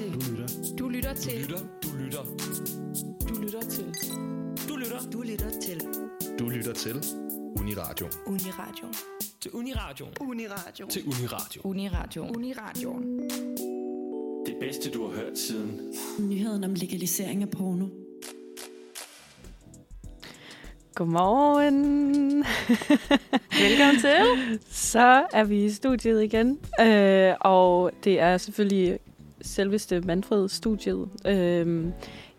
[0.00, 0.12] til.
[0.12, 0.46] Du lytter.
[0.78, 1.40] Du lytter Du til.
[1.40, 1.58] lytter.
[1.82, 2.24] Du lytter.
[3.28, 3.84] Du lytter til.
[4.68, 4.98] Du lytter.
[5.12, 5.80] Du lytter til.
[6.38, 7.04] Du lytter til
[7.60, 8.06] Uniradio.
[8.26, 8.86] Uniradio.
[9.40, 10.06] Til Uniradio.
[10.20, 10.86] Uniradio.
[10.88, 11.60] Til Uniradio.
[11.64, 12.22] Uniradio.
[12.36, 12.92] Uniradio.
[14.46, 15.80] Det bedste, du har hørt siden.
[16.18, 17.86] Nyheden om legalisering af porno.
[20.94, 22.44] Godmorgen.
[23.68, 24.58] Velkommen til.
[24.70, 28.98] Så er vi i studiet igen, øh, og det er selvfølgelig
[29.42, 31.08] selveste Manfred-studiet.
[31.26, 31.84] Øh,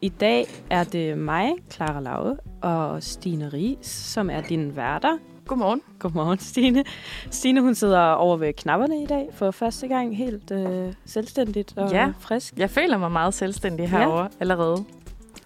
[0.02, 5.18] I dag er det mig, Clara Lauge, og Stine Ries, som er dine værter.
[5.48, 5.82] Godmorgen.
[6.00, 6.84] Godmorgen, Stine.
[7.32, 11.92] Stine, hun sidder over ved knapperne i dag for første gang helt øh, selvstændigt og
[11.92, 12.12] Ja.
[12.20, 12.54] frisk.
[12.58, 14.84] Jeg føler mig meget selvstændig herovre allerede.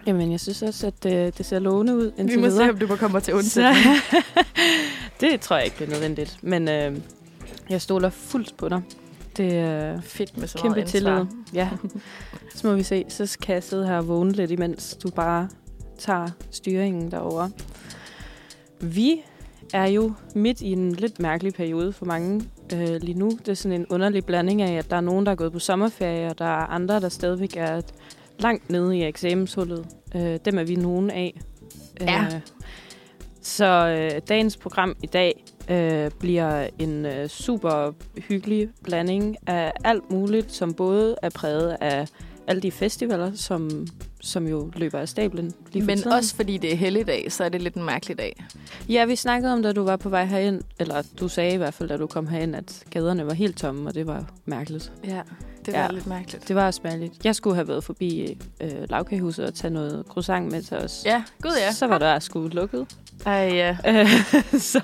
[0.07, 2.65] Jamen, jeg synes også, at øh, det ser lovende ud indtil Vi må videre.
[2.65, 3.95] se, om du kommer til Så, undsætning.
[5.21, 6.37] det tror jeg ikke bliver nødvendigt.
[6.41, 6.97] Men øh,
[7.69, 8.81] jeg stoler fuldt på dig.
[9.37, 11.25] Det er Fedt med så kæmpe meget tillid.
[11.53, 11.69] Ja.
[12.55, 13.05] Så må vi se.
[13.09, 15.49] Så kan jeg sidde her og vågne lidt, imens du bare
[15.97, 17.49] tager styringen derover.
[18.81, 19.21] Vi
[19.73, 23.29] er jo midt i en lidt mærkelig periode for mange øh, lige nu.
[23.29, 25.59] Det er sådan en underlig blanding af, at der er nogen, der er gået på
[25.59, 27.81] sommerferie, og der er andre, der stadigvæk er
[28.39, 29.87] langt nede i eksamenshullet.
[30.15, 31.41] Øh, dem er vi nogen af.
[32.01, 32.25] Ja.
[32.25, 32.41] Øh,
[33.41, 40.11] så øh, dagens program i dag øh, bliver en øh, super hyggelig blanding af alt
[40.11, 42.07] muligt, som både er præget af
[42.47, 43.87] alle de festivaler, som,
[44.21, 46.11] som jo løber af stablen lige for Men tiden.
[46.11, 48.45] også fordi det er helligdag, så er det lidt en mærkelig dag.
[48.89, 51.73] Ja, vi snakkede om, da du var på vej herind, eller du sagde i hvert
[51.73, 54.91] fald, da du kom herind, at gaderne var helt tomme, og det var mærkeligt.
[55.07, 55.21] Ja,
[55.65, 55.81] det Ja.
[55.81, 56.47] var lidt mærkeligt.
[56.47, 57.25] Det var også mærkeligt.
[57.25, 61.01] Jeg skulle have været forbi øh, lavkagehuset og tage noget croissant med til os.
[61.05, 61.71] Ja, gud ja.
[61.71, 62.87] Så var der sgu lukket.
[63.25, 63.77] Ej, ja.
[64.59, 64.81] Så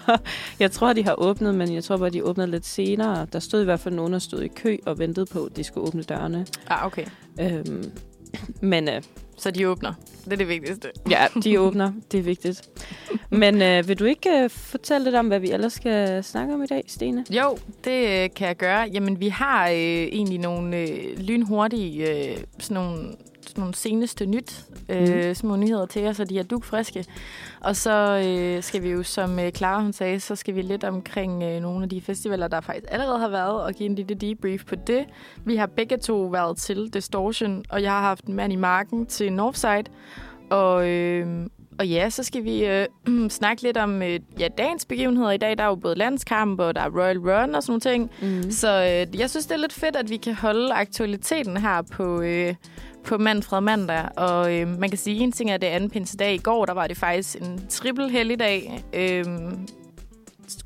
[0.60, 3.28] jeg tror, de har åbnet, men jeg tror bare, de åbnede lidt senere.
[3.34, 5.64] Der stod i hvert fald nogen, der stod i kø og ventede på, at de
[5.64, 6.46] skulle åbne dørene.
[6.68, 7.06] Ah, okay.
[7.42, 7.92] Øhm,
[8.62, 9.02] men øh,
[9.38, 9.94] Så de åbner.
[10.26, 10.88] Det er det vigtigste.
[11.10, 11.92] ja, de åbner.
[12.12, 12.62] Det er vigtigt.
[13.30, 16.64] Men øh, vil du ikke øh, fortælle lidt om, hvad vi ellers skal snakke om
[16.64, 17.26] i dag, Stine?
[17.30, 18.90] Jo, det øh, kan jeg gøre.
[18.94, 23.12] Jamen, vi har øh, egentlig nogle øh, lynhurtige, øh, sådan nogle,
[23.58, 25.34] nogle seneste nyt, øh, Mhm.
[25.34, 27.06] små nyheder til jer, så de er dugfriske.
[27.62, 30.84] Og så øh, skal vi jo, som øh, Clara hun sagde, så skal vi lidt
[30.84, 34.16] omkring øh, nogle af de festivaler, der faktisk allerede har været, og give en lille
[34.16, 35.06] debrief på det.
[35.46, 39.06] Vi har begge to været til Distortion, og jeg har haft en mand i marken
[39.06, 39.84] til Northside.
[40.50, 41.28] Og, øh,
[41.80, 42.86] og ja, så skal vi øh,
[43.30, 45.58] snakke lidt om øh, ja, dagens begivenheder i dag.
[45.58, 48.12] Der er jo både landskamp, og der er Royal Run og sådan nogle ting.
[48.44, 48.52] Mm.
[48.52, 48.68] Så
[49.12, 52.54] øh, jeg synes, det er lidt fedt, at vi kan holde aktualiteten her på, øh,
[53.04, 54.10] på Manfred Mandag.
[54.18, 56.34] Og øh, man kan sige, en ting er, at det er anden pinsedag.
[56.34, 58.84] I går, der var det faktisk en triple helligdag.
[58.94, 59.26] Øh,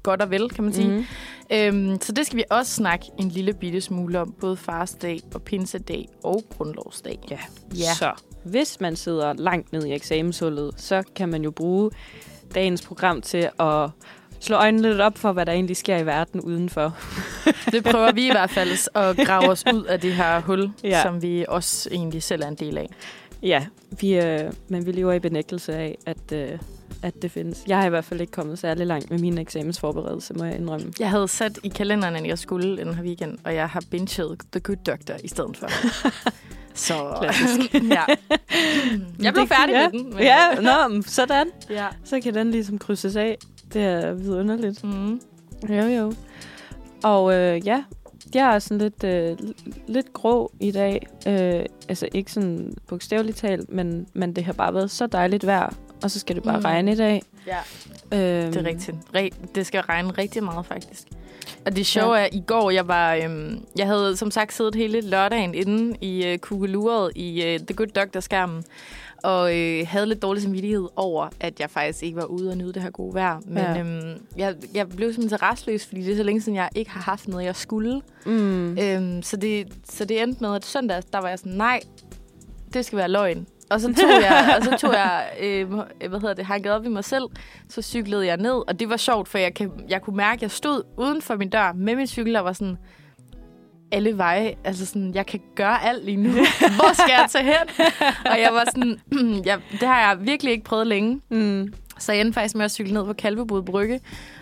[0.04, 0.90] godt og vel, kan man sige.
[0.90, 1.06] Mm.
[1.52, 4.36] Øhm, så det skal vi også snakke en lille bitte smule om.
[4.40, 7.20] Både farsdag og pinsedag og grundlovsdag.
[7.32, 7.40] Ja.
[7.76, 7.94] Ja.
[7.94, 8.12] Så
[8.44, 11.92] hvis man sidder langt ned i eksamenshullet, så kan man jo bruge
[12.56, 13.90] dagens program til at
[14.40, 16.98] slå øjnene lidt op for, hvad der egentlig sker i verden udenfor.
[17.72, 21.02] Det prøver vi i hvert fald at grave os ud af det her hul, Ja.
[21.02, 22.90] som vi også egentlig selv er en del af.
[23.44, 23.66] Ja,
[24.00, 26.50] vi, øh, men vi lever i benægtelse af, at, øh,
[27.04, 27.64] at det findes.
[27.68, 30.94] Jeg har i hvert fald ikke kommet særlig langt med min eksamensforberedelse, må jeg indrømme.
[31.00, 34.40] Jeg havde sat i kalenderen, at jeg skulle den her weekend, og jeg har binget
[34.52, 35.68] The Good Doctor i stedet for.
[36.74, 37.74] Så Klassisk.
[37.74, 38.04] ja.
[39.20, 39.90] Jeg blev færdig ja.
[39.90, 40.10] med den.
[40.14, 41.48] men- Ja, nå, sådan.
[41.70, 41.88] ja.
[42.04, 43.38] Så kan den ligesom krydses af.
[43.76, 44.84] Det er vidunderligt.
[44.84, 45.22] Mm.
[45.70, 46.14] Jo, jo.
[47.04, 47.84] Og øh, ja,
[48.36, 49.38] jeg er sådan lidt, øh,
[49.88, 51.08] lidt grå i dag.
[51.28, 55.74] Øh, altså ikke sådan bogstaveligt talt, men, men det har bare været så dejligt vejr.
[56.04, 56.64] Og så skal det bare Mm.
[56.66, 57.22] regne i dag.
[57.48, 57.58] Ja,
[58.14, 58.98] Øhm, det er rigtigt.
[59.18, 61.04] Re- det skal regne rigtig meget, faktisk.
[61.66, 64.76] Og det sjove er, at i går, jeg var, øhm, jeg havde som sagt siddet
[64.76, 68.64] hele lørdagen inde i øh, kugeluret i øh, The Good Doctor-skærmen,
[69.26, 72.74] og øh, havde lidt dårlig samvittighed over, at jeg faktisk ikke var ude og nyde
[72.74, 73.40] det her gode vejr.
[73.48, 73.80] Men Ja.
[73.80, 76.92] øhm, jeg, jeg blev simpelthen så restløs, fordi det er så længe siden, jeg ikke
[76.92, 78.02] har haft noget, jeg skulle.
[78.26, 78.78] Mm.
[78.80, 81.80] Øhm, så, det, så det endte med, at søndag, der var jeg sådan, nej,
[82.74, 83.48] det skal være løgn.
[83.70, 85.74] Og så tog jeg, og så tog jeg øh,
[86.10, 87.24] hvad hedder det, hanket op i mig selv,
[87.70, 90.42] så cyklede jeg ned, og det var sjovt, for jeg, kan, jeg kunne mærke, at
[90.42, 92.78] jeg stod uden for min dør med min cykel, og var sådan,
[93.92, 96.30] alle veje, altså sådan, jeg kan gøre alt lige nu.
[96.78, 97.86] Hvor skal jeg tage hen?
[98.26, 99.00] og jeg var sådan,
[99.46, 101.22] jeg, det har jeg virkelig ikke prøvet længe.
[101.30, 101.74] Mm.
[102.00, 104.00] Så jeg endte faktisk med at cykle ned på Kalvebod Brygge.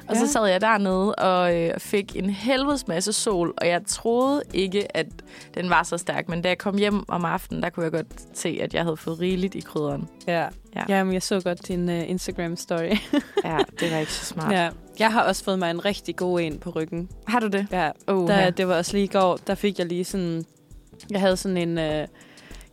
[0.07, 0.19] Og Ja.
[0.19, 3.54] så sad jeg dernede og øh, fik en helvedes masse sol.
[3.57, 5.06] Og jeg troede ikke, at
[5.56, 6.30] den var så stærk.
[6.30, 8.98] Men da jeg kom hjem om aftenen, der kunne jeg godt se, at jeg havde
[8.98, 10.07] fået rigeligt i krydderen.
[10.28, 10.40] Ja.
[10.42, 10.48] Ja.
[10.75, 10.98] ja.
[10.98, 12.98] Jamen, jeg så godt din uh, Instagram-story.
[13.45, 14.51] Ja, det var ikke så smart.
[14.51, 14.69] ja.
[15.00, 17.10] Jeg har også fået mig en rigtig god en på ryggen.
[17.28, 17.68] Har du det?
[17.72, 17.90] Ja.
[18.07, 18.50] Oh, Der.
[18.50, 20.45] Det var også lige i går, der fik jeg lige sådan
[21.12, 21.78] Jeg havde sådan en...
[21.78, 22.07] Øh,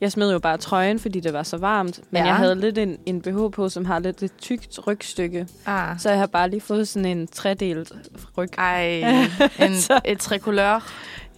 [0.00, 2.00] jeg smed jo bare trøjen, fordi det var så varmt.
[2.10, 2.26] Men Ja.
[2.28, 5.46] jeg havde lidt en, en BH på, som har lidt et tykt rygstykke.
[5.66, 6.00] Ah.
[6.00, 7.92] Så jeg har bare lige fået sådan en tredelt
[8.38, 8.48] ryg.
[8.58, 8.86] Ej,
[9.66, 10.90] en, Så- et tricolør.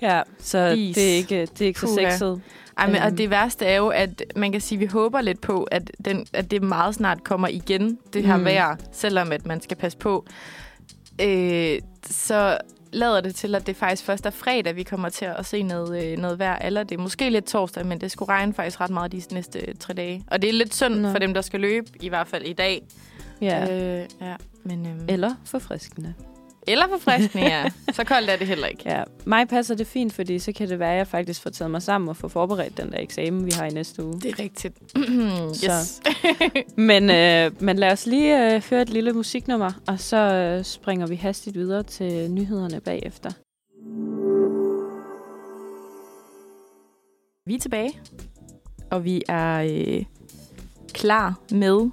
[0.03, 0.95] Ja, så Is.
[0.95, 2.11] det er ikke, det er ikke så Puha.
[2.11, 2.41] sexet.
[2.79, 3.17] Ej, men, og Øhm.
[3.17, 6.27] det værste er jo, at man kan sige, at vi håber lidt på, at, den,
[6.33, 8.37] at det meget snart kommer igen, det her.
[8.37, 8.45] Mm.
[8.45, 10.25] vejr, selvom at man skal passe på.
[11.21, 12.59] Øh, så
[12.93, 16.05] lader det til, at det faktisk først er fredag, vi kommer til at se noget,
[16.05, 16.59] øh, noget vejr.
[16.59, 19.75] Eller det er måske lidt torsdag, men det skulle regne faktisk ret meget de næste
[19.81, 20.25] tre dage.
[20.27, 21.11] Og det er lidt synd Nå.
[21.11, 22.83] for dem, der skal løbe, i hvert fald i dag.
[23.41, 23.63] Ja.
[24.01, 24.37] Øh, ja.
[24.65, 26.15] Men, øhm, Eller forfriskende.
[26.67, 27.65] Eller forfriskende, ja.
[27.93, 28.83] Så koldt er det heller ikke.
[28.87, 31.71] Ja, mig passer det fint, fordi så kan det være, at jeg faktisk får taget
[31.71, 34.21] mig sammen og få forberedt den der eksamen, vi har i næste uge.
[34.21, 34.79] Det er rigtigt.
[35.55, 35.73] Så.
[35.73, 36.01] yes.
[36.77, 41.07] Men, øh, men lad os lige øh, føre et lille musiknummer, og så øh, springer
[41.07, 43.31] vi hastigt videre til nyhederne bagefter.
[47.47, 47.99] Vi er tilbage,
[48.91, 50.05] og vi er øh,
[50.93, 51.91] klar med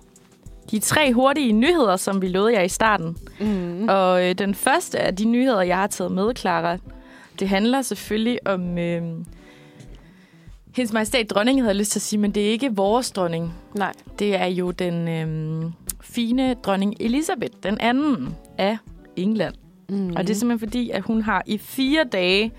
[0.71, 3.17] de tre hurtige nyheder, som vi lovede jer i starten.
[3.39, 3.89] Mm.
[3.89, 6.77] Og øh, den første af de nyheder, jeg har taget med, Clara,
[7.39, 8.77] det handler selvfølgelig om...
[8.77, 9.01] Øh,
[10.75, 13.53] hendes majestæt dronning, havde jeg lyst til at sige, men det er ikke vores dronning.
[13.75, 13.93] Nej.
[14.19, 15.71] Det er jo den øh,
[16.01, 18.77] fine dronning Elisabeth, den anden af
[19.15, 19.53] England.
[19.89, 20.09] Mm.
[20.09, 22.51] Og det er simpelthen fordi, at hun har i fire dage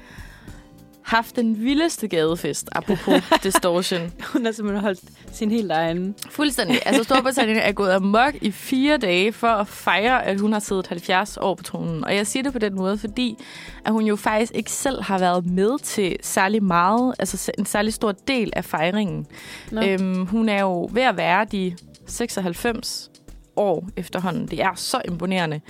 [1.11, 4.13] haft den vildeste gadefest, apropos distortion.
[4.33, 5.01] hun har simpelthen holdt
[5.33, 6.15] sin helt egen.
[6.31, 6.79] Fuldstændig.
[6.87, 10.87] Altså Storbritannien er gået amok i fire dage for at fejre, at hun har siddet
[10.87, 12.05] 70 år på tronen.
[12.05, 13.37] Og jeg siger det på den måde, fordi
[13.85, 17.93] at hun jo faktisk ikke selv har været med til særlig meget, altså en særlig
[17.95, 19.27] stor del af fejringen.
[19.71, 19.83] Nå.
[19.83, 23.11] Øhm, hun er jo ved at være de 96
[23.57, 24.47] år efterhånden.
[24.47, 25.61] Det er så imponerende.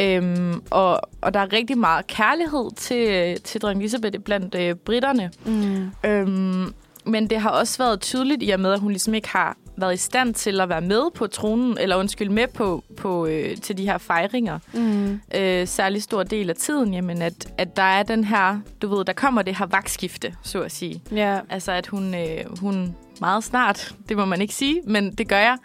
[0.00, 5.30] Øhm, og, og der er rigtig meget kærlighed til, til dronning Elisabeth blandt øh, britterne.
[5.44, 5.90] Mm.
[6.04, 6.74] Øhm,
[7.04, 9.94] men det har også været tydeligt i og med, at hun ligesom ikke har været
[9.94, 13.78] i stand til at være med på tronen, eller undskyld, med på, på øh, til
[13.78, 14.58] de her fejringer.
[14.72, 15.20] Mm.
[15.34, 19.04] Øh, særlig stor del af tiden, jamen at, at der er den her, du ved,
[19.04, 21.02] der kommer det her vagtskifte, så at sige.
[21.12, 21.40] Ja.
[21.50, 25.38] Altså at hun, øh, hun meget snart, det må man ikke sige, men det gør
[25.38, 25.56] jeg,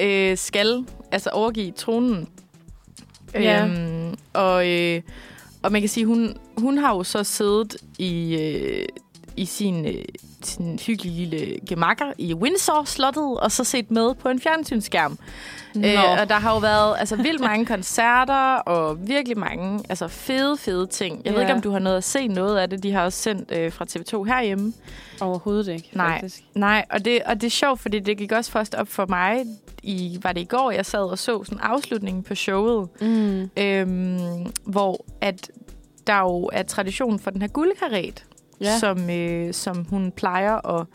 [0.00, 2.28] øh, skal altså overgive tronen.
[3.34, 3.66] Ja.
[3.66, 5.02] Øhm, og, øh,
[5.62, 8.86] og man kan sige, hun, hun har jo så siddet i, øh,
[9.36, 10.04] i sin, øh,
[10.42, 15.18] sin hyggelige lille gemakker i Windsor-slottet, og så set med på en fjernsynsskærm.
[15.74, 15.86] Nå.
[15.88, 20.56] Øh, og der har jo været altså, vildt mange koncerter, og virkelig mange altså, fede,
[20.56, 21.22] fede ting.
[21.24, 21.46] Jeg ved Ja.
[21.46, 22.82] ikke, om du har noget at se noget af det.
[22.82, 24.72] De har også sendt øh, fra TV2 herhjemme.
[25.20, 26.12] Overhovedet ikke, Nej.
[26.12, 26.42] faktisk.
[26.54, 29.44] Nej, og det, og det er sjovt, fordi det gik også først op for mig,
[29.82, 33.50] i, var det i går, jeg sad og så sådan afslutningen på showet, Mm.
[33.56, 35.50] øhm, hvor at
[36.06, 38.24] der jo er tradition for den her guldkaret,
[38.60, 38.78] Ja.
[38.78, 40.86] som, øh, som hun plejer at...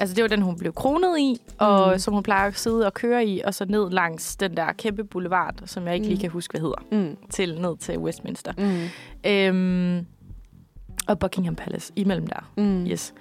[0.00, 1.98] Altså, det var den, hun blev kronet i, og Mm.
[1.98, 5.04] som hun plejer at sidde og køre i, og så ned langs den der kæmpe
[5.04, 6.20] boulevard, som jeg ikke lige Mm.
[6.20, 7.16] kan huske, hvad hedder, Mm.
[7.30, 8.52] til ned til Westminster.
[8.58, 9.30] Mm.
[9.30, 10.06] Øhm,
[11.08, 12.50] og Buckingham Palace, imellem der.
[12.56, 12.86] Mm.
[12.86, 13.14] Yes.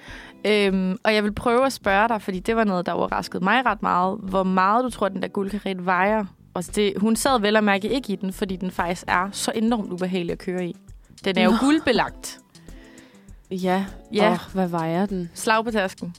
[0.45, 3.65] Øhm, og jeg vil prøve at spørge dig, fordi det var noget, der overraskede mig
[3.65, 6.25] ret meget, hvor meget du tror, den der guldkaret vejer.
[6.53, 9.51] Og det, hun sad vel og mærke ikke i den, fordi den faktisk er så
[9.55, 10.75] enormt ubehagelig at køre i.
[11.25, 11.55] Den er jo Nå.
[11.61, 12.39] guldbelagt.
[13.51, 13.85] Ja.
[14.13, 14.31] Ja.
[14.31, 15.29] Åh, hvad vejer den?
[15.33, 16.15] Slag på tasken.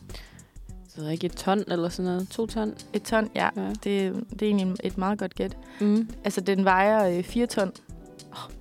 [0.96, 2.28] Ved ikke, et ton eller sådan noget.
[2.28, 2.74] To ton?
[2.92, 3.48] Et ton, ja.
[3.56, 3.68] Ja.
[3.68, 5.56] Det, det er egentlig et meget godt gæt.
[5.80, 6.08] Mm.
[6.24, 7.72] Altså, den vejer øh, 4 ton.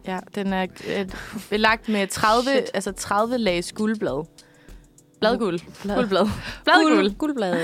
[0.08, 0.68] Ja, den er
[0.98, 1.06] øh,
[1.50, 2.64] belagt med 30, Shit.
[2.74, 4.26] altså 30 lag guldblad.
[5.20, 5.60] Bladguld.
[5.84, 5.96] Blad.
[5.96, 6.28] Guldblad.
[6.64, 6.96] Bladguld.
[6.96, 7.58] Guld, guldblad.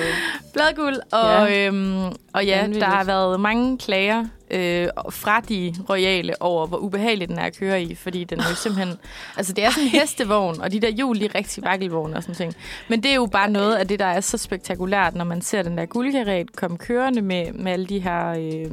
[0.53, 1.67] Bladguld, og, ja.
[1.67, 2.81] Øhm, og ja, Vanvittigt.
[2.85, 7.57] der har været mange klager øh, fra de royale over, hvor ubehagelig den er at
[7.57, 8.97] køre i, fordi den er jo simpelthen...
[9.37, 12.23] Altså, det er sådan en hestevogn, og de der hjul, de er rigtig vakkelvogne og
[12.23, 12.53] sådan ting.
[12.89, 15.61] Men det er jo bare noget af det, der er så spektakulært, når man ser
[15.61, 18.71] den der guldkaret komme kørende med, med alle de her øh,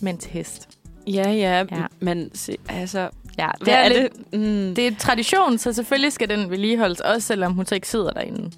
[0.00, 0.68] mænd til hest.
[1.06, 1.64] Ja, ja, Ja.
[1.70, 1.86] ja.
[2.00, 3.08] Men se, altså...
[3.38, 4.08] Ja, Hvad er, det?
[4.32, 4.74] Mm.
[4.74, 8.50] Det er tradition, så selvfølgelig skal den vedligeholdes, også selvom hun så ikke sidder derinde.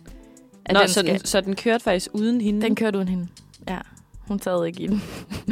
[0.64, 2.62] At Nå, den, så, den, så den kørte faktisk uden hende?
[2.62, 3.28] den kørte uden hende.
[3.68, 3.78] Ja,
[4.28, 5.02] hun sad ikke i den.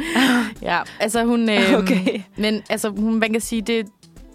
[0.61, 1.49] ja, altså hun...
[1.49, 2.21] Øh, Okay.
[2.37, 3.85] Men altså, hun, man kan sige, det,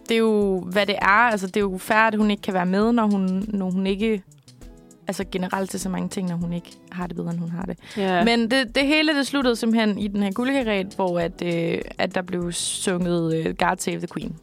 [0.09, 1.07] det er jo, hvad det er.
[1.31, 3.87] Altså, det er jo færdigt, at hun ikke kan være med, når hun, når hun
[3.87, 4.23] ikke...
[5.09, 7.63] Altså generelt til så mange ting, når hun ikke har det bedre, end hun har
[7.63, 7.79] det.
[7.97, 8.25] Ja.
[8.25, 12.15] Men det, det hele, det sluttede simpelthen i den her guldkaret, hvor at, øh, at
[12.15, 14.37] der blev sunget øh, God Save the Queen.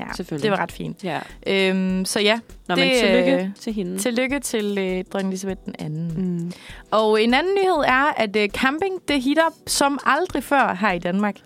[0.00, 0.42] Ja, Selvfølgelig.
[0.42, 1.04] det var ret fint.
[1.04, 1.20] ja.
[1.46, 3.98] Øhm, så ja, Nå, Det, men tillykke øh, til hende.
[3.98, 6.12] tillykke til øh, dronning Elisabeth den anden.
[6.16, 6.52] Mm.
[6.90, 10.98] Og en anden nyhed er, at øh, camping, det hitter som aldrig før her i
[10.98, 11.36] Danmark.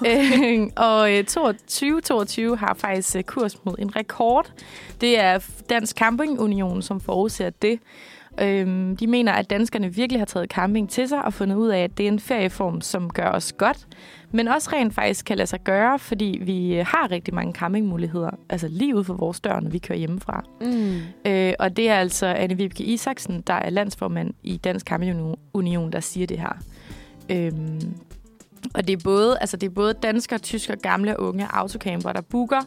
[0.00, 0.68] Okay.
[0.76, 4.52] og øh, 2022 har faktisk øh, kurs mod en rekord.
[5.00, 5.38] Det er
[5.70, 7.78] Dansk Camping Union, som forudser det.
[8.40, 11.78] Øhm, de mener, at danskerne virkelig har taget camping til sig og fundet ud af,
[11.80, 13.78] at det er en ferieform, som gør os godt,
[14.32, 18.68] men også rent faktisk kan lade sig gøre, fordi vi har rigtig mange campingmuligheder, altså
[18.68, 20.44] lige ude for vores dør, når vi kører hjemmefra.
[20.60, 21.00] Mm.
[21.30, 25.92] Øh, og det er altså Anne Vibke Isaksen, der er landsformand i Dansk Camping Union,
[25.92, 26.62] der siger det her.
[27.30, 27.94] Øhm,
[28.74, 32.20] og det er både, altså det er både danskere, tyskere, gamle og unge autocamper, der
[32.20, 32.60] booker,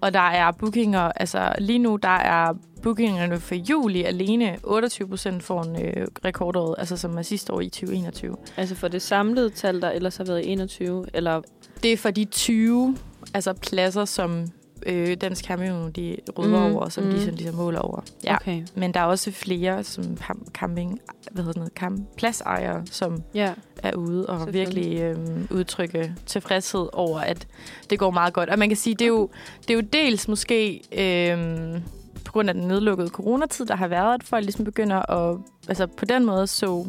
[0.00, 5.42] og der er bookinger, altså lige nu der er bookingerne for juli alene 28 procent
[5.42, 8.36] for en øh, rekordår, altså som er sidste år i 2021.
[8.56, 11.42] Altså for det samlede tal, der ellers har været i 21, eller...
[11.82, 12.96] Det er for de 20
[13.34, 14.46] altså pladser, som
[14.86, 17.10] øh, Dansk Camping de rydder Mm, over, som mm.
[17.10, 18.00] de sådan ligesom måler over.
[18.24, 18.34] Ja.
[18.34, 18.62] Okay.
[18.74, 21.00] Men der er også flere som cam- camping,
[21.32, 23.52] hvad hedder det, camp, pladsejere, som Ja.
[23.82, 25.16] er ude og virkelig øh,
[25.50, 27.46] udtrykke tilfredshed over, at
[27.90, 28.50] det går meget godt.
[28.50, 29.28] Og man kan sige, det er jo,
[29.62, 31.80] det er jo dels måske øh,
[32.24, 35.38] på grund af den nedlukkede coronatid, der har været, at folk ligesom begynder at
[35.68, 36.86] altså på den måde så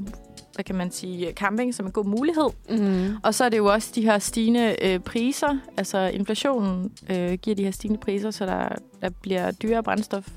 [0.57, 2.49] hvad kan man sige, camping som en god mulighed.
[2.69, 3.15] Mm.
[3.23, 7.55] Og så er det jo også de her stigende øh, priser, altså inflationen øh, giver
[7.55, 8.69] de her stigende priser, så der,
[9.01, 10.27] der bliver dyrere brændstof.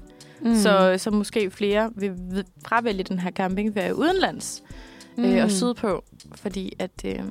[0.40, 0.48] Mm.
[0.48, 0.54] Mm.
[0.54, 4.62] Så, så måske flere vil vil fravælge den her campingferie udenlands
[5.16, 5.24] mm.
[5.24, 7.24] øh, og sydpå, fordi at øh, det er,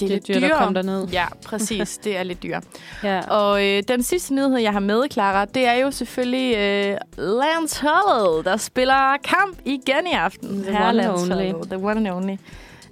[0.00, 1.08] det lidt dyrt at komme derned.
[1.08, 1.98] Ja, præcis.
[1.98, 2.62] Det er lidt dyrere.
[3.04, 3.20] Ja.
[3.20, 8.44] Og øh, den sidste nyhed, jeg har med, Clara, det er jo selvfølgelig øh, landsholdet,
[8.44, 10.62] der spiller kamp igen i aften.
[10.62, 11.52] The Herre one and only.
[11.66, 12.36] The one and only.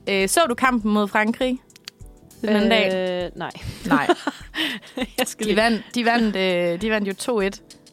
[0.09, 1.59] Øh, så du kampen mod Frankrig
[2.41, 3.25] den anden dag?
[3.25, 3.51] Øh, nej.
[3.87, 4.07] Nej.
[5.19, 7.51] Jeg skal De vandt, de vandt, øh, de vandt jo 2-1 over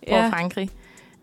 [0.08, 0.30] Ja.
[0.30, 0.70] Frankrig.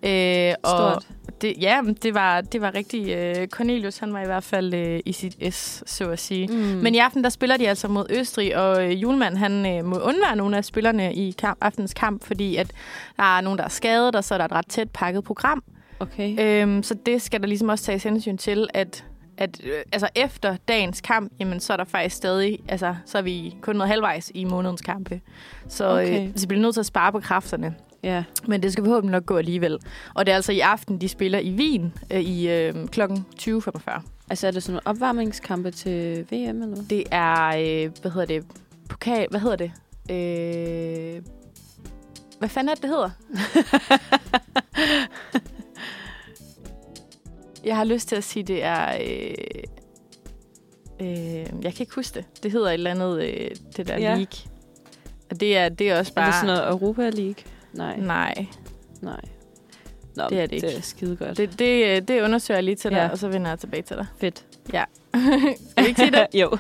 [0.03, 1.07] Øh, og Stort.
[1.41, 3.09] Det, ja, det var, det var rigtig...
[3.11, 6.47] Øh, Cornelius, han var i hvert fald øh, i sit S, så at sige.
[6.47, 6.55] Mm.
[6.55, 9.99] Men i aften, der spiller de altså mod Østrig, og øh, Julemand, han øh, må
[9.99, 12.71] undvære nogle af spillerne i kamp, aftens kamp, fordi at
[13.17, 15.65] der er nogen, der er skadet, og så er der et ret tæt pakket program.
[16.01, 16.63] Okay.
[16.63, 19.05] Øhm, så det skal der ligesom også tages hensyn til, at
[19.37, 23.23] at øh, altså efter dagens kamp, jamen så er der faktisk stadig, altså så er
[23.23, 25.21] vi kun noget halvvejs i månedens kampe.
[25.69, 26.07] Så, Okay.
[26.07, 26.27] okay.
[26.29, 27.75] øh, så vi bliver nødt til at spare på kræfterne.
[28.05, 28.25] Ja.
[28.47, 29.79] Men det skal forhåbentlig nok gå alligevel.
[30.15, 34.01] Og det er altså i aften, de spiller i Wien øh, i øh, klokken 20.45.
[34.31, 36.85] Altså er det sådan nogle opvarmningskampe til VM eller hvad?
[36.91, 38.45] Det er, øh, hvad hedder det,
[38.89, 39.73] pokal, hvad hedder det?
[40.11, 41.23] Øh,
[42.39, 43.11] hvad fanden er det, det hedder?
[47.65, 48.95] Jeg har lyst til at sige, det er...
[48.95, 49.35] Øh,
[51.01, 51.07] øh,
[51.63, 52.43] jeg kan ikke huske det.
[52.43, 54.09] Det hedder et eller andet, øh, det der Ja.
[54.15, 54.51] league.
[55.31, 56.27] Og det er, det er også Er bare...
[56.27, 57.35] det sådan noget Europa League?
[57.75, 57.97] Nej.
[58.01, 58.47] Nej,
[59.03, 59.21] Nej.
[60.17, 60.67] Nå, Det er det ikke.
[60.67, 61.37] Det er skide godt.
[61.37, 63.09] det, det, øh, det undersøger jeg lige til dig, Ja.
[63.09, 64.07] og så vender jeg tilbage til dig.
[64.19, 64.45] fedt.
[65.71, 66.27] Skal vi ikke sige det?
[66.43, 66.57] jo.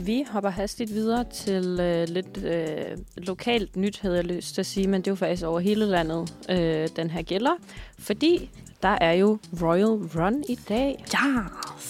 [0.00, 4.66] Vi hopper hastigt videre til øh, lidt øh, lokalt nyt, havde jeg lyst til at
[4.66, 7.50] sige, men det er jo faktisk over hele landet, øh, den her gælder.
[7.98, 8.50] Fordi
[8.82, 11.04] der er jo Royal Run i dag.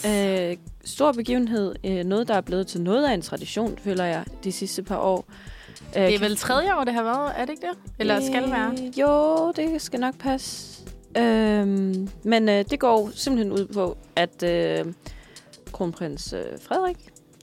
[0.05, 0.51] Ja.
[0.51, 1.75] Øh, stor begivenhed.
[1.85, 4.99] Øh, noget, der er blevet til noget af en tradition, føler jeg, de sidste par
[4.99, 5.25] år.
[5.97, 7.79] Øh, Det er vel tredje år, det har været, er det ikke det?
[7.99, 8.71] Eller skal være?
[8.73, 10.79] Øh, Jo, det skal nok passe.
[11.19, 14.85] Øhm, men øh, det går simpelthen ud på, at øh,
[15.73, 16.97] kronprins øh, Frederik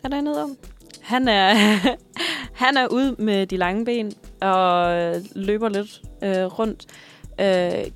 [0.04, 0.58] er der nede om.
[1.02, 1.54] Han er,
[2.66, 4.12] han er ude med de lange ben
[4.42, 6.86] og øh, løber lidt øh, rundt.
[7.40, 7.46] Øh,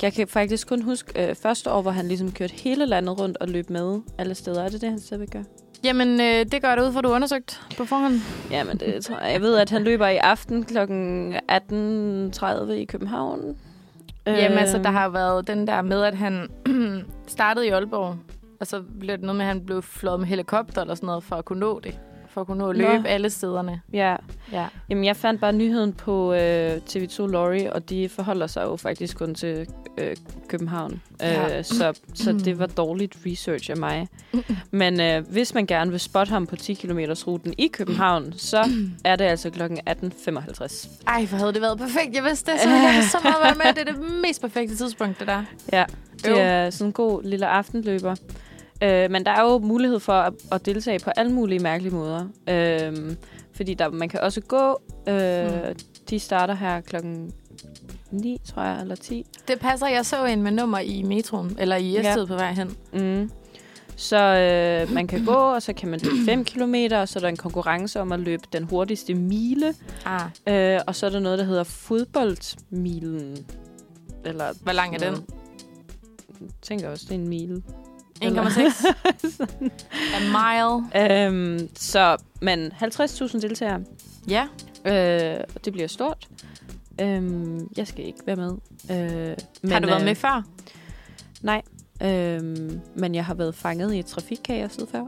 [0.01, 3.37] jeg kan faktisk kun huske øh, første år, hvor han ligesom kørte hele landet rundt
[3.37, 4.63] og løb med alle steder.
[4.63, 5.43] Er det det, han stadigvæk gør?
[5.83, 8.13] Jamen, øh, det gør det ud, for du undersøgt på forhånd.
[8.51, 9.33] Jamen, det tror jeg.
[9.33, 10.77] Jeg ved, at han løber i aften kl.
[10.77, 13.57] 18.30 i København.
[14.27, 16.49] Jamen, altså, Øhm, der har været den der med, at han
[17.27, 18.17] startede i Aalborg,
[18.59, 21.23] og så blev det noget med, at han blev flået med helikopter eller sådan noget,
[21.23, 21.99] for at kunne nå det.
[22.29, 22.91] For at kunne nå at Nå.
[22.91, 23.81] løbe alle stederne.
[23.93, 24.15] Ja,
[24.51, 24.65] Ja.
[24.89, 29.17] Jamen, jeg fandt bare nyheden på øh, TV2 Lorry, og de forholder sig jo faktisk
[29.17, 29.67] kun til
[29.97, 30.15] øh,
[30.47, 31.01] København.
[31.21, 31.57] Ja.
[31.57, 34.07] Øh, så, så det var dårligt research af mig.
[34.71, 38.69] Men øh, hvis man gerne vil spotte ham på 10 km ruten i København, så
[39.03, 39.61] er det altså kl.
[39.61, 41.03] 18.55.
[41.07, 42.15] Ej, hvor havde det været perfekt.
[42.15, 43.73] Jeg vidste det, så jeg har så meget være med.
[43.83, 45.43] Det er det mest perfekte tidspunkt, det der.
[45.73, 45.85] Ja,
[46.23, 48.15] det er sådan en god lille aftenløber.
[48.83, 52.25] Øh, men der er jo mulighed for at, at deltage på alle mulige mærkelige måder.
[52.49, 53.15] Øh,
[53.53, 54.81] fordi der, man kan også gå.
[55.07, 55.75] Øh, Mm.
[56.09, 57.33] De starter her klokken
[58.11, 59.25] 9, tror jeg, eller 10.
[59.47, 59.87] Det passer.
[59.87, 62.13] Jeg så en med nummer i metroen, eller i Ja.
[62.13, 62.77] s på vej hen.
[62.93, 63.31] Mm.
[63.95, 67.21] Så øh, man kan gå, og så kan man løbe 5 km, og så er
[67.21, 69.73] der en konkurrence om at løbe den hurtigste mile.
[70.05, 73.37] Ah, Øh, og så er der noget, der hedder fodboldmilen.
[74.25, 75.13] Eller hvor lang er den?
[76.41, 77.63] Jeg tænker også, det er en mile.
[78.23, 78.93] 1,6.
[80.15, 81.25] A mile.
[81.27, 83.81] Øhm, så, men 50.000 deltagere,
[84.29, 84.47] Ja.
[84.85, 86.27] øh, det bliver stort.
[87.01, 88.51] Øhm, jeg skal ikke være med.
[88.91, 90.43] Øh, men, Har du været øh, med før?
[91.41, 91.61] Nej.
[92.03, 95.03] Øhm, men jeg har været fanget i et trafikkaos før.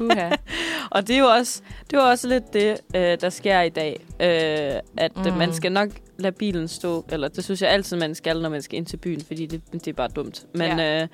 [0.00, 0.30] Uha.
[0.90, 4.00] Og det er jo også, det er også lidt det, øh, der sker i dag.
[4.20, 5.22] Øh, at mm.
[5.32, 5.38] Mm.
[5.38, 7.04] man skal nok lade bilen stå.
[7.08, 9.20] Eller det synes jeg altid, man skal, når man skal ind til byen.
[9.20, 10.46] Fordi det, det er bare dumt.
[10.54, 11.02] Men, ja.
[11.02, 11.08] øh,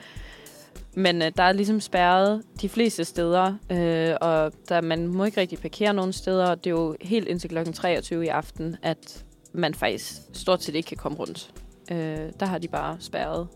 [0.96, 3.54] men øh, der er ligesom spærret de fleste steder.
[3.72, 6.46] Øh, og der, man må ikke rigtig parkere nogen steder.
[6.50, 10.74] Og det er jo helt indtil klokken 23 i aften, at man faktisk stort set
[10.74, 11.54] ikke kan komme rundt.
[11.90, 13.48] Øh, der har de bare spærret.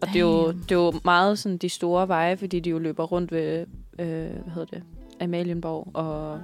[0.00, 2.78] Og det er, jo, det er jo meget sådan de store veje, fordi de jo
[2.78, 3.66] løber rundt ved,
[3.98, 4.82] øh, hvad hedder det,
[5.20, 6.40] Amalienborg og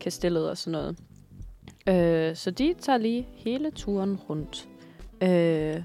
[0.00, 0.96] Kastellet og sådan noget.
[1.88, 4.68] Øh, så de tager lige hele turen rundt.
[5.22, 5.82] Øh,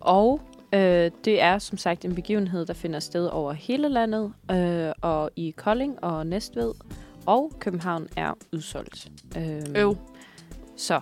[0.00, 0.40] og
[0.72, 5.30] øh, det er som sagt en begivenhed, der finder sted over hele landet, øh, og
[5.36, 6.72] i Kolding og Næstved,
[7.26, 9.08] og København er udsolgt.
[9.36, 9.96] Øh, Øv.
[10.76, 11.00] Så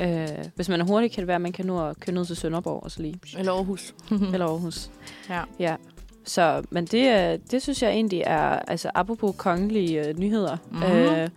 [0.00, 2.24] øh, hvis man er hurtig, kan det være, at man kan nå at køre ned
[2.24, 3.94] til Sønderborg og så lige Eller Aarhus.
[4.32, 4.90] eller Aarhus.
[5.28, 5.42] Ja.
[5.58, 5.76] ja.
[6.24, 10.56] Så, men det, øh, det synes jeg egentlig er, altså apropos kongelige øh, nyheder.
[10.70, 10.82] Mhm.
[10.82, 11.28] Øh,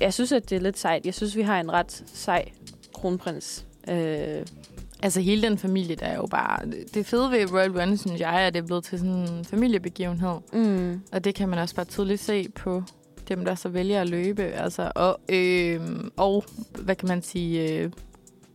[0.00, 1.06] jeg synes, at det er lidt sejt.
[1.06, 2.48] Jeg synes, vi har en ret sej
[2.94, 3.66] kronprins.
[3.88, 4.46] Øh,
[5.02, 6.58] Altså hele den familie, der er jo bare...
[6.94, 9.44] Det fede ved Royal Run, synes jeg, er, at det er blevet til sådan en
[9.44, 10.36] familiebegivenhed.
[10.52, 12.82] mm, Og det kan man også bare tydeligt se på
[13.28, 14.42] dem, der så vælger at løbe.
[14.42, 15.80] Altså, og, øh,
[16.16, 16.44] og,
[16.78, 17.90] hvad kan man sige, øh,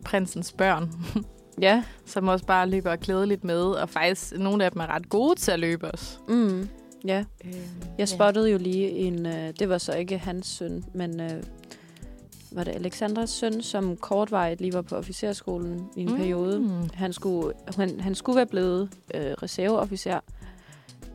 [0.05, 0.91] prinsens børn,
[1.61, 1.83] ja.
[2.05, 3.61] som også bare løber klædeligt med.
[3.63, 6.17] Og faktisk, nogle af dem er ret gode til at løbe også.
[6.27, 6.69] Mm,
[7.05, 7.23] ja.
[7.45, 7.53] Øh,
[7.97, 9.25] Jeg spottede jo lige en...
[9.25, 11.19] Øh, det var så ikke hans søn, men...
[11.21, 11.43] Øh,
[12.51, 16.17] var det Alexandras søn, som kortvarigt lige var på officerskolen i en mm.
[16.17, 16.89] periode.
[16.93, 20.19] Han skulle, han, han skulle være blevet øh, reserveofficer.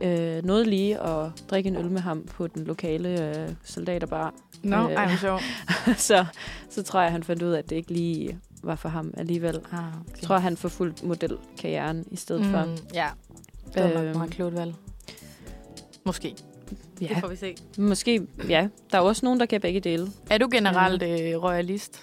[0.01, 4.35] Øh, nåede lige at drikke en øl med ham på den lokale øh, soldaterbar.
[4.63, 5.43] Nå, Øh, ej, sjovt.
[6.09, 6.25] så,
[6.71, 9.55] så tror jeg, han fandt ud af, at det ikke lige var for ham alligevel.
[9.73, 12.51] Ah, Jeg tror, han forfulgte modelkarrieren i stedet mm.
[12.51, 12.67] for.
[12.95, 13.09] Ja,
[13.75, 14.75] det var nok Øhm, meget klogt valg.
[16.05, 16.37] Måske.
[17.01, 17.55] Ja, Det får vi se.
[17.79, 18.23] måske.
[18.49, 20.07] Ja, der er også nogen, der kan begge dele.
[20.31, 22.03] Er du generelt øh, royalist,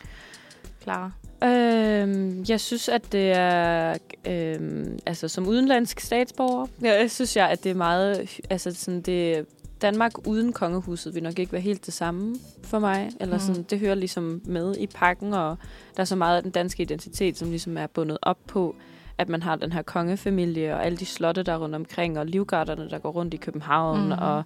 [0.84, 1.12] Clara?
[1.44, 3.98] Øhm, jeg synes, at det er...
[4.28, 6.68] Øhm, altså, som udenlandsk statsborger,
[7.02, 8.40] jeg synes jeg, at det er meget...
[8.50, 9.46] Altså, sådan, det,
[9.82, 13.10] Danmark uden kongehuset vil nok ikke være helt det samme for mig.
[13.20, 13.64] Eller sådan, Mhm.
[13.64, 15.58] det hører ligesom med i pakken, og
[15.96, 18.76] der er så meget af den danske identitet, som ligesom er bundet op på,
[19.18, 22.26] at man har den her kongefamilie, og alle de slotte, der er rundt omkring, og
[22.26, 24.12] livgarderne, der går rundt i København, mm-hmm.
[24.22, 24.44] og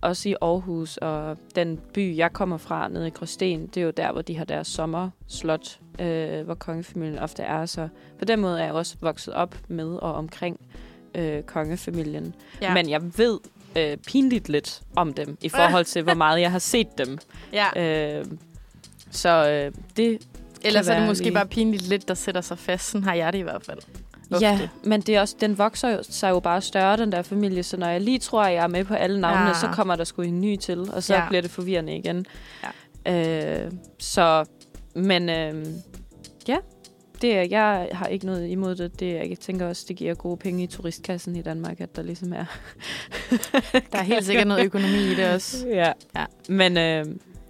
[0.00, 3.90] også i Aarhus, og den by, jeg kommer fra, nede i Gråsten, det er jo
[3.90, 7.66] der, hvor de har deres sommerslot, øh, hvor kongefamilien ofte er.
[7.66, 10.60] Så på den måde er jeg også vokset op med og omkring
[11.14, 12.34] øh, kongefamilien.
[12.62, 12.74] Ja.
[12.74, 13.38] Men jeg ved
[13.76, 17.18] øh, pinligt lidt om dem, i forhold til, hvor meget jeg har set dem.
[17.52, 18.18] ja.
[18.18, 18.24] Øh,
[19.10, 20.18] så øh, det
[20.64, 22.90] Ellers er det måske lige- bare pinligt lidt, der sætter sig fast.
[22.90, 23.78] Sådan har jeg det i hvert fald.
[24.40, 27.62] Ja, men det er også, den vokser jo, sig jo bare større, den der familie.
[27.62, 29.48] Så når jeg lige tror, at jeg er med på alle navnene, Ja.
[29.48, 29.54] ja.
[29.60, 31.28] så kommer der sgu en ny til, og så Ja.
[31.28, 32.26] bliver det forvirrende igen.
[33.06, 33.64] Ja.
[33.64, 34.44] Øh, så,
[34.94, 35.66] men øh,
[36.48, 36.56] ja,
[37.22, 39.00] det er, jeg har ikke noget imod det.
[39.00, 42.32] det jeg tænker også, det giver gode penge i turistkassen i Danmark, at der ligesom
[42.32, 42.44] er.
[43.92, 45.66] Der er helt sikkert noget økonomi i det også.
[45.68, 45.92] Ja.
[46.16, 46.24] Ja.
[46.48, 47.06] Men øh,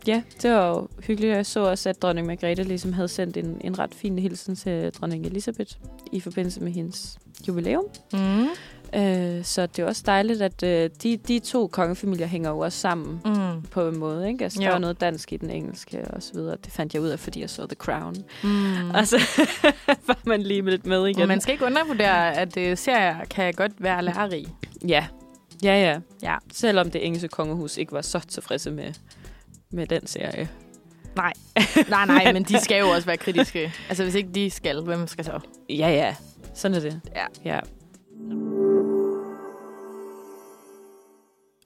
[0.07, 1.35] ja, det var jo hyggeligt.
[1.35, 4.91] Jeg så også, at dronning Margrethe ligesom havde sendt en, en ret fin hilsen til
[4.93, 5.73] dronning Elisabeth
[6.13, 7.85] i forbindelse med hendes jubilæum.
[8.13, 8.47] Mm.
[9.01, 12.79] Øh, så det er også dejligt, at øh, de, de to kongefamilier hænger jo også
[12.79, 13.63] sammen Mm.
[13.63, 14.29] på en måde.
[14.29, 14.45] Ikke?
[14.45, 14.69] Altså, Jo.
[14.69, 16.57] der er noget dansk i den engelske og så videre.
[16.65, 18.17] Det fandt jeg ud af, fordi jeg så The Crown.
[18.45, 18.91] Mm.
[18.91, 19.17] Og så
[20.07, 21.29] var man lige lidt med igen.
[21.29, 24.49] Man skal ikke undervurdere, at uh, serier kan godt være lærerige.
[24.89, 25.07] Ja,
[25.63, 25.99] ja, ja.
[26.23, 26.37] Ja.
[26.53, 28.93] Selvom det engelske kongehus ikke var så tilfredse med,
[29.73, 30.49] med den serie.
[31.17, 31.33] Nej,
[31.89, 33.73] nej, nej, men de skal jo også være kritiske.
[33.89, 35.41] Altså, hvis ikke de skal, hvem skal så?
[35.69, 36.15] Ja, ja.
[36.55, 37.01] Sådan er det.
[37.17, 37.25] Ja.
[37.45, 37.59] ja.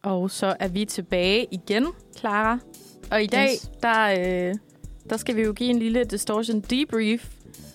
[0.03, 1.87] Og så er vi tilbage igen,
[2.19, 2.59] Clara.
[3.11, 3.71] Og i dag, Yes.
[3.83, 4.07] der,
[4.49, 4.55] øh,
[5.11, 7.29] der skal vi jo give en lille distortion debrief.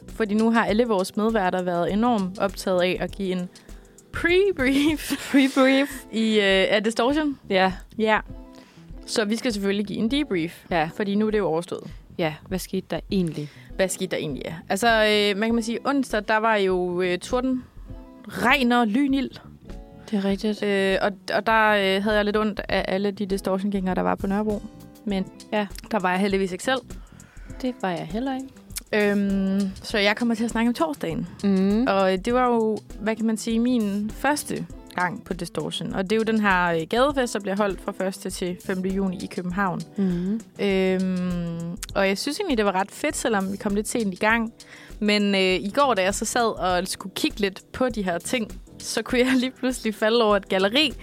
[0.07, 3.49] Fordi nu har alle vores medværter været enormt optaget af at give en
[4.17, 5.11] pre-brief.
[5.31, 6.05] Pre-brief.
[6.11, 7.39] I øh, er distortion?
[7.49, 7.73] Ja.
[7.97, 8.19] Ja.
[9.05, 10.65] Så vi skal selvfølgelig give en debrief.
[10.71, 10.89] Ja.
[10.95, 11.91] Fordi nu er det jo overstået.
[12.17, 13.49] Ja, hvad skete der egentlig?
[13.75, 14.43] Hvad skete der egentlig?
[14.45, 14.53] Ja?
[14.69, 17.63] Altså, øh, man kan man sige, onsdag, der var jo øh, torden,
[18.27, 19.31] regn og lynild.
[20.11, 20.63] Det er rigtigt.
[20.63, 24.15] Øh, og, og der øh, havde jeg lidt ondt af alle de distortion-gængere, der var
[24.15, 24.61] på Nørrebro.
[25.05, 25.67] Men Ja.
[25.91, 26.79] der var jeg heldigvis ikke selv.
[27.61, 28.47] Det var jeg heller ikke.
[29.11, 31.27] Øhm, så jeg kommer til at snakke om torsdagen.
[31.43, 31.85] Mm.
[31.87, 35.93] Og øh, det var jo, hvad kan man sige, min første gang på Distortion.
[35.93, 38.34] Og det er jo den her øh, gadefest, der bliver holdt fra 1.
[38.34, 38.80] til 5.
[38.80, 39.82] juni i København.
[39.97, 40.41] Mm.
[40.60, 44.17] Øhm, og jeg synes egentlig, det var ret fedt, selvom vi kom lidt sent i
[44.17, 44.54] gang.
[44.99, 48.17] Men øh, i går, da jeg så sad og skulle kigge lidt på de her
[48.17, 50.93] ting, så kunne jeg lige pludselig falde over et galeri,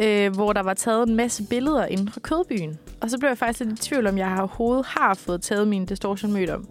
[0.00, 2.78] øh, hvor der var taget en masse billeder inden fra Kødbyen.
[3.00, 5.86] Og så blev jeg faktisk lidt i tvivl om, jeg overhovedet har fået taget min
[5.86, 6.68] distortion mødt om.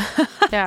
[0.52, 0.66] ja.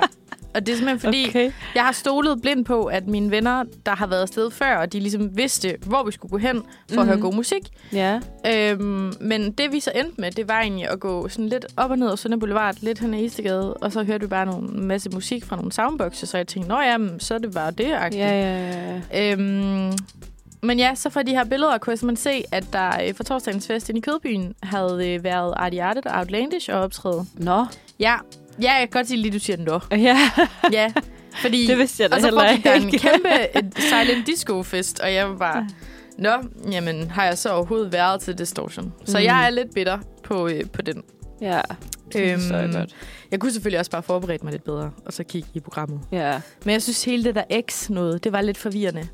[0.55, 1.51] Og det er simpelthen fordi, okay.
[1.75, 4.99] Jeg har stolet blind på, at mine venner, der har været afsted før, og de
[4.99, 6.99] ligesom vidste, hvor vi skulle gå hen for mm-hmm.
[6.99, 7.21] at høre Mhm.
[7.21, 7.61] god musik.
[7.93, 8.19] Ja.
[8.47, 11.91] Øhm, men det vi så endte med, det var egentlig at gå sådan lidt op
[11.91, 14.87] og ned af Sønder Boulevard, lidt hen ad Istegade, og så hørte vi bare en
[14.87, 17.87] masse musik fra nogle soundboxes, så jeg tænkte, nå jamen, så er det bare det,
[17.87, 18.15] Ja, -agtigt.
[18.17, 18.99] ja, ja.
[19.13, 19.31] ja.
[19.33, 19.91] Øhm,
[20.61, 23.67] men ja, så fra de her billeder kunne simpelthen se, at der øh, for torsdagens
[23.67, 27.25] fest inde i Kødbyen havde øh, været Artie Artet og Outlandish og optræde.
[27.37, 27.65] Nå.
[27.99, 28.15] Ja,
[28.61, 29.81] ja, jeg kan godt sige lige, du siger den dog.
[29.91, 30.17] Ja,
[30.71, 30.93] Ja,
[31.41, 31.67] fordi...
[31.67, 32.97] det vidste jeg da og så heller foregik der en ikke.
[32.99, 33.29] kæmpe
[33.81, 35.69] silent disco-fest, og jeg var bare...
[36.17, 36.31] Nå,
[36.71, 38.93] jamen, har jeg så overhovedet været til Distortion?
[39.05, 39.23] Så Mm.
[39.23, 41.03] jeg er lidt bitter på, øh, på den.
[41.41, 41.61] Ja,
[42.13, 42.95] det er så Øhm, godt.
[43.31, 45.99] Jeg kunne selvfølgelig også bare forberede mig lidt bedre, og så kigge i programmet.
[46.11, 46.41] Ja.
[46.65, 49.07] Men jeg synes, hele det der X noget, det var lidt forvirrende.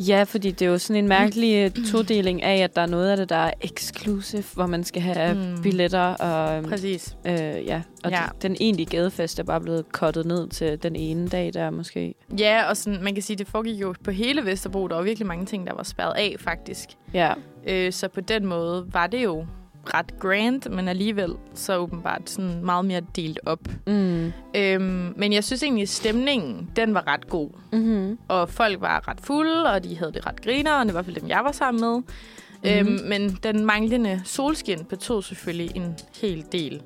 [0.00, 3.10] Ja, fordi det er jo sådan en mærkelig øh, todeling af, at der er noget
[3.10, 5.40] af det, der er exclusive, hvor man skal have Mm.
[5.40, 5.62] mm.
[5.62, 6.00] billetter.
[6.14, 7.16] Og, Præcis.
[7.26, 7.34] øh,
[7.66, 7.82] ja.
[8.04, 8.22] og ja.
[8.42, 12.14] den egentlige gadefest er bare blevet kottet ned til den ene dag der måske.
[12.38, 14.88] Ja, og sådan, man kan sige, det foregik jo på hele Vesterbro.
[14.88, 16.88] Der var virkelig mange ting, der var spærret af, faktisk.
[17.14, 17.32] Ja.
[17.66, 19.46] Øh, så på den måde var det jo
[19.84, 23.68] ret grand, men alligevel så åbenbart sådan meget mere delt op.
[23.86, 24.32] Mm.
[24.56, 27.50] Øhm, men jeg synes egentlig, at stemningen, den var ret god.
[27.72, 28.18] Mm-hmm.
[28.28, 30.88] Og folk var ret fulde, og de havde det ret grineren.
[30.88, 31.96] I hvert fald dem, jeg var sammen med.
[31.96, 32.92] Mm-hmm.
[32.94, 36.82] Øhm, men den manglende solskin betød selvfølgelig en hel del.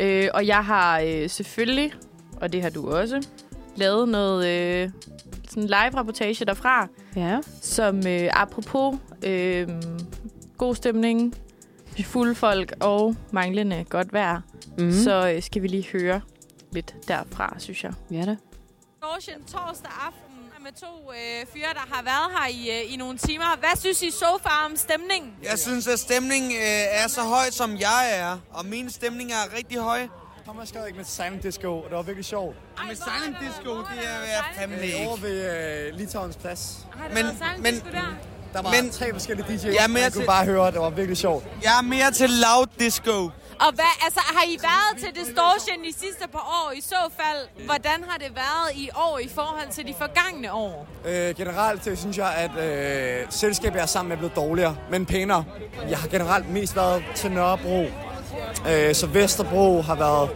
[0.00, 1.92] Øh, og jeg har øh, selvfølgelig,
[2.40, 3.26] og det har du også,
[3.76, 4.90] lavet noget øh,
[5.48, 7.38] sådan live-rapportage derfra, Ja.
[7.60, 9.68] som øh, apropos øh,
[10.58, 11.34] god stemning,
[12.04, 14.40] fulde folk og manglende godt vejr,
[14.78, 14.92] Mm.
[15.04, 16.20] så øh, skal vi lige høre
[16.72, 17.92] lidt derfra, synes jeg.
[18.10, 18.36] Ja da.
[19.16, 23.18] Ocean torsdag aften med to øh, fyre, der har været her i, øh, i nogle
[23.18, 23.56] timer.
[23.58, 25.32] Hvad synes I so far om stemningen?
[25.50, 28.38] Jeg synes, at stemningen øh, er så høj, som jeg er.
[28.50, 30.06] Og min stemning er rigtig høj.
[30.44, 32.56] Thomas skrev ikke med Silent Disco, og det var virkelig sjovt.
[32.78, 35.06] Og med Silent Disco, det er jeg fandme ikke.
[35.08, 36.86] over ved øh, Litauens plads.
[36.92, 38.16] Har det Men- været silent men- disco der?
[38.52, 40.72] Der var Men- tre forskellige DJ's, Jeg er mere jeg kunne til- bare høre, at
[40.72, 41.44] det var virkelig sjovt.
[41.62, 43.30] Jeg er mere til loud disco.
[43.60, 46.72] Og hvad, altså, har I været til Distortion i sidste par år?
[46.76, 50.86] I så fald, hvordan har det været i år i forhold til de forgangne år?
[51.06, 54.76] Øh, generelt så synes jeg, at øh, selskabet jeg er sammen med er blevet dårligere,
[54.90, 55.44] men pænere.
[55.88, 57.86] Jeg har generelt mest været til Nørrebro.
[58.68, 60.30] Øh, så Vesterbro har været...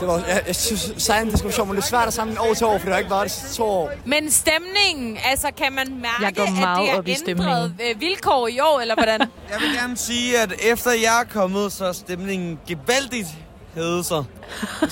[0.00, 2.54] Det var, jeg, jeg synes, Disco var sjovt, men det er svært at sammenligne år
[2.54, 3.90] til år, for det har ikke været det to år.
[4.04, 8.48] Men stemningen, altså kan man mærke, Jeg går meget at det har ændret øh, vilkår
[8.48, 9.20] i år, eller hvordan?
[9.52, 13.26] Jeg vil gerne sige, at efter jeg er kommet, så er stemningen gevaldigt
[13.74, 14.24] hævet sig.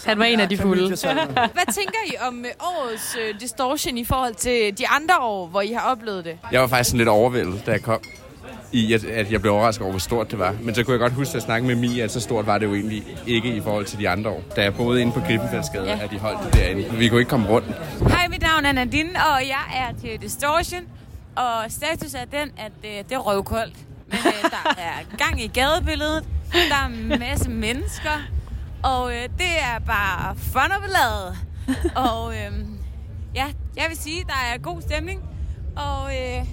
[0.04, 0.88] Han var en af de fulde.
[1.56, 5.60] Hvad tænker I om øh, årets øh, Distortion i forhold til de andre år, hvor
[5.60, 6.38] I har oplevet det?
[6.52, 8.00] Jeg var faktisk sådan lidt overvældet, da jeg kom.
[8.72, 10.54] I, at, at jeg blev overrasket over, hvor stort det var.
[10.62, 12.66] Men så kunne jeg godt huske at snakke med Mia, at så stort var det
[12.66, 14.42] jo egentlig ikke i forhold til de andre år.
[14.56, 15.98] Da jeg boede inde på Griffenfeldsgade, Ja.
[16.04, 16.90] at de holdt det derinde.
[16.90, 17.66] Vi kunne ikke komme rundt.
[18.08, 20.80] Hej, mit navn er Nadine, og jeg er til Distortion.
[21.36, 23.74] Og status er den, at øh, det er røvkoldt.
[24.08, 26.24] Men øh, der er gang i gadebilledet.
[26.52, 28.10] Der er en masse mennesker.
[28.82, 31.36] Og øh, det er bare fun og ballade.
[31.96, 32.52] Og øh,
[33.34, 33.44] ja,
[33.76, 35.20] jeg vil sige, der er god stemning.
[35.76, 36.44] Og øh,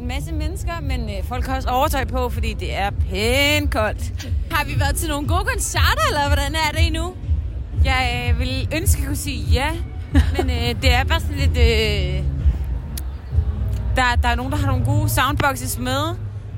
[0.00, 4.30] en masse mennesker, men øh, folk har også overtøj på, fordi det er pænt koldt.
[4.50, 7.14] Har vi været til nogle gode koncerter, eller hvordan er det endnu?
[7.84, 9.70] Jeg øh, vil ønske, at jeg kunne sige ja,
[10.36, 11.50] men øh, det er bare sådan lidt...
[11.50, 12.24] Øh,
[13.96, 16.16] der, der er nogen, der har nogle gode soundboxes med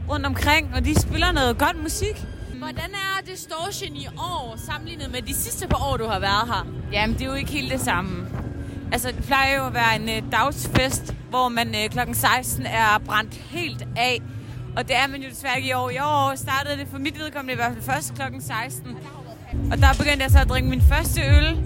[0.09, 2.24] rundt omkring, og de spiller noget godt musik.
[2.59, 6.66] Hvordan er Distortion i år, sammenlignet med de sidste par år, du har været her?
[6.92, 8.26] Jamen, det er jo ikke helt det samme.
[8.92, 12.98] Altså, det plejer jo at være en øh, dagsfest, hvor man øh, klokken 16 er
[13.07, 14.22] brændt helt af.
[14.76, 15.90] Og det er man jo desværre ikke i år.
[15.90, 18.96] I år startede det for mit vedkommende i hvert fald først klokken 16.
[19.72, 21.62] Og der begyndte jeg så at drikke min første øl.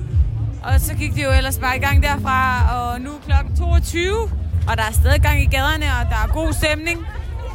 [0.63, 2.67] Og så gik det jo ellers bare i gang derfra.
[2.77, 4.23] Og nu er klokken 22,
[4.69, 7.07] og der er stadig gang i gaderne, og der er god stemning.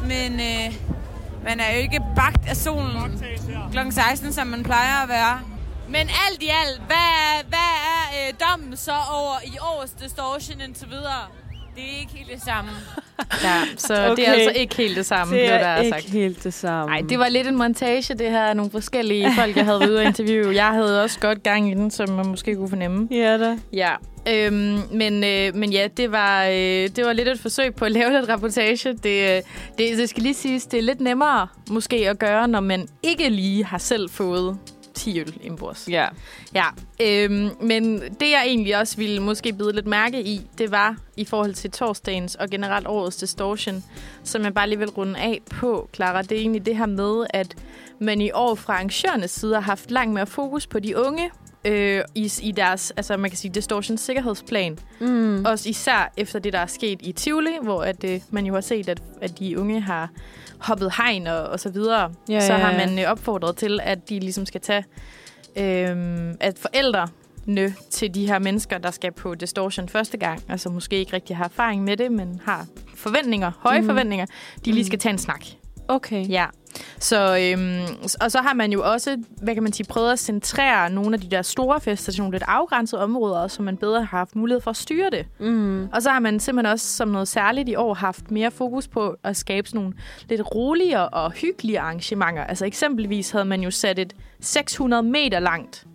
[0.02, 0.74] Men øh,
[1.44, 3.22] man er jo ikke bagt af solen
[3.72, 5.49] klokken 16, som man plejer at være.
[5.90, 7.58] Men alt i alt, hvad er, hvad
[7.94, 11.22] er øh, dommen så over i årets Distortion indtil videre?
[11.76, 12.70] Det er ikke helt det samme.
[13.44, 14.16] Ja, så okay.
[14.16, 16.10] det er altså ikke helt det samme, Det blev der er ikke sagt.
[16.10, 16.86] helt det samme.
[16.94, 18.54] Nej, det var lidt en montage, det her.
[18.54, 20.54] Nogle forskellige folk, jeg havde været ude at interviewe.
[20.54, 23.08] Jeg havde også godt gang i den, som man måske kunne fornemme.
[23.10, 23.56] Ja da.
[23.72, 23.94] Ja,
[24.28, 26.52] Øhm, men, øh, men ja, det var, øh,
[26.96, 28.92] det var lidt et forsøg på at lave lidt reportage.
[28.92, 29.42] Det, øh,
[29.78, 33.28] det, det skal lige siges, det er lidt nemmere måske at gøre, når man ikke
[33.28, 34.58] lige har selv fået
[35.00, 35.88] 10 øl indbords.
[35.88, 36.08] Ja.
[36.54, 36.66] Ja,
[37.00, 41.24] øhm, men det jeg egentlig også ville måske bide lidt mærke i, det var i
[41.24, 43.84] forhold til torsdagens og generelt årets distortion,
[44.24, 46.22] som jeg bare lige vil runde af på, Clara.
[46.22, 47.56] Det er egentlig det her med, at
[47.98, 51.30] man i år fra arrangørernes side har haft langt mere fokus på de unge,
[51.64, 54.78] øh, i, i deres, altså man kan sige, distortion sikkerhedsplan.
[55.00, 55.44] Mm.
[55.44, 58.60] Også især efter det, der er sket i Tivoli, hvor at, øh, man jo har
[58.60, 60.08] set, at, at de unge har
[60.58, 62.12] hoppet hegn og, og så videre.
[62.28, 62.86] Ja, så ja, har ja.
[62.86, 64.84] man øh, opfordret til, at de ligesom skal tage,
[65.56, 67.08] øh, at forældre
[67.90, 71.44] til de her mennesker, der skal på distortion første gang, altså måske ikke rigtig har
[71.44, 73.86] erfaring med det, men har forventninger, høje mm.
[73.86, 74.26] forventninger,
[74.64, 75.44] de lige skal tage en snak.
[75.90, 76.28] Okay.
[76.28, 76.46] Ja.
[76.98, 80.90] Så, øhm, og så har man jo også, hvad kan man sige, prøvet at centrere
[80.90, 84.18] nogle af de der store fester til nogle lidt afgrænsede områder, så man bedre har
[84.18, 85.26] haft mulighed for at styre det.
[85.40, 85.88] Mm.
[85.92, 89.16] Og så har man simpelthen også som noget særligt i år haft mere fokus på
[89.24, 89.96] at skabe sådan nogle
[90.28, 92.44] lidt roligere og hyggelige arrangementer.
[92.44, 95.86] Altså eksempelvis havde man jo sat et 600 meter langt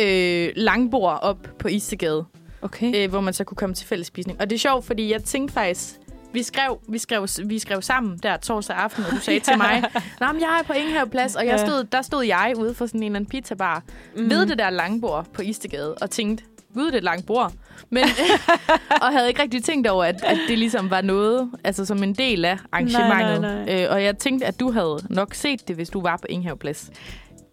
[0.00, 2.24] øh, langbord op på Istegade,
[2.62, 2.92] Okay.
[2.96, 4.40] øh, hvor man så kunne komme til fællesspisning.
[4.40, 5.99] Og det er sjovt, fordi jeg tænkte faktisk,
[6.32, 9.84] vi skrev, vi skrev, vi skrev sammen der torsdag aften, og du sagde til mig,
[10.20, 11.66] Nå, men jeg er på Ingehaveplads, og jeg Ja.
[11.66, 13.82] stod, der stod jeg ude for sådan en eller anden pizzabar
[14.16, 14.30] mm.
[14.30, 17.52] ved det der langbord på Istegade, og tænkte, gud, det er et langt bord.
[17.90, 18.04] Men,
[19.02, 22.14] og havde ikke rigtig tænkt over, at, at det ligesom var noget, altså som en
[22.14, 23.40] del af arrangementet.
[23.40, 23.84] Nej, nej, nej.
[23.84, 26.90] Øh, og jeg tænkte, at du havde nok set det, hvis du var på Ingehaveplads.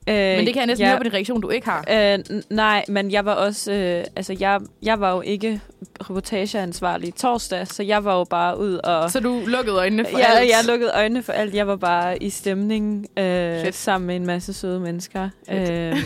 [0.09, 0.89] Øh, Men det kan jeg næsten ja.
[0.91, 1.85] høre på din reaktion, du ikke har.
[1.91, 3.71] Øh, nej, men jeg var også...
[3.71, 5.61] Øh, altså, jeg, jeg var jo ikke
[6.09, 9.11] reportageansvarlig torsdag, så jeg var jo bare ud og...
[9.11, 10.49] Så du lukkede øjnene for ja, alt?
[10.49, 11.55] jeg lukkede øjnene for alt.
[11.55, 15.29] Jeg var bare i stemning øh, sammen med en masse søde mennesker.
[15.49, 15.69] Fedt.
[15.69, 15.97] Øh,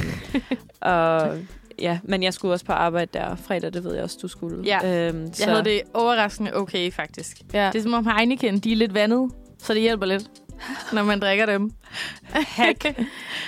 [0.82, 1.38] og
[1.80, 4.64] ja, men jeg skulle også på arbejde der fredag, det ved jeg også, du skulle.
[4.66, 5.08] Ja.
[5.08, 7.38] Øhm, Jeg havde det overraskende okay, faktisk.
[7.54, 7.70] Ja.
[7.74, 10.24] Det er som om Heineken, de er lidt vandet, så det hjælper lidt,
[10.94, 11.72] når man drikker dem.
[12.58, 12.86] Hack.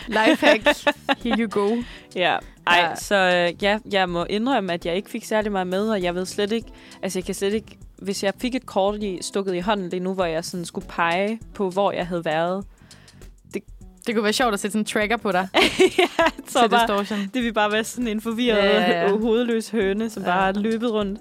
[0.08, 0.62] Lifehack.
[1.24, 1.76] Here you go.
[2.16, 2.96] Ja, ej, Ja.
[2.96, 6.16] så øh, ja, jeg må indrømme, at jeg ikke fik særlig meget med, og jeg
[6.16, 6.68] ved slet ikke,
[7.02, 10.00] altså jeg kan slet ikke, hvis jeg fik et kort i, stukket i hånden lige
[10.00, 12.66] nu, hvor jeg sådan skulle pege på, hvor jeg havde været,
[14.08, 15.48] Det kunne være sjovt at sætte sådan en tracker på dig
[16.00, 16.08] ja,
[16.48, 17.20] så bare, distortion.
[17.34, 20.30] det vil bare være sådan en forvirret, Ja, ja, hovedløs høne, som Ja.
[20.30, 21.20] bare er løbet rundt.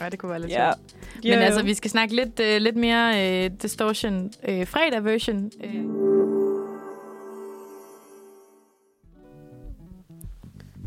[0.00, 0.72] Ja, det kunne være lidt Ja.
[0.72, 1.24] sjovt.
[1.24, 5.50] Men altså, vi skal snakke lidt, uh, lidt mere uh, distortion uh, fredag version.
[5.64, 6.04] Uh,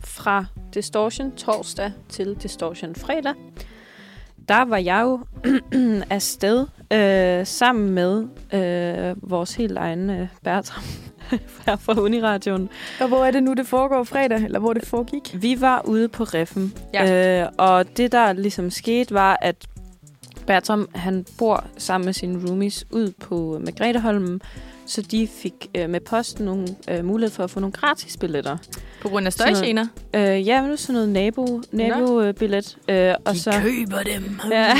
[0.03, 3.33] fra Distortion torsdag til Distortion fredag,
[4.49, 5.19] der var jeg jo
[6.09, 10.83] afsted øh, sammen med øh, vores helt egen øh, Bertram
[11.65, 12.69] her fra Uniradioen.
[13.01, 14.43] og hvor er det nu, det foregår fredag?
[14.43, 15.35] Eller hvor det foregik?
[15.41, 17.41] Vi var ude på Reffen, Ja.
[17.43, 19.55] øh, og det der ligesom skete var, at
[20.47, 24.41] Bertram han bor sammen med sine roomies ud på Margretheholmen,
[24.87, 28.57] så de fik øh, med posten nogle øh, mulighed for at få nogle gratis billetter.
[29.01, 29.87] På grund af støjgener?
[30.13, 32.77] Øh, ja, men det er sådan noget nabo, nabobillet.
[32.89, 34.39] Øh, og så, køber dem.
[34.51, 34.73] ja,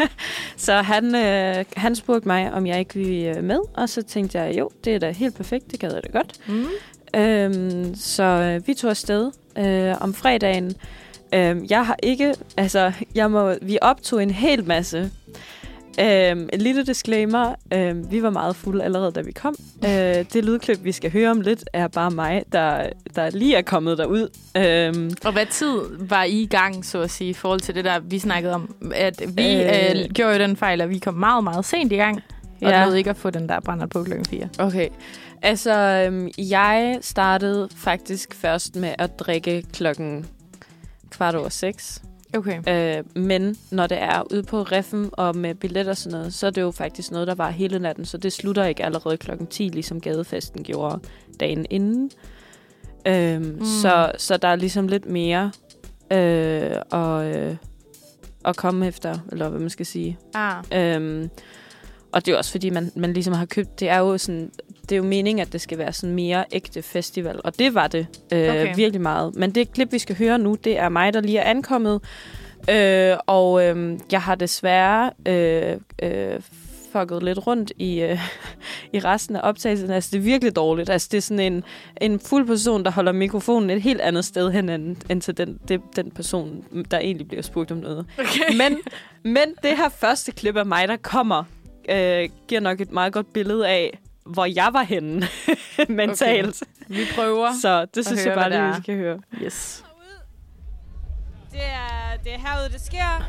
[0.56, 4.38] så han, øh, han spurgte mig, om jeg ikke ville øh, med, og så tænkte
[4.38, 6.32] jeg, jo, det er da helt perfekt, det gad jeg da godt.
[6.48, 6.66] Mm.
[7.16, 10.74] Øhm, så øh, vi tog afsted øh, om fredagen.
[11.34, 15.10] Øhm, jeg har ikke, altså, jeg må, vi optog en hel masse.
[16.00, 17.54] Øhm, en lille disclaimer.
[17.72, 19.56] Øhm, vi var meget fulde allerede, da vi kom.
[19.84, 19.90] Øh,
[20.32, 23.98] det lydklip, vi skal høre om lidt, er bare mig, der, der lige er kommet
[23.98, 24.28] derud.
[24.56, 27.84] Øhm, Og hvad tid var I i gang, så at sige, i forhold til det
[27.84, 28.74] der, vi snakkede om?
[28.94, 30.00] At vi øh.
[30.00, 30.08] Øh.
[30.14, 32.20] Gjorde jo den fejl, at vi kom meget, meget sent i gang.
[32.62, 32.84] Og Ja.
[32.84, 34.48] nåede ikke at få den der brænder på klokken 4.
[34.58, 34.88] Okay.
[35.42, 35.72] Altså,
[36.06, 40.26] øhm, jeg startede faktisk først med at drikke klokken
[41.10, 42.02] kvart over seks.
[42.34, 42.62] Okay.
[42.68, 46.46] Øh, men når det er ude på Reffen og med billetter og sådan noget, så
[46.46, 48.04] er det jo faktisk noget, der var hele natten.
[48.04, 51.00] Så det slutter ikke allerede klokken 10, ligesom gadefesten gjorde
[51.40, 52.10] dagen inden.
[53.06, 53.64] Øhm, mm.
[53.64, 55.50] så, så der er ligesom lidt mere
[56.12, 57.56] øh, og, øh,
[58.44, 60.18] at komme efter, eller hvad man skal sige.
[60.34, 60.64] Ah.
[60.72, 61.30] Øhm,
[62.12, 63.80] og det er også fordi, man, man ligesom har købt...
[63.80, 64.50] Det er jo sådan...
[64.88, 67.40] Det er jo meningen, at det skal være sådan mere ægte festival.
[67.44, 68.76] Og det var det øh, Okay.
[68.76, 69.36] virkelig meget.
[69.36, 72.00] Men det klip, vi skal høre nu, det er mig, der lige er ankommet.
[72.70, 76.40] Øh, og øh, jeg har desværre øh, øh,
[76.92, 78.18] fucket lidt rundt i, øh,
[78.94, 79.90] i resten af optagelsen.
[79.90, 80.90] Altså, det er virkelig dårligt.
[80.90, 81.64] Altså, det er sådan en,
[82.00, 85.58] en fuld person, der holder mikrofonen et helt andet sted hen, end, end til den,
[85.68, 88.06] det, den person, der egentlig bliver spurgt om noget.
[88.18, 88.56] Okay.
[88.56, 88.78] Men,
[89.22, 91.44] men det her første klip af mig, der kommer,
[91.88, 95.26] øh, giver nok et meget godt billede af, hvor jeg var henne
[95.88, 96.62] mentalt.
[96.88, 97.48] Vi prøver.
[97.62, 99.18] Så det synes høre, jeg bare lige, vi skal høre.
[99.42, 99.84] Yes.
[101.52, 103.24] Det er det er herude, det sker.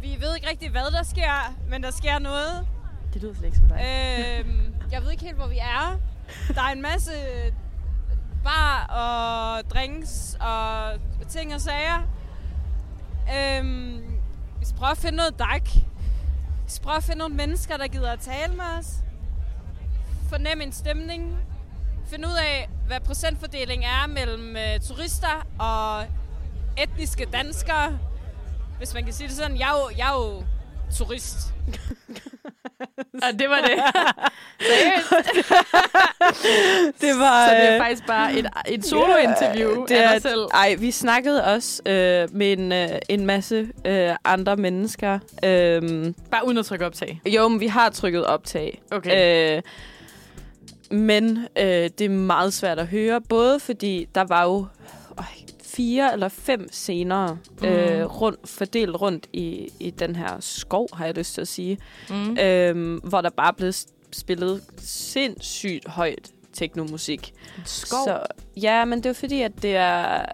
[0.00, 2.66] Vi ved ikke rigtig, hvad der sker, men der sker noget.
[3.14, 3.76] Det lyder slet ikke som dig.
[4.40, 5.98] Øhm, jeg ved ikke helt, hvor vi er.
[6.54, 7.12] Der er en masse
[8.44, 10.92] bar og drinks og
[11.28, 12.02] ting og sager.
[13.36, 14.02] Øhm,
[14.58, 15.64] vi skal prøve at finde noget dak.
[16.64, 18.86] Vi skal prøve at finde nogle mennesker, der gider at tale med os.
[20.30, 21.36] Fornemme en stemning.
[22.10, 26.04] Finde ud af, hvad procentfordelingen er mellem øh, turister og
[26.82, 27.98] etniske danskere.
[28.78, 29.58] Hvis man kan sige det sådan.
[29.58, 30.42] Jeg er jo, jeg er jo
[30.98, 31.36] turist.
[33.14, 33.82] Og det var det.
[34.68, 35.30] Seriøst?
[37.02, 40.22] det var, Så det er øh, faktisk bare et, et solo-interview det af er, dig
[40.22, 40.46] selv.
[40.54, 45.18] Ej, vi snakkede også øh, med en, øh, en masse øh, andre mennesker.
[45.44, 47.20] Øhm, Bare uden at trykke optag.
[47.26, 48.82] jo, men vi har trykket optag.
[48.92, 49.56] Okay.
[49.56, 49.62] Øh,
[50.90, 51.64] men øh,
[51.98, 54.66] det er meget svært at høre, både fordi der var jo
[55.18, 55.24] øh,
[55.64, 57.66] fire eller fem scener Mm.
[57.68, 61.78] øh, rundt, fordelt rundt i, i den her skov, har jeg lyst til at sige,
[62.10, 62.38] Mm.
[62.38, 63.72] øhm, hvor der bare blev
[64.12, 67.32] spillet sindssygt højt teknomusik.
[67.64, 68.04] skov?
[68.04, 68.20] Så,
[68.56, 70.24] ja, men det er fordi, at det er...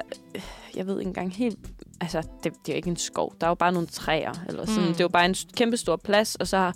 [0.77, 1.59] Jeg ved ikke engang helt...
[2.01, 3.35] Altså, det, det er jo ikke en skov.
[3.41, 4.33] Der er jo bare nogle træer.
[4.49, 4.81] Eller sådan.
[4.83, 4.89] Mm.
[4.93, 6.35] Det er jo bare en kæmpe stor plads.
[6.35, 6.75] Og så har,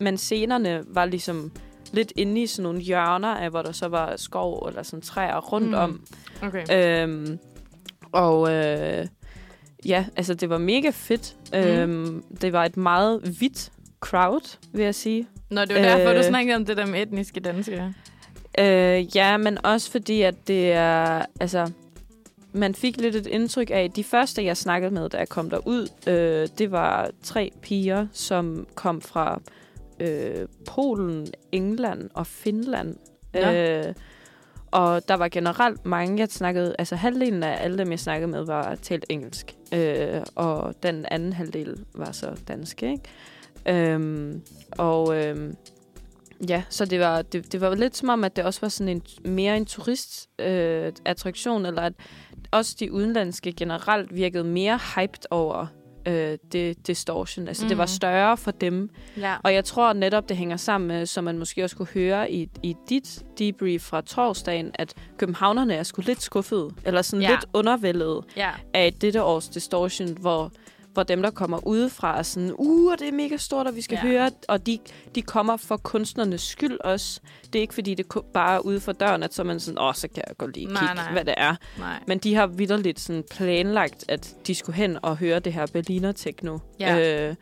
[0.00, 1.52] men scenerne var ligesom
[1.92, 5.36] lidt inde i sådan nogle hjørner af, hvor der så var skov eller sådan træer
[5.40, 5.74] rundt Mm.
[5.74, 6.02] om.
[6.42, 7.02] Okay.
[7.04, 7.38] Øhm,
[8.12, 9.06] og øh,
[9.86, 11.36] ja, altså det var mega fedt.
[11.52, 11.58] Mm.
[11.58, 15.26] Øhm, det var et meget hvidt crowd, vil jeg sige.
[15.50, 17.94] Nå, det var derfor, du Øh, snakkede om det der med etniske danskere.
[18.58, 21.22] Øh, ja, men også fordi, at det er...
[21.40, 21.70] Altså,
[22.52, 25.88] man fik lidt et indtryk af, de første, jeg snakkede med, da jeg kom derud,
[26.06, 29.40] øh, det var tre piger, som kom fra
[30.00, 32.96] øh, Polen, England og Finland.
[33.34, 33.88] Ja.
[33.88, 33.94] Øh,
[34.70, 36.74] og der var generelt mange, jeg snakkede...
[36.78, 39.56] Altså, halvdelen af alle dem, jeg snakkede med, var talt engelsk.
[39.74, 43.92] Øh, og den anden halvdel var så dansk, ikke?
[43.92, 45.24] Øhm, og...
[45.24, 45.56] Øhm,
[46.48, 48.88] Ja, så det var, det, det var lidt som om, at det også var sådan
[48.88, 51.92] en, mere en turistattraktion, øh, attraktion, eller at
[52.50, 55.66] også de udenlandske generelt virkede mere hyped over
[56.08, 57.48] øh, det distortion.
[57.48, 57.68] Altså, mm.
[57.68, 57.88] det var Mhm.
[57.88, 58.90] større for dem.
[59.16, 59.36] Ja.
[59.44, 62.48] Og jeg tror netop, det hænger sammen med, som man måske også kunne høre i,
[62.62, 67.30] i dit debrief fra torsdagen, at københavnerne er sgu lidt skuffede, eller sådan Ja.
[67.30, 68.50] lidt undervældet Ja.
[68.74, 70.52] af dette års distortion, hvor,
[70.98, 73.98] hvor dem, der kommer udefra, er sådan, uh, det er mega stort, og vi skal
[74.02, 74.08] Ja.
[74.08, 74.78] høre, og de,
[75.14, 77.20] de kommer for kunstnernes skyld også.
[77.52, 79.78] Det er ikke, fordi det bare er ude for døren, at så er man sådan,
[79.80, 81.12] åh, så kan jeg godt lige Nej, kigge, nej.
[81.12, 81.54] hvad det er.
[81.78, 81.98] Nej.
[82.06, 86.12] Men de har vidderligt sådan planlagt, at de skulle hen og høre det her Berliner
[86.12, 86.58] Techno.
[86.80, 87.28] Ja.
[87.28, 87.34] Øh,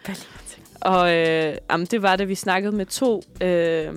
[0.80, 3.94] og øh, jamen, det var det, vi snakkede med to øh,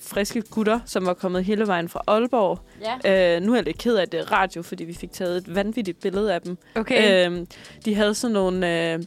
[0.00, 2.58] friske gutter, som var kommet hele vejen fra Aalborg.
[3.04, 3.36] Ja.
[3.36, 5.36] Øh, nu er jeg lidt ked af at det er radio, fordi vi fik taget
[5.36, 6.58] et vanvittigt billede af dem.
[6.74, 7.30] Okay.
[7.30, 7.46] Øh,
[7.84, 8.92] de havde sådan nogle...
[8.92, 9.02] Øh,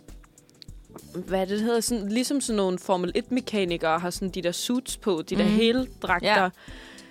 [1.16, 1.80] hvad det, hedder?
[1.80, 5.54] Sådan, ligesom sådan nogle Formel 1-mekanikere har sådan de der suits på, de der Mhm.
[5.54, 6.42] hele dragter.
[6.44, 6.50] Ja.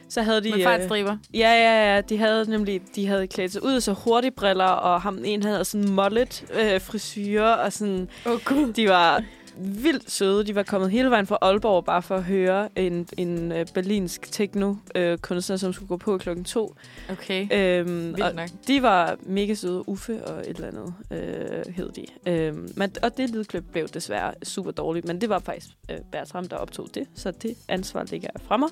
[0.09, 0.51] Så havde de...
[0.51, 1.17] Med fartstriber.
[1.35, 2.01] Ja, ja, ja.
[2.01, 5.65] De havde nemlig de havde klædt sig ud så hurtigt briller, og ham en havde
[5.65, 8.09] sådan mullet øh, frisyrer, og sådan...
[8.27, 8.41] Oh.
[8.77, 9.23] De var
[9.59, 10.45] vildt søde.
[10.45, 14.33] De var kommet hele vejen fra Aalborg bare for at høre en, en øh, berlinsk
[14.33, 16.75] techno-kunstner, som skulle gå på klokken to.
[17.11, 17.49] Okay.
[17.53, 18.49] Øhm, Vildt nok.
[18.67, 19.89] de var mega søde.
[19.89, 22.07] Uffe og et eller andet øh, hed de.
[22.27, 26.49] Øhm, men, og det lydklip blev desværre super dårligt, men det var faktisk øh, Bertram,
[26.49, 28.69] der optog det, så det ansvar ligger fra mig.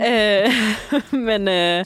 [0.08, 0.52] øh,
[1.28, 1.84] men øh,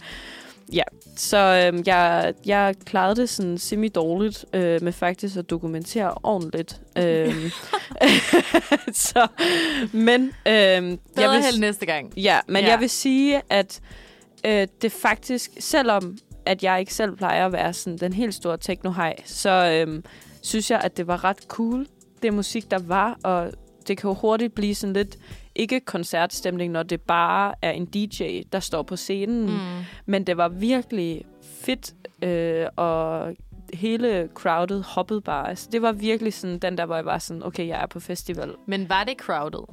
[0.72, 0.82] ja,
[1.16, 6.80] så øh, jeg, jeg klarede det sådan semi-dårligt øh, med faktisk at dokumentere ordentligt.
[6.98, 7.34] øh,
[8.92, 9.26] så,
[9.92, 12.12] men øh, jeg vil, held næste gang.
[12.18, 12.70] Ja, men ja.
[12.70, 13.80] jeg vil sige, at
[14.46, 18.56] øh, det faktisk, selvom at jeg ikke selv plejer at være sådan den helt store
[18.56, 18.92] techno
[19.24, 20.02] så øh,
[20.42, 21.86] synes jeg, at det var ret cool,
[22.22, 23.52] det musik, der var, og
[23.88, 25.18] det kan jo hurtigt blive sådan lidt
[25.54, 29.46] ikke koncertstemning, når det bare er en DJ, der står på scenen.
[29.46, 29.84] Mm.
[30.06, 33.34] Men det var virkelig fedt, øh, og
[33.74, 35.48] hele crowded hoppede bare.
[35.48, 38.00] Altså, det var virkelig sådan den der, hvor jeg var sådan, okay, jeg er på
[38.00, 38.54] festival.
[38.66, 39.64] Men var det crowded?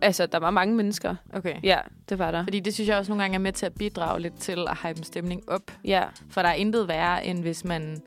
[0.00, 1.14] Altså, der var mange mennesker.
[1.32, 1.54] Okay.
[1.62, 1.78] Ja,
[2.08, 2.44] det var der.
[2.44, 4.78] Fordi det synes jeg også nogle gange er med til at bidrage lidt til at
[4.82, 5.62] hype en stemning op.
[5.84, 6.04] Ja.
[6.30, 8.02] For der er intet værre, end hvis man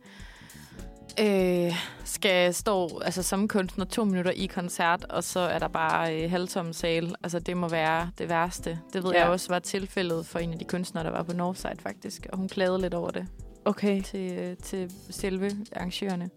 [1.21, 6.23] øh, skal stå altså, som kunstner to minutter i koncert, og så er der bare
[6.23, 7.15] øh, halvtom sal.
[7.23, 8.79] Altså, det må være det værste.
[8.93, 9.19] Det ved Ja.
[9.21, 12.27] jeg også var tilfældet for en af de kunstnere, der var på Northside faktisk.
[12.31, 13.27] Og hun klagede lidt over det
[13.65, 14.01] Okay.
[14.01, 16.29] til, øh, til selve arrangørerne.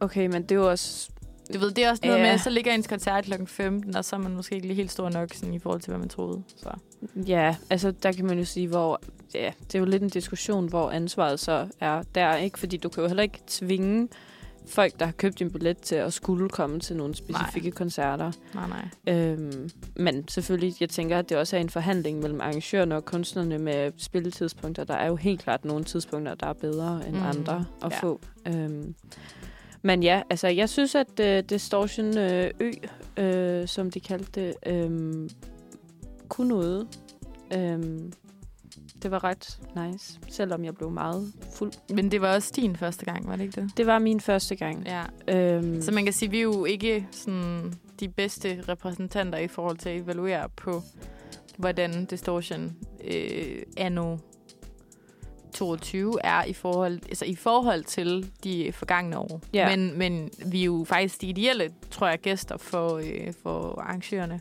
[0.00, 1.10] Okay, men det er jo også...
[1.54, 2.30] Du ved, det er også noget Ja.
[2.30, 3.32] med, så ligger ens koncert kl.
[3.46, 5.90] 15, og så er man måske ikke lige helt stor nok sådan, i forhold til,
[5.90, 6.42] hvad man troede.
[6.56, 6.70] Så.
[7.26, 9.00] Ja, altså der kan man jo sige, hvor
[9.34, 12.58] ja, det er jo lidt en diskussion, hvor ansvaret så er der, ikke?
[12.58, 14.08] Fordi du kan jo heller ikke tvinge
[14.66, 17.76] folk, der har købt en billet til at skulle komme til nogle specifikke nej.
[17.76, 18.32] koncerter.
[18.54, 19.14] Nej, nej.
[19.14, 23.58] Øhm, men selvfølgelig, jeg tænker, at det også er en forhandling mellem arrangørerne og kunstnerne
[23.58, 24.84] med spilletidspunkter.
[24.84, 27.22] Der er jo helt klart nogle tidspunkter, der er bedre end mm.
[27.22, 27.98] andre at ja.
[27.98, 28.20] få.
[28.48, 28.94] Øhm,
[29.82, 32.70] men ja, altså jeg synes, at uh, Distortion øh, Ø,
[33.22, 35.30] øh, som de kaldte det, øh,
[36.28, 36.88] kunne noget.
[37.56, 38.12] Øhm,
[39.02, 41.72] det var ret nice, selvom jeg blev meget fuld.
[41.94, 43.70] Men det var også din første gang, var det ikke det?
[43.76, 44.86] Det var min første gang.
[44.86, 45.02] Ja.
[45.28, 49.48] Øhm, Så man kan sige, at vi er jo ikke sådan, de bedste repræsentanter i
[49.48, 50.82] forhold til at evaluere på,
[51.56, 54.16] hvordan Distortion øh, anno
[55.52, 59.40] 22 er i forhold, altså i forhold til de forgangne år.
[59.54, 59.76] Ja.
[59.76, 64.40] Men, men vi er jo faktisk de ideelle, tror jeg, gæster for, øh, for arrangørerne.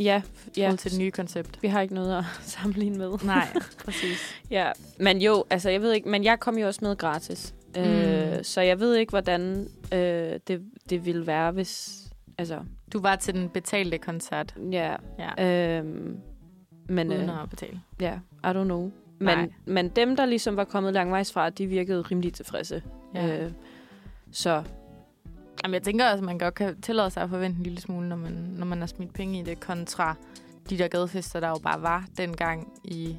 [0.00, 0.22] Ja,
[0.56, 0.74] ja.
[0.78, 1.62] til det nye koncept.
[1.62, 2.24] Vi har ikke noget at
[2.56, 3.12] sammenligne med.
[3.24, 3.48] Nej,
[3.84, 4.40] præcis.
[4.50, 7.54] ja, men jo, altså jeg ved ikke, men jeg kom jo også med gratis.
[7.76, 7.82] Mm.
[7.82, 12.00] Øh, så jeg ved ikke, hvordan øh, det, det ville være, hvis...
[12.38, 12.58] Altså,
[12.92, 14.54] Du var til den betalte koncert.
[14.72, 14.96] ja.
[15.38, 15.78] Ja.
[15.78, 16.16] Øhm,
[16.88, 17.80] men, Uden øh, at betale.
[18.00, 18.14] ja,
[18.44, 18.90] I don't know.
[19.20, 19.36] Nej.
[19.36, 22.82] Men, men dem, der ligesom var kommet langvejs fra, de virkede rimelig tilfredse.
[23.14, 23.44] Ja.
[23.44, 23.50] Øh,
[24.32, 24.62] så
[25.64, 28.08] Jamen, jeg tænker også, at man godt kan tillade sig at forvente en lille smule,
[28.08, 30.14] når man, når man har smidt penge i det, kontra
[30.70, 33.16] de der gadefester, der jo bare var dengang i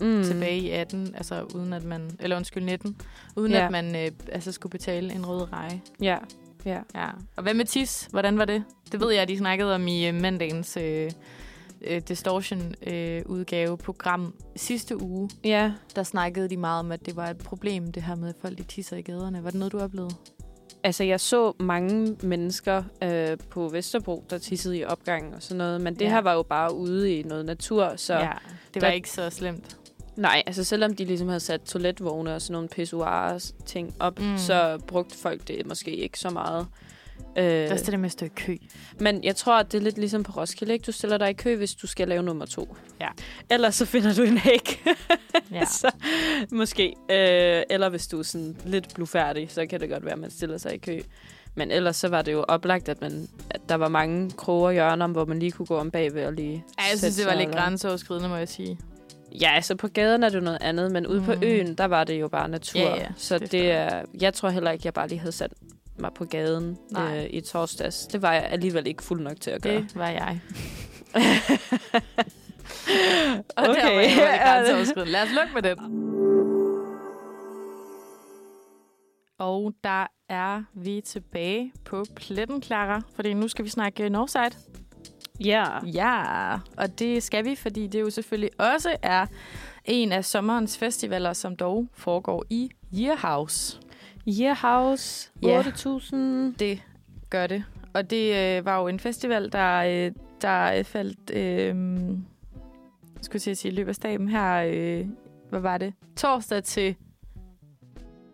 [0.00, 0.22] mm.
[0.24, 2.96] tilbage i 18, altså uden at man, eller undskyld 19,
[3.36, 3.64] uden Ja.
[3.64, 5.80] at man øh, altså skulle betale en rød reje.
[6.02, 6.18] Ja,
[6.64, 6.78] ja.
[6.94, 7.08] ja.
[7.36, 8.08] Og hvad med TIS?
[8.10, 8.64] Hvordan var det?
[8.92, 11.10] Det ved jeg, at de snakkede om i øh, mandagens øh,
[11.86, 15.30] øh, Distortion-udgave program sidste uge.
[15.44, 15.72] Ja.
[15.96, 18.58] Der snakkede de meget om, at det var et problem, det her med, at folk
[18.58, 19.44] de tisser i gaderne.
[19.44, 20.14] Var det noget, du oplevede?
[20.84, 25.80] Altså, jeg så mange mennesker øh, på Vesterbro, der tissede i opgangen og sådan noget,
[25.80, 26.10] men det Ja.
[26.10, 28.14] her var jo bare ude i noget natur, så...
[28.14, 28.30] ja,
[28.74, 29.76] det var der- ikke så slemt.
[30.16, 34.38] Nej, altså selvom de ligesom havde sat toiletvogne og sådan nogle pissoirs ting op, mm.
[34.38, 36.66] så brugte folk det måske ikke så meget.
[37.36, 38.56] Øh, Der er det med at stå i kø.
[39.00, 40.82] men jeg tror, at det er lidt ligesom på Roskilde, ikke?
[40.84, 42.76] Du stiller dig i kø, hvis du skal lave nummer to.
[43.00, 43.08] Ja.
[43.50, 44.84] Ellers så finder du en hæk.
[45.52, 45.64] Ja.
[45.64, 45.90] så,
[46.52, 46.86] måske.
[47.10, 50.30] Øh, eller hvis du er sådan lidt blufærdig, så kan det godt være, at man
[50.30, 51.00] stiller sig i kø.
[51.54, 54.72] Men ellers så var det jo oplagt, at, man, at der var mange kroge og
[54.72, 57.34] hjørner, hvor man lige kunne gå om bagved og lige Ja, jeg synes, det var
[57.34, 58.78] lidt grænseoverskridende, må jeg sige.
[59.40, 61.24] Ja, altså på gaden er det jo noget andet, men ude mm.
[61.26, 62.80] på øen, der var det jo bare natur.
[62.80, 64.02] Ja, ja, så det det, er...
[64.20, 65.52] Jeg tror heller ikke, jeg bare lige havde sat
[66.00, 67.18] mig på gaden Nej.
[67.18, 68.06] øh, i torsdags.
[68.06, 69.74] Det var jeg alligevel ikke fuld nok til at gøre.
[69.74, 70.40] Det var jeg.
[73.56, 73.80] Og Og okay.
[73.80, 75.06] der var jeg.
[75.06, 75.78] Lad os lukke med den.
[79.38, 83.02] Og der er vi tilbage på pletten, Clara.
[83.14, 84.50] Fordi nu skal vi snakke Northside.
[85.40, 85.64] Ja.
[85.94, 89.26] Ja, og det skal vi, fordi det jo selvfølgelig også er
[89.84, 93.80] en af sommerens festivaler, som dog foregår i Yearhouse.
[94.28, 95.62] Yearhouse, Ja.
[95.62, 96.16] 8.000.
[96.58, 96.82] Det
[97.30, 97.64] gør det.
[97.94, 100.12] Og det øh, var jo en festival, der, øh,
[100.42, 101.74] der faldt, øh,
[103.22, 105.06] skulle jeg til at sige, i løbet af staben her, øh,
[105.50, 105.92] hvad var det?
[106.16, 106.94] Torsdag til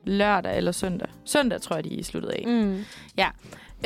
[0.06, 1.08] lørdag eller søndag.
[1.24, 2.44] Søndag, tror jeg, de sluttede af.
[2.46, 2.84] Mm.
[3.18, 3.28] Ja.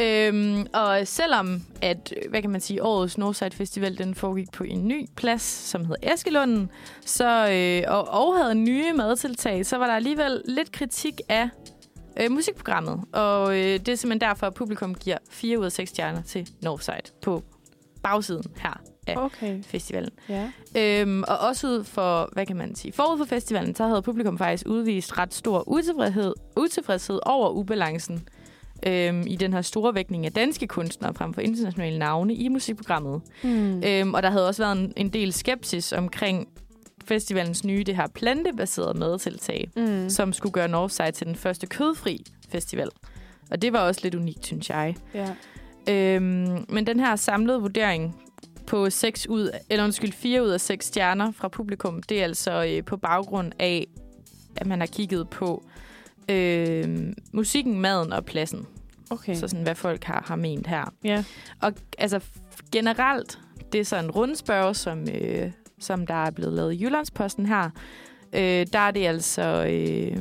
[0.01, 4.89] Øhm, og selvom at, hvad kan man sige, årets Northside Festival, den foregik på en
[4.89, 6.71] ny plads, som hedder Eskelunden,
[7.05, 11.49] så, øh, og, og havde nye madtiltag, så var der alligevel lidt kritik af
[12.21, 13.01] øh, musikprogrammet.
[13.13, 16.49] Og øh, det er simpelthen derfor, at publikum giver 4 ud af 6 stjerner til
[16.63, 17.43] Northside på
[18.03, 19.63] bagsiden her af Okay.
[19.63, 20.11] festivalen.
[20.29, 20.51] Ja.
[20.77, 24.39] Øhm, og også ud for, hvad kan man sige, forud for festivalen, så havde publikum
[24.39, 28.29] faktisk udvist ret stor utilfredshed, utilfredshed over ubalancen
[28.87, 33.21] øhm, i den her store vægtning af danske kunstnere frem for internationale navne i musikprogrammet.
[33.43, 33.83] Mm.
[33.85, 36.49] Øhm, og der havde også været en, en del skepsis omkring
[37.09, 40.11] festivalens nye, det her plantebaserede madtiltag, Mm.
[40.11, 42.89] som skulle gøre Northside til den første kødfri festival.
[43.51, 44.97] Og det var også lidt unikt, synes jeg.
[45.15, 45.35] Ja.
[45.89, 48.17] Øhm, men den her samlede vurdering
[48.67, 52.65] på 6 ud, eller undskyld, 4 ud af 6 stjerner fra publikum, det er altså
[52.65, 53.87] øh, på baggrund af,
[54.57, 55.65] at man har kigget på
[56.29, 58.67] øh, musikken, maden og pladsen.
[59.11, 59.35] Okay.
[59.35, 60.93] Så sådan, hvad folk har, har ment her.
[61.05, 61.25] Ja.
[61.61, 62.21] Og altså
[62.73, 63.39] generelt,
[63.73, 65.51] det er så en rundspørg, som, øh,
[65.81, 67.71] som der er blevet lavet i Jyllandsposten her.
[68.33, 70.17] Øh, der er det altså øh,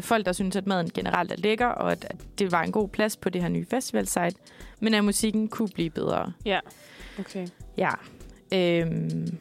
[0.00, 2.88] folk, der synes, at maden generelt er lækker, og at, at det var en god
[2.88, 4.34] plads på det her nye festivalsite,
[4.80, 6.32] men at musikken kunne blive bedre.
[6.44, 6.60] Ja.
[7.18, 7.48] Okay.
[7.78, 7.90] Ja.
[8.54, 9.38] Øhm,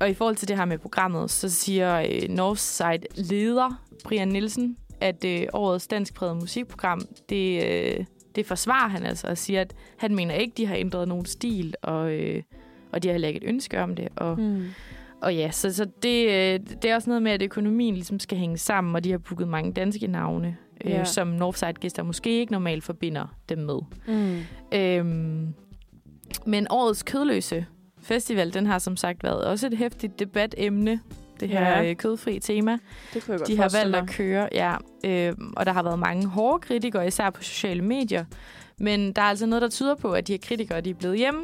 [0.00, 4.76] og i forhold til det her med programmet, så siger øh, Northside leder Brian Nielsen,
[5.00, 8.04] at øh, årets danskpræget musikprogram, det, øh,
[8.34, 11.74] det forsvarer han altså, og siger, at han mener ikke, de har ændret nogen stil,
[11.82, 12.42] og, øh,
[12.92, 14.08] og de har heller ikke et ønske om det.
[14.16, 14.64] Og, Mm.
[15.20, 18.38] og ja, så, så det, øh, det er også noget med, at økonomien ligesom skal
[18.38, 21.04] hænge sammen, og de har booket mange danske navne, øh, Ja.
[21.04, 23.78] som Northside-gæster måske ikke normalt forbinder dem med.
[24.08, 24.38] Mm.
[24.78, 25.54] Øhm,
[26.46, 27.66] men årets kødløse
[28.02, 31.00] festival, den har som sagt været også et hæftigt debatemne,
[31.40, 31.82] det her Ja.
[31.82, 31.94] ja.
[31.94, 32.78] kødfri tema.
[33.14, 34.76] Det kunne jeg godt De har valgt at køre, ja.
[35.04, 38.24] Øh, og der har været mange hårde kritikere, især på sociale medier.
[38.78, 41.18] Men der er altså noget, der tyder på, at de her kritikere de er blevet
[41.18, 41.40] hjemme.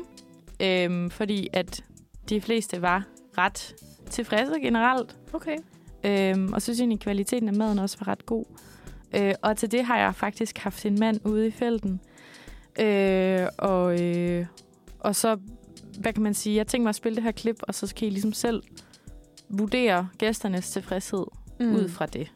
[0.62, 1.84] Øh, fordi at
[2.28, 3.04] de fleste var
[3.38, 3.74] ret
[4.10, 5.16] tilfredse generelt.
[5.32, 5.56] Okay.
[6.04, 8.44] Øh, og så synes jeg egentlig, at kvaliteten af maden også var ret god.
[9.14, 12.00] Øh, og til det har jeg faktisk haft en mand ude i felten.
[12.80, 14.46] Øh, og, øh,
[14.98, 15.36] og så,
[15.98, 18.08] hvad kan man sige, jeg tænker mig at spille det her klip, og så skal
[18.08, 18.62] I ligesom selv
[19.48, 21.24] vurdere gæsternes tilfredshed
[21.60, 21.74] mm.
[21.74, 22.32] ud fra det.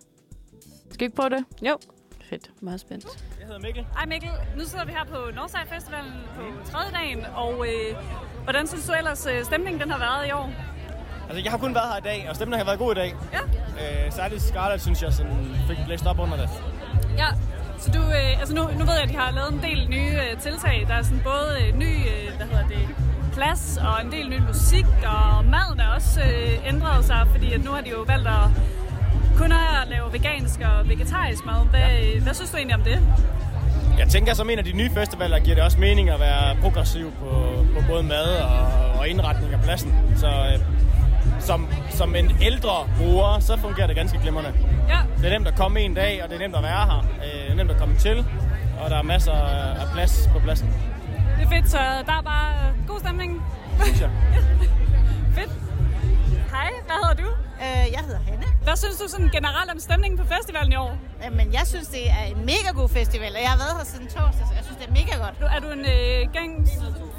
[0.90, 1.44] Skal vi ikke prøve det?
[1.62, 1.78] Jo.
[2.20, 2.50] Fedt.
[2.60, 3.31] Meget spændt.
[3.42, 3.86] Jeg hedder Mikkel.
[3.96, 4.30] Hej Mikkel.
[4.56, 7.96] Nu sidder vi her på Northside Festivalen på tredje dagen, og øh,
[8.44, 10.50] hvordan synes du ellers, øh, stemningen den har været i år?
[11.28, 13.14] Altså, jeg har kun været her i dag, og stemningen har været god i dag.
[13.32, 13.42] Ja.
[13.82, 16.48] Øh, særligt Scarlett, synes jeg, sådan, fik blæst op under det.
[17.18, 17.28] Ja,
[17.78, 20.12] så du, øh, altså nu, nu ved jeg, at de har lavet en del nye
[20.24, 20.84] øh, tiltag.
[20.88, 22.88] Der er sådan både øh, ny, øh, hvad hedder det,
[23.32, 27.64] plads og en del ny musik, og maden er også øh, ændret sig, fordi at
[27.64, 28.44] nu har de jo valgt at
[29.36, 31.66] kun at lave vegansk og vegetarisk mad.
[31.70, 32.20] Hvad, ja.
[32.20, 32.98] hvad synes du egentlig om det?
[33.98, 37.12] Jeg tænker, som en af de nye festivaler, giver det også mening at være progressiv
[37.20, 37.30] på,
[37.74, 38.66] på både mad og,
[39.00, 39.94] og indretning af pladsen.
[40.16, 40.58] Så øh,
[41.40, 44.52] som, som en ældre bruger, så fungerer det ganske glimrende.
[44.88, 44.98] Ja.
[45.16, 46.98] Det er nemt at komme en dag, og det er nemt at være her.
[46.98, 48.26] Øh, det er nemt at komme til,
[48.80, 49.32] og der er masser
[49.82, 50.68] af plads på pladsen.
[51.38, 52.54] Det er fedt, så der er bare
[52.86, 53.42] god stemning.
[53.84, 54.10] Synes jeg.
[55.36, 55.50] Fedt.
[56.50, 57.28] Hej, hvad hedder du?
[57.64, 58.46] Øh, jeg hedder Hanne.
[58.66, 60.92] Hvad synes du sådan generelt om stemningen på festivalen i år?
[61.38, 64.06] Men jeg synes, det er en mega god festival, og jeg har været her siden
[64.14, 65.36] torsdag, så jeg synes, det er mega godt.
[65.56, 66.50] Er du en øh, gang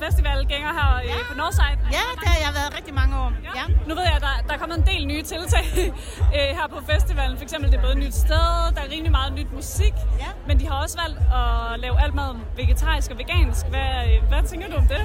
[0.04, 1.16] festivalgænger her øh, ja.
[1.30, 1.78] på Northside?
[1.98, 3.30] Ja, det har jeg været rigtig mange år.
[3.48, 3.52] Ja.
[3.60, 3.66] ja.
[3.88, 5.68] Nu ved jeg, at der, der er kommet en del nye tiltag
[6.38, 7.36] øh, her på festivalen.
[7.40, 9.96] For eksempel, det er både et nyt sted, der er rimelig meget nyt musik.
[10.24, 10.30] Ja.
[10.48, 12.32] Men de har også valgt at lave alt mad
[12.62, 13.62] vegetarisk og vegansk.
[13.74, 15.02] Hvad, øh, hvad tænker du om det?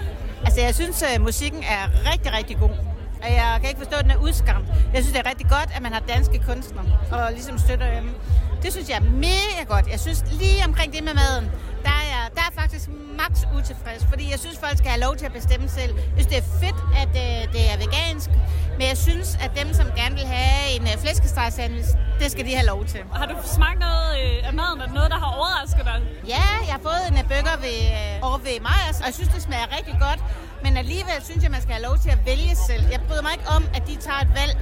[0.47, 1.83] Altså, jeg synes, at musikken er
[2.13, 2.75] rigtig, rigtig god.
[3.23, 4.67] Og jeg kan ikke forstå, at den er udskamt.
[4.95, 8.15] Jeg synes, det er rigtig godt, at man har danske kunstnere og ligesom støtter dem.
[8.63, 9.87] Det synes jeg er mega godt.
[9.95, 11.45] Jeg synes lige omkring det med maden,
[11.83, 12.89] der er jeg, der er faktisk
[13.21, 15.93] max utilfreds, fordi jeg synes, folk skal have lov til at bestemme selv.
[15.97, 18.31] Jeg synes, det er fedt, at øh, det er vegansk,
[18.79, 21.89] men jeg synes, at dem, som gerne vil have en øh, flæskestegsandwich,
[22.21, 23.01] det skal de have lov til.
[23.13, 24.81] Har du smagt noget øh, af maden?
[24.81, 25.99] Er det noget, der har overrasket dig?
[26.35, 29.31] Ja, jeg har fået en øh, burger ved, øh, over ved Majers, og jeg synes,
[29.35, 30.21] det smager rigtig godt.
[30.65, 32.83] Men alligevel synes jeg, man skal have lov til at vælge selv.
[32.91, 34.55] Jeg bryder mig ikke om, at de tager et valg.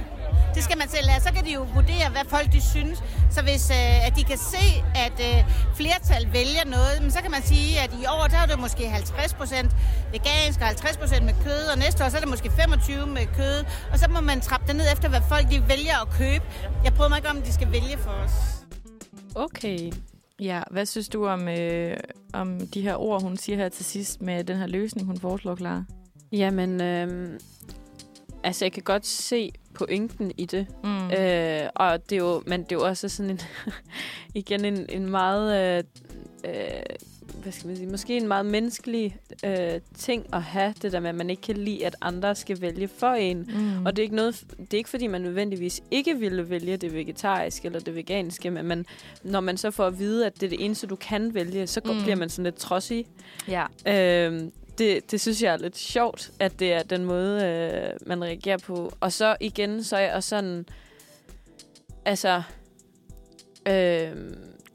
[0.55, 1.21] Det skal man selv have.
[1.21, 3.03] Så kan de jo vurdere, hvad folk de synes.
[3.31, 4.65] Så hvis øh, at de kan se,
[5.05, 5.37] at øh,
[5.75, 8.83] flertal vælger noget, men så kan man sige, at i år der er det måske
[8.83, 9.69] 50%
[10.11, 13.65] vegansk og 50% med kød, og næste år så er det måske 25% med kød.
[13.91, 16.45] Og så må man trappe det ned efter, hvad folk de vælger at købe.
[16.83, 18.31] Jeg prøver mig ikke om, at de skal vælge for os.
[19.35, 19.91] Okay.
[20.41, 21.97] Ja, hvad synes du om, øh,
[22.33, 25.55] om de her ord, hun siger her til sidst med den her løsning, hun foreslår,
[25.55, 25.83] Clara?
[26.31, 27.39] Jamen, øh,
[28.43, 30.67] altså jeg kan godt se pointen i det.
[30.83, 31.11] Mm.
[31.11, 33.39] Øh, og det er jo, men det er jo også sådan en,
[34.41, 35.83] igen en, en meget, øh,
[36.45, 36.81] øh,
[37.43, 41.09] hvad skal man sige, måske en meget menneskelig øh, ting at have, det der med,
[41.09, 43.37] at man ikke kan lide, at andre skal vælge for en.
[43.37, 43.85] Mm.
[43.85, 46.93] Og det er, ikke noget, det er ikke, fordi man nødvendigvis ikke ville vælge det
[46.93, 48.85] vegetariske eller det veganske, men man,
[49.23, 51.81] når man så får at vide, at det er det eneste, du kan vælge, så
[51.81, 52.01] går, Mm.
[52.01, 53.05] bliver man sådan lidt trodsig.
[53.47, 53.65] Ja.
[53.87, 58.23] Øhm, det, det synes jeg er lidt sjovt, at det er den måde, øh, man
[58.23, 58.91] reagerer på.
[58.99, 60.65] Og så igen, så er jeg også sådan...
[62.05, 62.41] Altså...
[63.67, 64.11] Øh,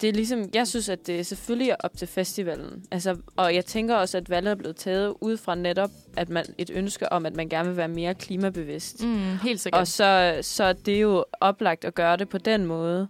[0.03, 0.49] det er ligesom...
[0.55, 2.85] Jeg synes, at det selvfølgelig er op til festivalen.
[2.91, 6.45] Altså, og jeg tænker også, at valget er blevet taget ud fra netop at man,
[6.59, 9.05] et ønske om, at man gerne vil være mere klimabevidst.
[9.05, 9.81] Mm, helt sikkert.
[9.81, 13.09] Og så, så det er jo oplagt at gøre det på den måde.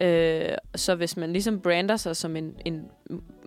[0.00, 2.82] Øh, så hvis man ligesom brander sig som en, en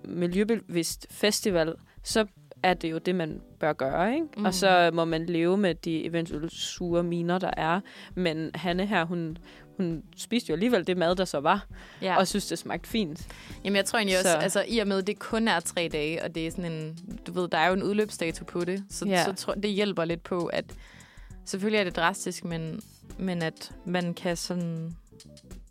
[0.03, 1.73] miljøbevidst festival,
[2.03, 2.25] så
[2.63, 4.27] er det jo det, man bør gøre, ikke?
[4.37, 4.45] Mm.
[4.45, 7.79] Og så må man leve med de eventuelle sure miner, der er.
[8.15, 9.37] Men Hanne her, hun,
[9.77, 11.65] hun spiste jo alligevel det mad, der så var,
[12.01, 12.17] Ja.
[12.17, 13.27] og synes, det smagte fint.
[13.63, 15.89] Jamen, jeg tror egentlig også, Så- altså i og med, at det kun er tre
[15.91, 16.97] dage, og det er sådan en,
[17.27, 19.23] du ved, der er jo en udløbsdato på det, så, Ja.
[19.25, 20.65] så tror, det hjælper lidt på, at
[21.45, 22.81] selvfølgelig er det drastisk, men,
[23.17, 24.95] men at man kan sådan,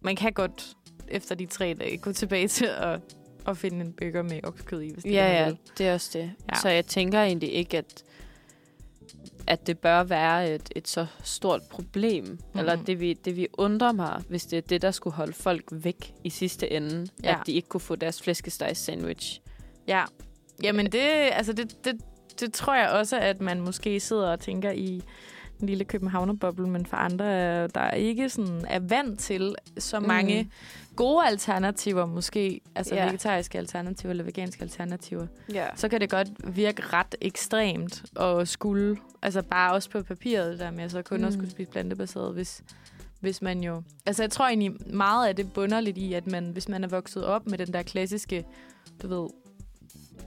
[0.00, 0.64] man kan godt
[1.08, 3.00] efter de tre dage gå tilbage til at,
[3.48, 5.94] at finde en burger med oksekød i, hvis det er Ja, man ja, det er
[5.94, 6.30] også det.
[6.50, 6.60] Ja.
[6.60, 8.02] Så jeg tænker egentlig ikke, at,
[9.46, 12.24] at det bør være et, et så stort problem.
[12.24, 12.58] Mm.
[12.58, 15.64] Eller det vi, det vi undrer mig, hvis det er det, der skulle holde folk
[15.70, 17.08] væk i sidste ende.
[17.24, 17.40] Ja.
[17.40, 19.40] At de ikke kunne få deres flæskesteg sandwich.
[19.88, 20.04] Ja,
[20.62, 21.00] jamen det,
[21.32, 22.00] altså det, det,
[22.40, 25.02] det tror jeg også, at man måske sidder og tænker i
[25.60, 30.42] en lille københavnerboble, men for andre, øh, der ikke sådan er vant til så mange
[30.42, 30.50] Mm.
[30.96, 33.04] gode alternativer, måske, altså Ja.
[33.06, 35.66] vegetariske alternativer eller veganske alternativer, Ja.
[35.76, 40.70] så kan det godt virke ret ekstremt at skulle, altså bare også på papiret der
[40.70, 41.24] med, så kun mm.
[41.24, 41.38] at Mm.
[41.38, 42.62] skulle spise plantebaseret, hvis,
[43.20, 43.82] hvis man jo...
[44.06, 46.88] Altså jeg tror egentlig meget af det bunder lidt i, at man, hvis man er
[46.88, 48.44] vokset op med den der klassiske,
[49.02, 49.28] du ved,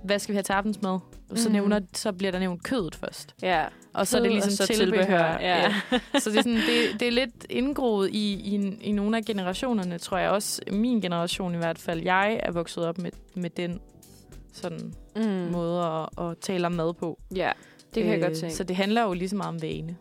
[0.04, 1.00] hvad skal vi have til aftensmad?
[1.36, 1.54] Så, Mm.
[1.54, 3.36] nævner, så bliver der nævnt kødet først.
[3.42, 3.66] Ja.
[3.94, 5.02] Og så er det ligesom så tilbehør.
[5.04, 5.74] tilbehør, ja.
[6.20, 9.98] så det er, sådan, det, det er lidt indgroet i, i, i nogle af generationerne,
[9.98, 10.62] tror jeg også.
[10.72, 12.02] Min generation i hvert fald.
[12.04, 13.80] Jeg er vokset op med, med den
[14.54, 15.24] sådan Mm.
[15.52, 17.20] måde at, at tale om mad på.
[17.36, 17.52] Ja,
[17.96, 18.56] det kan jeg godt tænke.
[18.56, 19.96] Så det handler jo lige så meget om vane.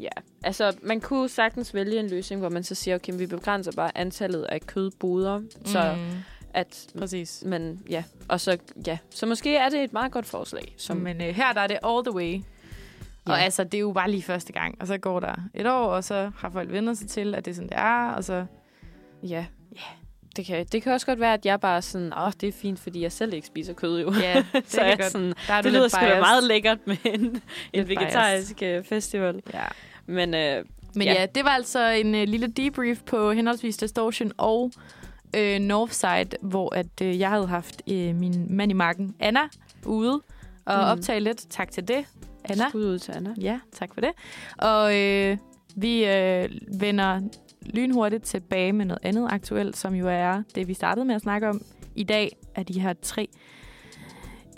[0.00, 0.08] Ja,
[0.44, 3.98] altså man kunne sagtens vælge en løsning, hvor man så siger, okay, vi begrænser bare
[3.98, 6.18] antallet af kødboder, så Mm.
[6.54, 7.42] At Præcis.
[7.46, 10.74] man, ja, og så, ja, så måske er det et meget godt forslag.
[10.76, 12.32] Som, Men øh, her der er det all the way.
[13.26, 13.32] Ja.
[13.32, 14.76] Og altså, det er jo bare lige første gang.
[14.80, 17.50] Og så går der et år, og så har folk vendt sig til, at det
[17.50, 18.08] er sådan, det er.
[18.10, 18.46] Og så...
[19.22, 19.46] Ja.
[20.36, 22.52] Det kan, det kan også godt være, at jeg bare er sådan, åh, det er
[22.52, 24.12] fint, fordi jeg selv ikke spiser kød jo.
[24.22, 26.20] Ja, det så jeg godt- sådan, der er det lyder sgu da biased.
[26.20, 27.42] meget lækkert med en,
[27.72, 29.42] en vegetarisk øh, festival.
[29.54, 29.64] Ja.
[30.06, 31.12] Men, øh, Men ja.
[31.12, 34.72] ja, det var altså en øh, lille debrief på henholdsvis Distortion og
[35.36, 39.40] øh, Northside, hvor at øh, jeg havde haft øh, min mand i marken, Anna,
[39.86, 40.12] ude
[40.64, 40.98] og Mm.
[40.98, 41.46] optage lidt.
[41.50, 42.04] Tak til det,
[42.44, 42.68] Anna.
[42.68, 43.34] Skud ud til Anna.
[43.40, 44.10] Ja, tak for det.
[44.58, 45.36] Og øh,
[45.76, 46.48] vi øh,
[46.80, 47.20] vender
[47.62, 51.48] lynhurtigt tilbage med noget andet aktuelt, som jo er det, vi startede med at snakke
[51.48, 51.60] om
[51.94, 53.28] i dag, er de her tre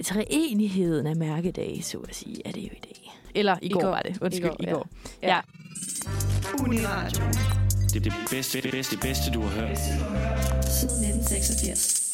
[0.05, 3.13] treenigheden af mærkedage, så at sige, er det jo i dag.
[3.35, 3.89] Eller i, I går, går.
[3.89, 4.19] var det.
[4.23, 4.89] Undskyld, I i går, går.
[5.23, 5.29] ja.
[5.29, 5.35] Ja.
[5.35, 5.41] ja.
[6.65, 7.25] Uniradio.
[7.95, 9.79] Det er det bedste, bedste, bedste, du har hørt.
[9.79, 12.13] Siden 1986.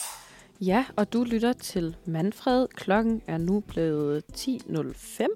[0.61, 2.69] Ja, og du lytter til Manfred.
[2.69, 5.27] Klokken er nu blevet 10.05.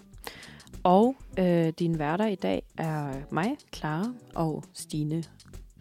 [0.82, 5.24] Og øh, din værter i dag er mig, Clara og Stine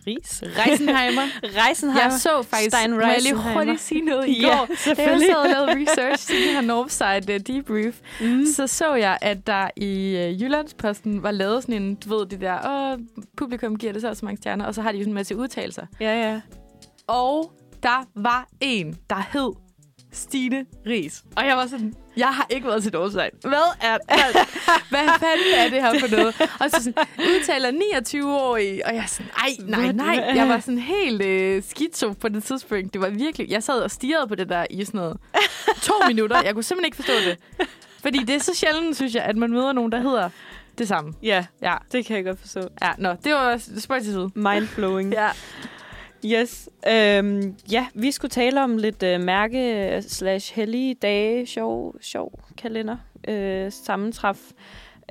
[0.10, 0.44] Ries.
[0.44, 1.22] Reisenheimer.
[1.60, 2.12] Reisenheimer.
[2.12, 4.78] Jeg så faktisk, Stein må jeg lige hurtigt sige noget i Ja, går, da jeg
[4.78, 5.28] selvfølgelig.
[5.28, 8.46] sad og lavede research til det her Northside uh, debrief, mm.
[8.56, 12.42] så så jeg, at der i uh, Jyllandsposten var lavet sådan en, du ved, det
[12.42, 13.00] der, åh,
[13.38, 15.36] publikum giver det så så mange stjerner, og så har de jo sådan en masse
[15.36, 15.86] udtalelser.
[16.00, 16.42] Ja, ja.
[17.08, 17.52] Og
[17.84, 19.69] der var en, der hed
[20.12, 21.24] Stine Ries.
[21.36, 23.30] Og jeg var sådan, jeg har ikke været til Northside.
[23.42, 24.46] Hvad er hvad,
[24.90, 26.42] hvad fanden er det her for noget?
[26.60, 30.32] Og så sådan, udtaler 29-årig, og jeg er sådan, ej, nej, nej.
[30.36, 32.94] Jeg var sådan helt øh, skizo på det tidspunkt.
[32.94, 35.18] Det var virkelig, jeg sad og stirrede på det der i sådan noget
[35.82, 36.42] to minutter.
[36.44, 37.68] Jeg kunne simpelthen ikke forstå det.
[38.02, 40.30] Fordi det er så sjældent, synes jeg, at man møder nogen, der hedder
[40.78, 41.14] det samme.
[41.24, 42.62] Ja, Ja, det kan jeg godt forstå.
[42.82, 44.30] ja nå, det var spøjt til side.
[44.36, 45.14] Mindblowing.
[45.14, 45.30] Ja.
[46.26, 46.70] Yes.
[46.88, 52.98] Øhm, ja, vi skulle tale om lidt øh, mærke slash hellige dage, sjov, sjov kalender,
[53.28, 54.52] øh, sammentræf.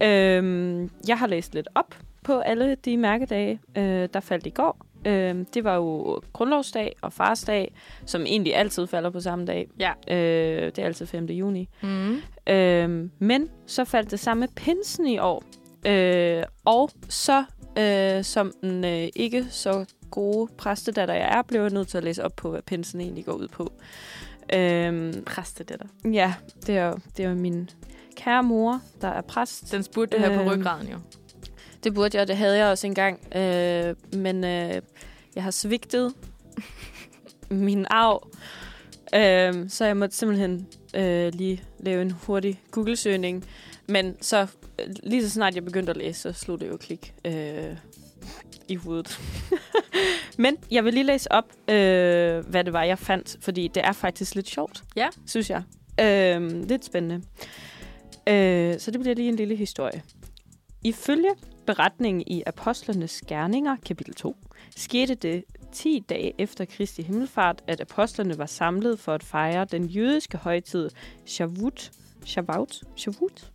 [0.02, 1.94] Øhm, jeg har læst lidt op
[2.24, 4.86] på alle de mærkedage, øh, der faldt i går.
[5.06, 7.74] Øh, det var jo grundlovsdag og farsdag,
[8.06, 9.68] som egentlig altid falder på samme dag.
[9.78, 9.92] Ja.
[10.09, 11.24] Øh, det er altid 5.
[11.24, 11.68] juni.
[11.82, 12.16] Mm.
[12.46, 15.44] Øh, men så faldt det samme pinsen i år.
[15.86, 17.44] Øh, og så,
[17.78, 22.04] øh, som den øh, ikke så gode præstedatter jeg er, blev jeg nødt til at
[22.04, 23.72] læse op på, hvad pinsen egentlig går ud på.
[24.54, 25.86] Øh, Præstedatter.
[26.12, 26.34] ja,
[26.66, 27.70] det er, jo- det er jo min
[28.16, 29.72] kære mor, der er præst.
[29.72, 30.98] Den spurgte du her på Øhm, ryggraden jo.
[31.84, 33.36] Det burde jeg, og det havde jeg også engang.
[33.36, 34.82] Øh, men øh,
[35.34, 36.14] jeg har svigtet
[37.50, 38.28] min arv.
[39.14, 43.44] Øh, så jeg måtte simpelthen øh, lige lave en hurtig Google-søgning.
[43.88, 44.46] Men så
[44.78, 47.76] øh, lige så snart jeg begyndte at læse, så slog det jo klik øh,
[48.68, 49.20] i hovedet.
[50.39, 53.37] men jeg vil lige læse op, øh, hvad det var, jeg fandt.
[53.41, 55.09] Fordi det er faktisk lidt sjovt, Ja.
[55.26, 55.62] synes jeg.
[56.01, 57.24] Øh, lidt spændende.
[58.29, 60.03] Øh, så det bliver lige en lille historie.
[60.85, 61.31] Ifølge
[61.66, 64.37] beretningen i Apostlenes Gerninger, kapitel 2,
[64.76, 69.85] skete det 10 dage efter Kristi himmelfart, at apostlerne var samlet for at fejre den
[69.87, 70.91] jødiske højtid
[71.26, 71.91] Shavuot,
[72.26, 73.51] Shavuot, Shavuot,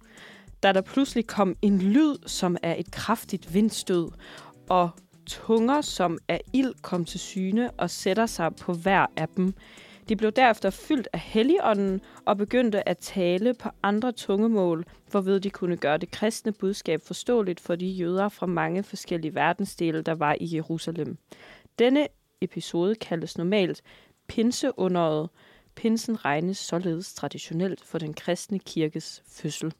[0.63, 4.07] da der pludselig kom en lyd, som er et kraftigt vindstød,
[4.69, 4.89] og
[5.25, 9.53] tunger, som af ild kom til syne og sætter sig på hver af dem.
[10.09, 15.49] De blev derefter fyldt af helligånden og begyndte at tale på andre tungemål, hvorved de
[15.49, 20.35] kunne gøre det kristne budskab forståeligt for de jøder fra mange forskellige verdensdele, der var
[20.39, 21.17] i Jerusalem.
[21.79, 22.07] Denne
[22.41, 23.81] episode kaldes normalt
[24.27, 25.29] pinseunderet.
[25.75, 29.73] Pinsen regnes således traditionelt for den kristne kirkes fødsel.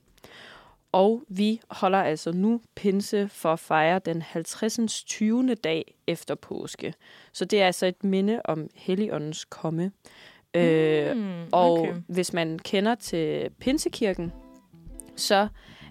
[0.94, 5.04] Og vi holder altså nu pinse for at fejre den 50.
[5.04, 5.56] 20.
[5.56, 6.94] dag efter påske.
[7.34, 9.92] Så det er altså et minde om Helligåndens komme.
[10.56, 11.94] Mm, øh, og okay.
[12.08, 14.32] hvis man kender til Pinsekirken,
[15.16, 15.48] så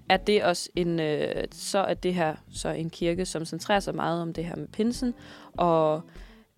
[0.09, 3.95] er det også en, øh, så er det her så en kirke, som centrerer sig
[3.95, 5.15] meget om det her med pinsen,
[5.57, 6.01] og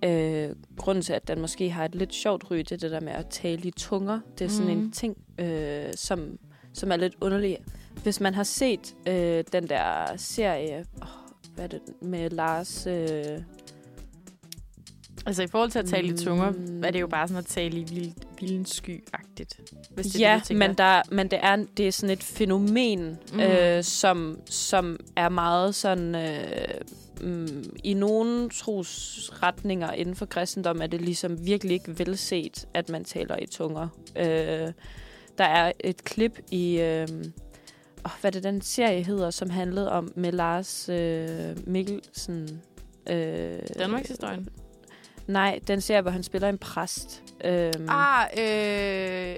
[0.04, 3.00] øh, grunden til, at den måske har et lidt sjovt ry, det er det der
[3.00, 4.20] med at tale i tunger.
[4.38, 4.84] Det er sådan Mhm.
[4.84, 6.38] en ting, øh, som,
[6.74, 7.58] som er lidt underlig.
[8.02, 11.08] Hvis man har set øh, den der serie, oh,
[11.54, 12.86] hvad er det, med Lars...
[12.86, 13.40] Øh,
[15.26, 16.84] Altså i forhold til at tale i tunger, Mm.
[16.84, 19.60] er det jo bare sådan at tale i vild, vildensky-agtigt.
[19.90, 23.00] Hvis det ja, det, du men, der, men det, er, det er sådan et fænomen,
[23.08, 23.16] Mm.
[23.36, 23.40] mm.
[23.40, 26.14] øh, som, som er meget sådan...
[26.14, 26.80] Øh,
[27.20, 33.04] mm, I nogle trosretninger inden for kristendom er det ligesom virkelig ikke velset, at man
[33.04, 33.88] taler i tunger.
[34.16, 34.72] Øh,
[35.38, 36.80] der er et klip i...
[36.80, 37.08] Øh,
[38.04, 42.62] oh, hvad det den serie hedder, som handlede om med Lars øh, Mikkelsen.
[43.10, 44.48] Øh, Danmarks historien.
[45.26, 47.22] Nej, den serie, hvor han spiller en præst.
[47.44, 49.36] Øhm, Ah, øh,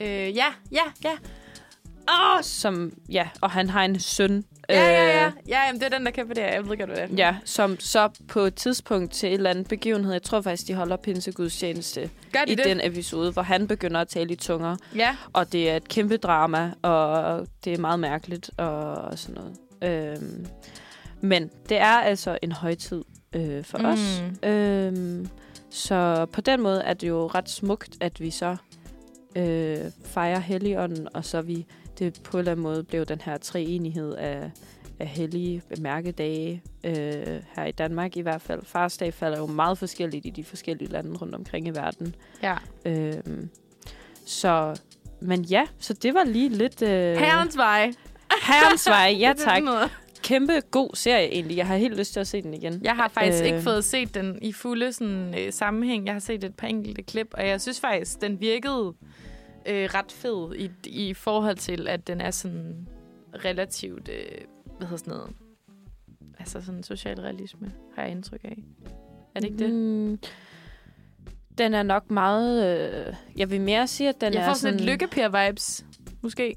[0.00, 1.12] øh, ja, ja, ja.
[2.08, 4.44] Oh, som, ja, og han har en søn.
[4.68, 5.26] Ja, ja, ja.
[5.26, 6.52] øh, Ja, jamen, det er den, der kæmper det her.
[6.52, 7.16] Jeg ved godt, hvad det er.
[7.16, 10.74] Ja, som så på et tidspunkt til et eller andet begivenhed, jeg tror faktisk, de
[10.74, 12.64] holder pinsegudstjeneste Gør de i det?
[12.64, 14.76] den episode, hvor han begynder at tale i tunger.
[14.96, 15.16] Ja.
[15.32, 19.56] Og det er et kæmpe drama, og det er meget mærkeligt og, og sådan noget.
[20.18, 20.46] Øhm,
[21.20, 23.84] men det er altså en højtid øh, for Mm.
[23.84, 24.22] os.
[24.42, 25.28] Øhm,
[25.70, 28.56] så på den måde er det jo ret smukt, at vi så
[29.36, 31.66] øh, fejrer Helligånden, og så vi
[31.98, 34.50] det på en eller anden måde blev den her treenighed af,
[34.98, 36.94] af hellige mærkedage øh,
[37.56, 38.60] her i Danmark i hvert fald.
[38.64, 42.14] Farsdag falder jo meget forskelligt i de forskellige lande rundt omkring i verden.
[42.42, 42.56] Ja.
[42.84, 43.48] Øhm,
[44.26, 44.80] så,
[45.20, 46.82] men ja, så det var lige lidt...
[46.82, 47.92] Øh, Herrens vej.
[48.42, 49.62] Herrens vej, ja tak.
[50.22, 51.56] Kæmpe god serie egentlig.
[51.56, 52.80] Jeg har helt lyst til at se den igen.
[52.84, 53.46] Jeg har faktisk øh.
[53.46, 56.06] ikke Øh, fået set den i fulde sådan, øh, sammenhæng.
[56.06, 59.08] Jeg har set et par enkelte klip, og jeg synes faktisk, den virkede øh,
[59.66, 62.88] ret fed i, i forhold til, at den er sådan
[63.44, 64.38] relativt, øh,
[64.78, 65.30] hvad hedder sådan noget,
[66.38, 68.64] altså sådan social realisme, har jeg indtryk af.
[69.34, 69.74] Er det ikke det?
[69.74, 70.18] Mm,
[71.58, 72.78] den er nok meget...
[72.78, 74.86] Øh, jeg vil mere sige, at den jeg er får sådan sådan...
[74.86, 75.84] lidt lykkeper-vibes,
[76.22, 76.56] måske.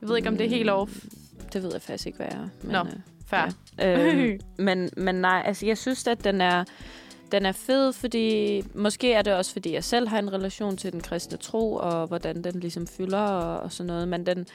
[0.00, 1.04] Jeg ved ikke, om det er helt off.
[1.52, 2.48] Det ved jeg faktisk ikke, hvad jeg er.
[2.62, 2.92] Men, Nå, øh,
[3.26, 3.52] fair.
[3.78, 4.14] Ja.
[4.14, 6.64] Øhm, men, men nej, altså jeg synes, at den er,
[7.32, 10.92] den er fed, fordi måske er det også, fordi jeg selv har en relation til
[10.92, 14.08] den kristne tro, og hvordan den ligesom fylder og, og sådan noget.
[14.08, 14.46] Men den,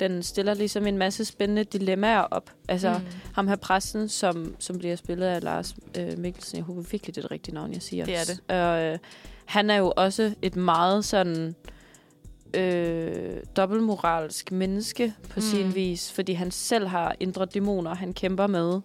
[0.00, 2.50] den stiller ligesom en masse spændende dilemmaer op.
[2.68, 3.04] Altså Mm.
[3.34, 6.56] ham her præsten, som, som bliver spillet af Lars øh, Mikkelsen.
[6.56, 8.04] Jeg håber virkelig, det er det rigtige navn, jeg siger.
[8.04, 8.40] Det er det.
[8.48, 8.98] Og, øh,
[9.44, 11.54] han er jo også et meget sådan
[12.54, 15.40] øh, dobbeltmoralsk menneske på mm.
[15.40, 18.80] sin vis, fordi han selv har indre dæmoner, han kæmper med,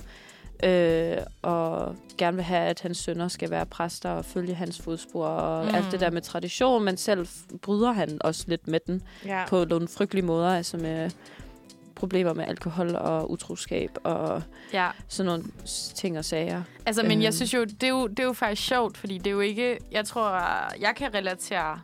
[0.64, 5.26] øh, og gerne vil have, at hans sønner skal være præster og følge hans fodspor
[5.26, 5.76] og Mm.
[5.76, 7.28] alt det der med tradition, men selv
[7.62, 9.43] bryder han også lidt med den Ja.
[9.47, 11.12] på nogle frygtelige måder, altså med
[11.95, 14.41] problemer med alkohol og utroskab og
[14.74, 14.89] Ja.
[15.08, 15.43] sådan nogle
[15.95, 16.62] ting og sager.
[16.86, 17.34] Altså, men jeg Øhm.
[17.36, 19.78] synes jo det, er jo, det er jo faktisk sjovt, fordi det er jo ikke...
[19.91, 20.30] Jeg tror,
[20.82, 21.80] jeg kan relatere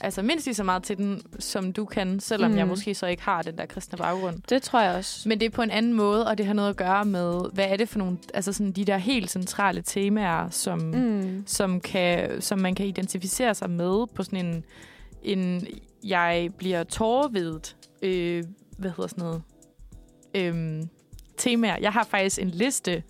[0.00, 2.56] altså mindst lige så meget til den, som du kan, selvom mm.
[2.56, 4.36] jeg måske så ikke har den der kristne baggrund.
[4.48, 5.28] Det tror jeg også.
[5.28, 7.66] Men det er på en anden måde, og det har noget at gøre med, hvad
[7.68, 11.42] er det for nogle, altså sådan de der helt centrale temaer, som, Mm.
[11.46, 14.64] som, kan, som man kan identificere sig med på sådan en,
[15.22, 15.66] en
[16.04, 18.44] jeg bliver tårervedet, øh,
[18.78, 19.42] hvad hedder sådan noget,
[20.34, 20.88] øhm,
[21.36, 21.76] temaer.
[21.80, 23.02] Jeg har faktisk en liste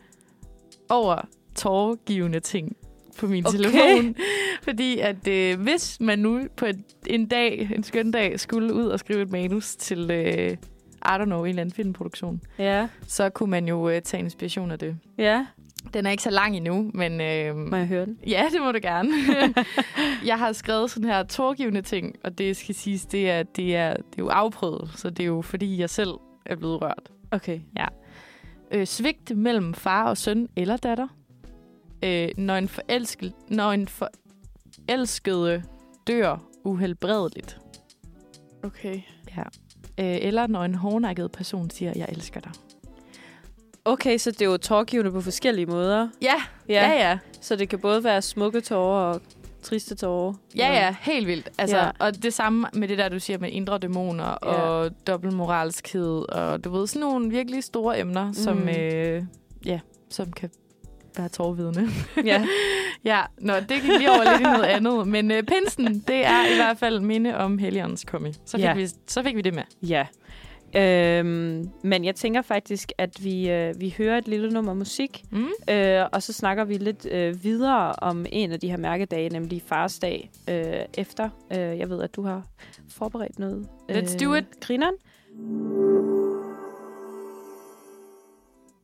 [0.89, 2.76] over tårgivende ting
[3.18, 3.58] på min Okay.
[3.58, 4.14] telefon.
[4.62, 8.86] Fordi at øh, hvis man nu på et, en dag, en skøn dag, skulle ud
[8.86, 10.50] og skrive et manus til, øh,
[11.04, 12.88] I don't know, en eller anden filmproduktion, Ja.
[13.06, 14.96] så kunne man jo øh, tage inspiration af det.
[15.18, 15.46] Ja.
[15.94, 17.20] Den er ikke så lang endnu, men...
[17.20, 18.18] Øh, Må jeg høre den?
[18.26, 19.10] Ja, det må du gerne.
[20.26, 23.90] jeg har skrevet sådan her tårgivende ting, og det skal siges, det er, det er,
[23.90, 26.10] det er jo afprøvet, så det er jo fordi, jeg selv
[26.46, 27.10] er blevet rørt.
[27.30, 27.60] Okay.
[27.78, 27.86] Ja.
[28.70, 31.08] Øh, svigt mellem far og søn eller datter.
[32.03, 35.62] Øh, når, en forelsket, når en forelskede
[36.07, 37.59] dør uhelbredeligt.
[38.62, 39.01] Okay.
[39.36, 39.42] Ja.
[39.99, 42.53] Øh, eller når en hårdnakket person siger, jeg elsker dig.
[43.84, 46.09] Okay, så det er jo tårgivende på forskellige måder.
[46.22, 46.34] Ja,
[46.68, 47.18] ja, ja.
[47.40, 49.20] Så det kan både være smukke tårer og
[49.62, 50.34] triste tårer.
[50.57, 51.49] Ja, ja, helt vildt.
[51.59, 51.84] Altså, ja.
[51.84, 51.90] Ja.
[51.99, 54.49] Og det samme med det der, du siger med indre dæmoner ja.
[54.49, 58.34] og dobbeltmoralskhed, og du ved, sådan nogle virkelig store emner, mm.
[58.34, 58.68] som, Mm.
[58.68, 59.24] øh,
[59.64, 59.80] ja,
[60.11, 60.51] som kan
[61.18, 61.88] være tårvidende.
[62.24, 62.44] Ja.
[63.04, 65.08] ja, nå, det gik lige over lidt i noget andet.
[65.08, 68.32] Men øh, pinsen, det er i hvert fald minde om Helligåndens komme.
[68.44, 68.74] Så fik, Ja.
[68.74, 69.62] vi, så fik vi det med.
[69.82, 70.06] Ja.
[70.76, 75.46] Øhm, men jeg tænker faktisk, at vi, øh, vi hører et lille nummer musik, mm.
[75.70, 79.62] øh, og så snakker vi lidt øh, videre om en af de her mærkedage, nemlig
[79.66, 80.64] Farsdag, øh,
[80.98, 81.28] efter.
[81.52, 82.42] Øh, jeg ved, at du har
[82.90, 83.66] forberedt noget.
[83.90, 84.44] Let's do it.
[84.44, 84.94] Øh, grineren.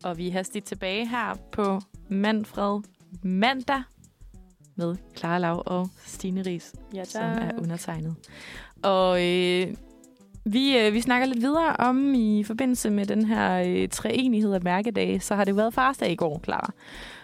[0.05, 2.81] Og vi er hastigt tilbage her på Manfred
[3.23, 3.83] Mandag
[4.77, 8.15] med Clara Lav og Stine Ries, Ja, som er undertegnet.
[8.83, 9.67] Og øh,
[10.45, 14.63] vi, øh, vi snakker lidt videre om i forbindelse med den her øh, treenighed af
[14.63, 16.71] mærkedage, så har det været farsdag i går, Clara.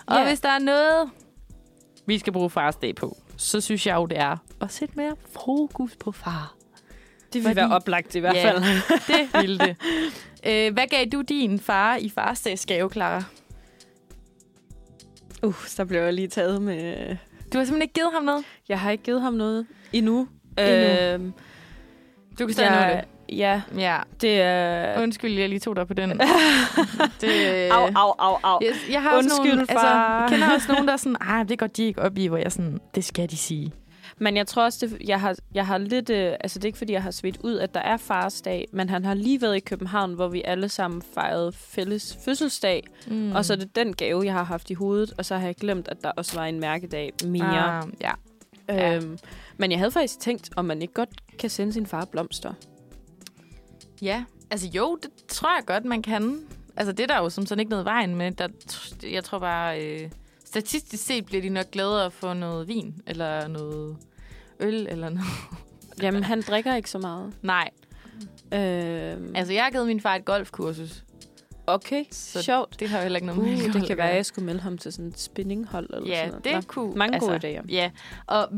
[0.07, 0.29] Og Ja.
[0.29, 1.11] hvis der er noget,
[2.07, 5.97] vi skal bruge farsdag på, så synes jeg jo, det er at sætte mere fokus
[5.97, 6.55] på far.
[7.33, 8.63] Det vil være oplagt i hvert Ja, fald.
[9.07, 9.77] det ville det.
[10.47, 13.23] Øh, hvad gav du din far i farsdagsgave, Clara?
[15.43, 17.17] Uh, så blev jeg lige taget med...
[17.53, 18.45] Du har simpelthen ikke givet ham noget?
[18.69, 20.29] Jeg har ikke givet ham noget endnu.
[20.59, 21.15] Endnu.
[21.15, 21.33] Øhm,
[22.39, 23.37] Du kan stadig nå jeg, det.
[23.37, 23.99] Ja, Ja.
[24.21, 25.03] det er...
[25.03, 26.11] Undskyld, jeg lige tog dig på den.
[27.21, 28.59] det, Au, au, au, au.
[28.63, 29.79] Jeg, jeg har også Undskyld, nogle, far.
[29.79, 32.27] Altså, jeg kender også nogen, der er sådan, ah, det går de ikke op i,
[32.27, 33.73] hvor jeg sådan, det skal de sige.
[34.21, 36.11] Men jeg tror også, det, jeg, har, jeg har lidt...
[36.11, 38.89] Øh, altså, det er ikke, fordi jeg har svedt ud, at der er farsdag, men
[38.89, 42.87] han har lige været i København, hvor vi alle sammen fejrede fælles fødselsdag.
[43.07, 43.33] Mm.
[43.33, 45.55] Og så er det den gave, jeg har haft i hovedet, og så har jeg
[45.55, 47.79] glemt, at der også var en mærkedag mere.
[47.79, 48.13] Ah, ja.
[48.97, 49.19] Øhm,
[49.57, 52.53] men jeg havde faktisk tænkt, om man ikke godt kan sende sin far blomster.
[54.03, 56.41] Ja, altså jo, det tror jeg godt, man kan.
[56.77, 58.33] Altså det er der jo som sådan ikke noget vejen med.
[58.33, 58.49] Der,
[59.03, 60.11] jeg tror bare, øh,
[60.45, 63.97] statistisk set bliver de nok gladere få noget vin, eller noget
[64.61, 65.27] øl, eller noget.
[66.03, 67.33] Jamen, han drikker ikke så meget.
[67.43, 67.71] Nej.
[68.55, 71.05] Øhm, Altså jeg har givet min far et golfkursus.
[71.67, 72.81] okay, Så sjovt.
[72.81, 74.27] det har jo heller ikke noget med Uh, alkohol det at kan være, at jeg
[74.27, 76.45] skulle melde ham til sådan et spinninghold eller Ja, sådan noget.
[76.45, 76.95] det Nå, kunne...
[76.95, 77.65] Mange altså, gode idéer.
[77.69, 77.91] Ja,
[78.27, 78.49] og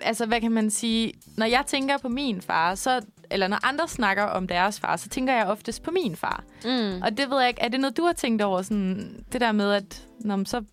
[0.00, 1.12] altså, hvad kan man sige?
[1.36, 3.00] Når jeg tænker på min far, så,
[3.30, 6.44] eller når andre snakker om deres far, så tænker jeg oftest på min far.
[6.64, 7.02] Mm.
[7.02, 8.62] Og det ved jeg ikke, er det noget, du har tænkt over?
[8.62, 10.64] Sådan, det der med, at når man så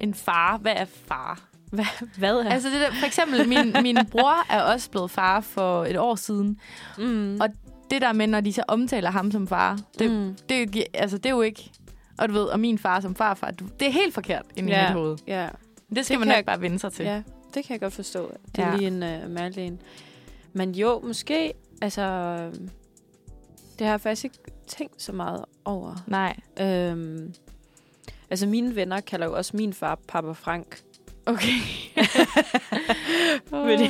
[0.00, 1.42] en far, hvad er far?
[1.76, 2.50] Hvad, hvad er?
[2.50, 6.14] Altså det der, for eksempel, min, min bror er også blevet far for et år
[6.14, 6.60] siden.
[6.98, 7.38] mm.
[7.40, 7.48] Og
[7.90, 10.36] det der med, når de så omtaler ham som far, det, Mm.
[10.48, 11.70] det, altså, det er jo ikke...
[12.18, 14.72] Og du ved, og min far som farfar, du, det er helt forkert inde i
[14.72, 14.82] Ja.
[14.88, 15.18] mit hoved.
[15.26, 15.48] ja.
[15.94, 17.04] Det skal Det man nok jeg- bare vende sig til.
[17.04, 17.22] Ja,
[17.54, 18.32] det kan jeg godt forstå.
[18.56, 18.76] Det er Ja.
[18.76, 19.78] lige en uh, mærkelig en.
[20.52, 21.52] Men jo, måske,
[21.82, 22.36] altså...
[23.78, 25.94] Det har jeg faktisk ikke tænkt så meget over.
[26.06, 26.36] Nej.
[26.60, 27.34] Øhm,
[28.30, 30.80] altså, mine venner kalder jo også min far Papa Frank.
[31.26, 31.58] Okay.
[33.50, 33.88] Fordi,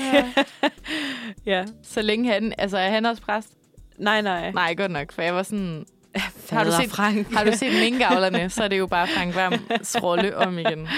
[1.53, 1.64] ja.
[1.82, 2.53] Så længe han...
[2.59, 3.53] Altså, er han også præst?
[3.99, 4.51] Nej, nej.
[4.53, 5.84] Nej, godt nok, for jeg var sådan...
[6.51, 7.32] Har du, set, Frank.
[7.32, 10.89] har du set minkavlerne, så er det jo bare Frank Hvams rolle om igen.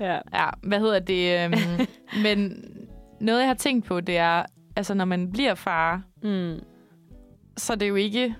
[0.00, 0.18] Ja.
[0.34, 1.44] Ja, hvad hedder det?
[1.44, 1.86] Øhm,
[2.22, 2.64] men
[3.20, 4.42] noget, jeg har tænkt på, det er,
[4.76, 6.56] altså når man bliver far, Mm.
[7.56, 8.34] så er det jo ikke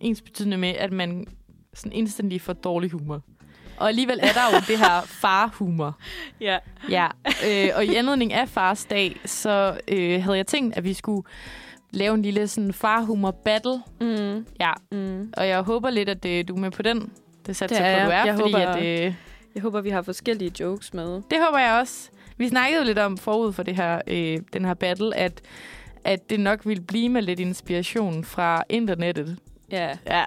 [0.00, 1.26] ens betydende med, at man
[1.74, 3.22] sådan instantly får dårlig humor.
[3.76, 5.96] Og alligevel er der jo det her farhumor.
[6.40, 6.58] Ja.
[6.90, 7.06] Ja,
[7.46, 11.22] øh, og i anledning af fars dag, så øh, havde jeg tænkt, at vi skulle
[11.90, 13.82] lave en lille sådan farhumor battle.
[14.00, 14.46] Mm.
[14.60, 15.32] Ja, Mm.
[15.36, 17.00] og jeg håber lidt, at øh, du er med på den.
[17.46, 18.20] Det Det er på, du jeg.
[18.20, 19.14] er, Jeg fordi håber- at, øh,
[19.54, 21.06] Jeg håber, vi har forskellige jokes med.
[21.30, 22.10] det håber jeg også.
[22.36, 25.40] Vi snakkede jo lidt om forud for det her, øh, den her battle, at,
[26.04, 29.38] at det nok ville blive med lidt inspiration fra internettet.
[29.70, 29.90] Ja.
[30.06, 30.24] Ja,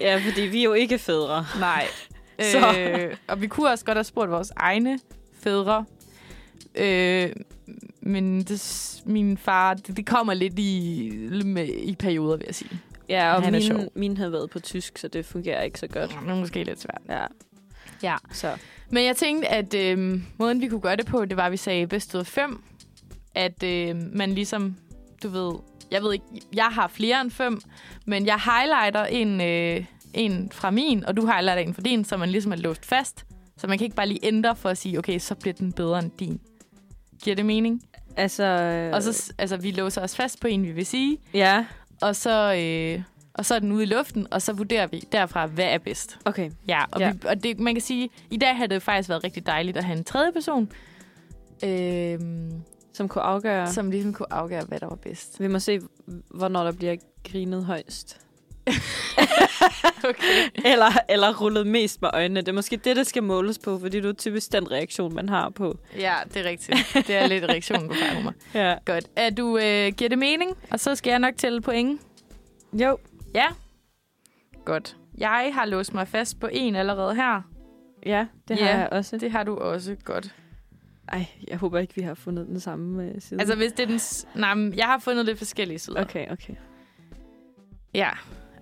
[0.00, 1.46] ja, fordi vi er jo ikke fædre.
[1.60, 1.86] nej.
[2.40, 2.78] Så.
[2.78, 4.98] Øh, og vi kunne også godt have spurgt vores egne
[5.40, 5.84] fædre.
[6.74, 7.30] Øh,
[8.00, 11.10] men det, min far, det, det kommer lidt i,
[11.44, 12.80] med, i perioder, vil jeg sige.
[13.08, 13.80] Ja, og Han er min, sjov.
[13.94, 16.10] min havde været på tysk, så det fungerer ikke så godt.
[16.10, 17.02] Det er måske lidt svært.
[17.08, 17.26] Ja.
[18.02, 18.16] Ja.
[18.32, 18.56] Så.
[18.90, 21.56] Men jeg tænkte, at øh, måden, vi kunne gøre det på, det var, at vi
[21.56, 22.62] sagde bedst ud af fem.
[23.34, 24.76] At øh, man ligesom,
[25.22, 25.52] du ved,
[25.90, 26.24] jeg ved ikke,
[26.54, 27.60] jeg har flere end fem,
[28.06, 29.84] men jeg highlighter en, øh,
[30.14, 33.24] en fra min, og du highlighter en fra din, så man ligesom er låst fast.
[33.56, 35.98] Så man kan ikke bare lige ændre for at sige, okay, så bliver den bedre
[35.98, 36.40] end din.
[37.22, 37.82] Giver det mening?
[38.16, 38.44] Altså...
[38.94, 41.64] Og så, altså, vi låser os fast på en, vi vil sige, Ja,
[42.02, 43.02] og så, øh,
[43.34, 46.18] og så er den ude i luften, og så vurderer vi derfra, hvad er bedst.
[46.24, 46.50] okay.
[46.68, 47.12] Ja, og, Ja.
[47.12, 49.84] Vi, og det, man kan sige, i dag har det faktisk været rigtig dejligt at
[49.84, 50.70] have en tredje person,
[51.64, 52.52] øhm,
[52.92, 53.72] Som kunne afgøre...
[53.72, 55.40] som ligesom kunne afgøre, hvad der var bedst.
[55.40, 55.80] Vi må se,
[56.30, 58.20] hvornår der bliver grinet højst.
[60.08, 60.48] Okay.
[60.64, 62.40] Eller, eller rullet mest med øjnene.
[62.40, 65.28] Det er måske det, der skal måles på, fordi det er typisk den reaktion, man
[65.28, 65.78] har på.
[65.98, 66.78] Ja, det er rigtigt.
[67.06, 68.34] Det er lidt reaktionen på farhumor.
[68.54, 68.74] Ja.
[68.84, 69.04] Godt.
[69.16, 70.56] Er du, øh, giver det mening?
[70.70, 72.00] Og så skal jeg nok tælle point.
[72.72, 72.98] Jo.
[73.34, 73.46] Ja.
[74.64, 74.96] Godt.
[75.18, 77.42] Jeg har låst mig fast på en allerede her.
[78.06, 79.16] Ja, det Ja, har jeg også.
[79.16, 80.34] Det har du også godt.
[81.12, 83.40] Ej, jeg håber ikke, vi har fundet den samme uh, side.
[83.40, 83.98] Altså, hvis det er den...
[83.98, 86.00] s- Nej, men jeg har fundet lidt forskellige sider.
[86.02, 86.54] Okay, okay.
[87.94, 88.10] Ja,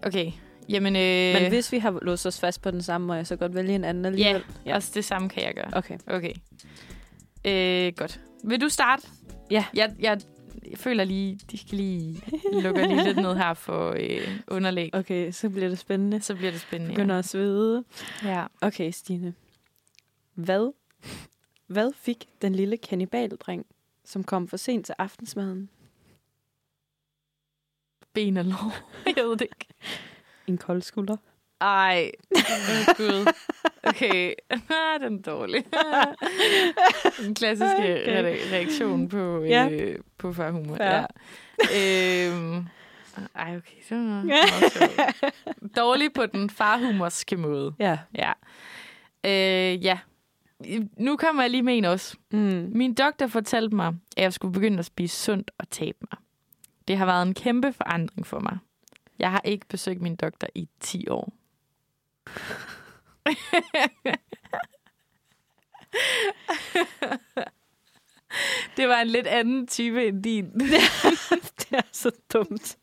[0.07, 0.33] okay.
[0.69, 3.37] Jamen, øh, Men hvis vi har låst os fast på den samme, må jeg så
[3.37, 4.45] godt vælge en anden Ja, alligevel?
[4.67, 5.71] ja, også det samme kan jeg gøre.
[5.73, 5.99] Okay.
[6.07, 6.33] Okay.
[7.45, 8.21] Øh, godt.
[8.45, 9.09] Vil du starte?
[9.51, 9.65] Ja.
[9.75, 10.19] Jeg, jeg,
[10.75, 12.23] føler lige, de skal lige
[12.63, 14.91] lukke lige lidt ned her for øh, underlæg.
[14.95, 16.23] Okay, så bliver det spændende.
[16.23, 17.19] Så bliver det spændende, Begynder ja.
[17.19, 17.85] at svede.
[18.25, 18.45] Ja.
[18.61, 19.35] Okay, Stine.
[20.35, 20.73] Hvad,
[21.67, 23.67] hvad fik den lille kannibaldreng,
[24.05, 25.69] som kom for sent til aftensmaden?
[28.17, 28.73] Ben og lår.
[29.17, 29.67] Jeg ved det ikke.
[30.47, 31.17] En kold skulder.
[31.61, 33.33] Ej, oh, gud.
[33.83, 34.33] Okay,
[35.03, 35.65] den er dårlig.
[37.27, 38.07] Den klassiske Okay.
[38.07, 39.69] re- reaktion på, øh, Ja.
[40.19, 40.77] på farhumor.
[40.77, 41.07] Fair.
[41.73, 42.29] Ja.
[42.31, 42.67] Øhm,
[43.35, 44.23] ej, okay, så var.
[45.77, 47.75] Dårlig på den farhumorske måde.
[47.79, 47.99] Ja.
[48.15, 48.33] Ja.
[49.25, 49.99] Øh, ja.
[50.99, 52.17] Nu kommer jeg lige med en også.
[52.33, 52.71] Mm.
[52.75, 53.87] Min doktor fortalte mig,
[54.17, 56.19] at jeg skulle begynde at spise sundt og tabe mig.
[56.89, 58.59] Det har været en kæmpe forandring for mig.
[59.19, 61.33] Jeg har ikke besøgt min doktor i 10 år.
[68.77, 70.51] Det var en lidt anden type end din.
[71.61, 72.77] det er så dumt.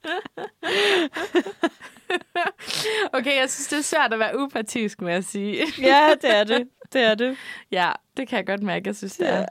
[3.13, 5.65] okay, jeg synes, det er svært at være upartisk med at sige.
[5.81, 6.67] Ja, det er det.
[6.93, 7.37] Det er det.
[7.71, 9.45] Ja, det kan jeg godt mærke, jeg synes, det er.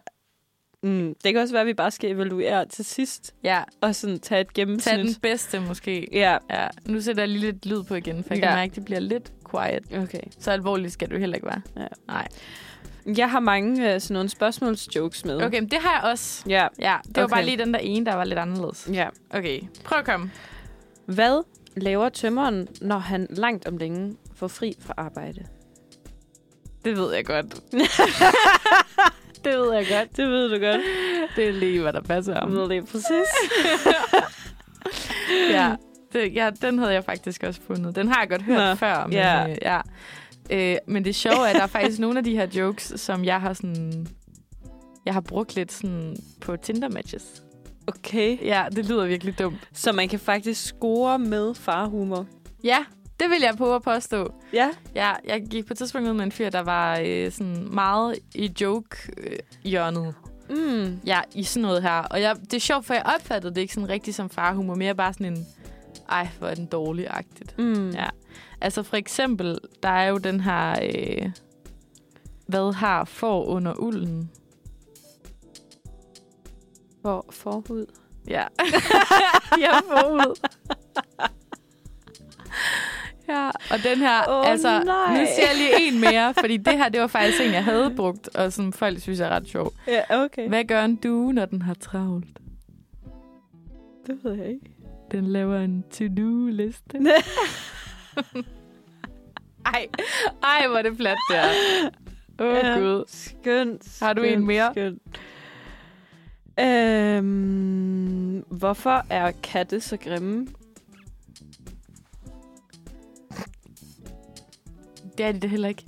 [0.82, 3.34] Mm, det kan også være, at vi bare skal evaluere til sidst.
[3.44, 3.62] Ja.
[3.80, 4.94] Og sådan tage et gennemsnit.
[4.94, 6.08] Tag den bedste måske.
[6.12, 6.38] Ja.
[6.50, 6.68] ja.
[6.86, 8.48] Nu sætter jeg lige lidt lyd på igen, for jeg Ja.
[8.48, 10.02] kan mærke, at det bliver lidt quiet.
[10.02, 10.20] Okay.
[10.38, 11.60] Så alvorligt skal du heller ikke være.
[11.76, 11.86] Ja.
[12.06, 12.28] Nej.
[13.16, 15.42] Jeg har mange øh, sådan nogle spørgsmålsjokes med.
[15.42, 16.42] Okay, men det har jeg også.
[16.48, 16.66] Ja.
[16.78, 17.34] Ja, det var Okay.
[17.34, 18.88] bare lige den der ene, der var lidt anderledes.
[18.92, 19.08] Ja.
[19.30, 20.30] Okay, prøv at komme.
[21.06, 21.42] Hvad
[21.76, 25.44] laver tømmeren, når han langt om længe får fri fra arbejde?
[26.84, 27.46] Det ved jeg godt.
[29.44, 30.16] det ved jeg godt.
[30.16, 30.80] Det ved du godt.
[31.36, 32.68] Det er lige, hvad der passer om.
[32.68, 33.28] Det præcis.
[35.50, 35.74] ja,
[36.12, 37.96] det, ja, den havde jeg faktisk også fundet.
[37.96, 39.06] Den har jeg godt hørt Nå, før.
[39.06, 39.50] Men, ja.
[39.50, 39.80] øh, ja.
[40.50, 43.24] Øh, men det sjove er, at der er faktisk nogle af de her jokes, som
[43.24, 44.06] jeg har sådan...
[45.06, 47.42] Jeg har brugt lidt sådan på Tinder-matches.
[47.86, 48.38] Okay.
[48.44, 49.58] Ja, det lyder virkelig dumt.
[49.72, 52.26] Så man kan faktisk score med farhumor.
[52.64, 52.78] Ja,
[53.20, 54.34] det vil jeg prøve at påstå.
[54.52, 54.70] Ja.
[54.94, 58.18] Ja, jeg gik på et tidspunkt ud med en fyr, der var øh, sådan meget
[58.34, 60.14] i joke-hjørnet.
[60.50, 61.00] Mm.
[61.06, 61.98] Ja, i sådan noget her.
[61.98, 64.94] Og jeg, det er sjovt, for jeg opfattede det ikke sådan rigtig som farhumor, mere
[64.94, 65.46] bare sådan en,
[66.08, 67.58] ej, hvor er den dårlig-agtigt.
[67.58, 67.90] Mm.
[67.90, 68.08] Ja.
[68.60, 71.30] Altså for eksempel, der er jo den her, øh,
[72.46, 74.30] hvad har får under ulden?
[77.02, 77.86] For, forhud.
[78.28, 78.44] Ja.
[79.64, 80.38] ja, forhud.
[83.36, 85.20] ja, og den her, Åh, altså, nej.
[85.20, 87.92] nu siger jeg lige en mere, fordi det her, det var faktisk en, jeg havde
[87.96, 89.72] brugt, og som folk synes er ret sjov.
[89.88, 90.48] Ja, okay.
[90.48, 92.38] Hvad gør en due, når den har travlt?
[94.06, 94.70] Det ved jeg ikke.
[95.10, 96.98] Den laver en to-do-liste.
[99.66, 99.86] ej,
[100.42, 101.42] ej, hvor er det plat, der.
[102.40, 103.04] Åh, oh, Ja, Gud.
[103.08, 103.98] Skønt.
[104.00, 104.70] Har du skønt, en mere?
[104.72, 105.02] Skønt.
[106.60, 110.46] Øhm, hvorfor er katte så grimme?
[115.18, 115.84] Det er de da heller ikke.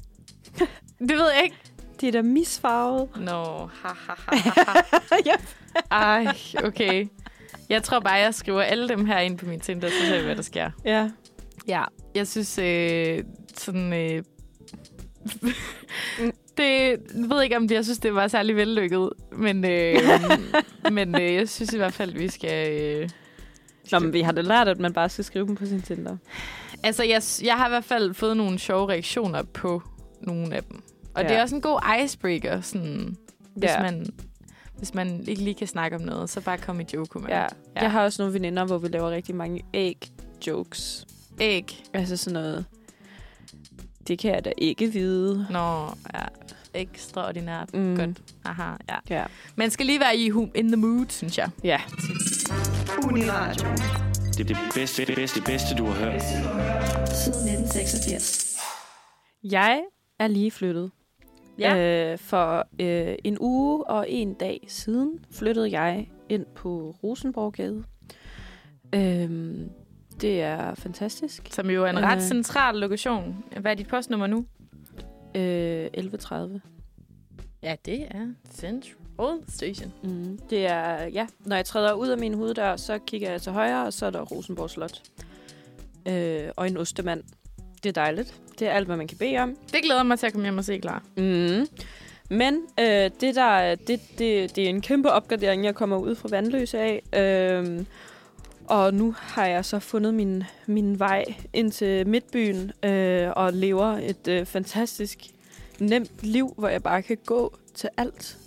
[1.08, 1.56] det ved jeg ikke.
[2.00, 3.08] De er da misfarvet.
[3.16, 5.36] Nå, ha, ha, ha, ha, ha.
[6.24, 6.26] Ej,
[6.64, 7.06] okay.
[7.68, 10.24] Jeg tror bare, jeg skriver alle dem her ind på min Tinder, så ser vi,
[10.24, 10.70] hvad der sker.
[10.84, 11.10] Ja.
[11.68, 13.24] Ja, jeg synes øh,
[13.56, 13.92] sådan...
[13.92, 14.22] Øh,
[16.56, 19.98] det jeg ved ikke, om det, jeg synes, det var særlig vellykket, men, øh,
[20.90, 22.82] men øh, jeg synes i hvert fald, vi skal...
[22.82, 23.08] Øh,
[23.92, 26.16] Nå, men vi har da lært, at man bare skal skrive dem på sin Tinder.
[26.82, 29.82] altså, jeg, jeg har i hvert fald fået nogle sjove reaktioner på
[30.20, 30.82] nogle af dem.
[31.14, 31.28] Og Ja.
[31.28, 33.16] det er også en god icebreaker, sådan,
[33.56, 33.82] hvis, Ja.
[33.82, 34.06] man,
[34.78, 37.28] hvis man ikke lige kan snakke om noget, så bare kom i joke med.
[37.28, 37.40] Ja.
[37.40, 37.46] ja.
[37.80, 41.06] Jeg har også nogle veninder, hvor vi laver rigtig mange æg-jokes.
[41.40, 41.82] Æg?
[41.92, 42.64] Altså sådan noget...
[44.08, 45.46] Det kan jeg da ikke vide.
[45.50, 46.24] Nå, ja.
[46.74, 47.74] Ekstraordinært.
[47.74, 47.96] Mm.
[47.96, 48.22] Godt.
[48.44, 48.96] Aha, ja.
[49.16, 49.24] Ja.
[49.56, 51.50] Man skal lige være i in the mood, synes jeg.
[51.64, 51.80] Ja.
[53.08, 53.68] Uniradio.
[54.26, 56.22] Det er det bedste, det bedste, det bedste, du har hørt.
[57.12, 58.56] Siden 1986.
[59.42, 59.82] Jeg
[60.18, 60.90] er lige flyttet.
[61.58, 61.76] Ja.
[62.12, 67.84] Øh, for øh, en uge og en dag siden flyttede jeg ind på Rosenborggade.
[68.94, 69.70] Øhm,
[70.20, 71.48] det er fantastisk.
[71.50, 72.02] Som jo er en Øh.
[72.02, 73.44] ret central lokation.
[73.60, 74.46] Hvad er dit postnummer nu?
[75.34, 76.60] Øh, 11.30.
[77.62, 78.94] Ja, det er Central
[79.48, 79.92] Station.
[80.02, 80.38] Mm.
[80.50, 83.86] Det er, ja, når jeg træder ud af min hoveddør, så kigger jeg til højre,
[83.86, 85.02] og så er der Rosenborg Slot.
[86.08, 87.22] Øh, og en ostemand.
[87.82, 88.34] Det er dejligt.
[88.58, 89.56] Det er alt, hvad man kan bede om.
[89.72, 91.02] Det glæder mig til at komme hjem og se klar.
[91.16, 91.66] Mm.
[92.30, 96.28] Men øh, det, der, det, det, det er en kæmpe opgradering, jeg kommer ud fra
[96.30, 97.02] Vandløse af.
[97.12, 97.86] Øhm,
[98.66, 103.86] og nu har jeg så fundet min, min vej ind til Midtbyen øh, og lever
[103.86, 105.18] et øh, fantastisk
[105.78, 108.38] nemt liv, hvor jeg bare kan gå til alt.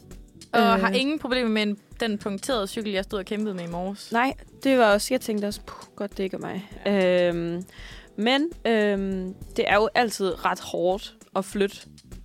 [0.58, 0.80] Og Øh.
[0.82, 4.12] har ingen problemer med en, den punkterede cykel, jeg stod og kæmpede med i morges.
[4.12, 4.34] Nej,
[4.64, 6.70] det var også, jeg tænkte også, puh, godt det ikke er mig.
[6.88, 7.64] Øhm,
[8.16, 11.78] men øhm, det er jo altid ret hårdt at flytte.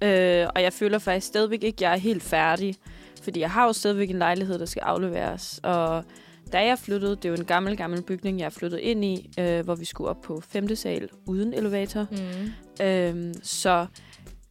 [0.03, 2.75] Øh, og jeg føler faktisk stadigvæk ikke, at jeg er helt færdig.
[3.23, 5.61] Fordi jeg har jo stadigvæk en lejlighed, der skal afleveres.
[5.63, 6.05] Og
[6.53, 9.65] da jeg flyttede, det er jo en gammel, gammel bygning, jeg flyttet ind i, øh,
[9.65, 12.07] hvor vi skulle op på femte sal uden elevator.
[12.11, 12.85] Mm.
[12.85, 13.87] Øhm, så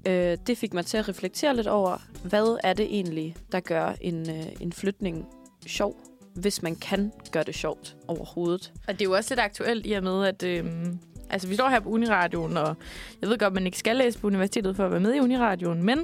[0.07, 3.93] øh, det fik mig til at reflektere lidt over, hvad er det egentlig, der gør
[4.01, 5.25] en, øh, en flytning
[5.67, 5.95] sjov,
[6.35, 8.73] hvis man kan gøre det sjovt overhovedet.
[8.87, 10.99] Og det er jo også lidt aktuelt i og med, at øhm,
[11.29, 12.75] altså, vi står her på Uniradioen, og
[13.21, 15.83] jeg ved godt, man ikke skal læse på universitetet for at være med i Uniradioen,
[15.83, 15.99] men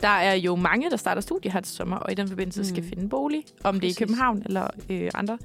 [0.00, 2.64] der er jo mange, der starter studie her til sommer, og i den forbindelse mm.
[2.64, 3.94] skal finde bolig, om det er i.
[3.98, 5.38] København eller øh, andre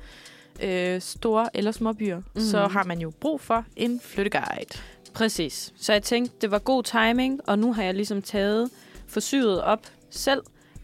[0.63, 2.41] øh, store eller små byer, mm.
[2.41, 4.77] så har man jo brug for en flytteguide.
[5.13, 5.73] Præcis.
[5.75, 8.69] Så jeg tænkte, det var god timing, og nu har jeg ligesom taget
[9.07, 10.41] forsyet op selv,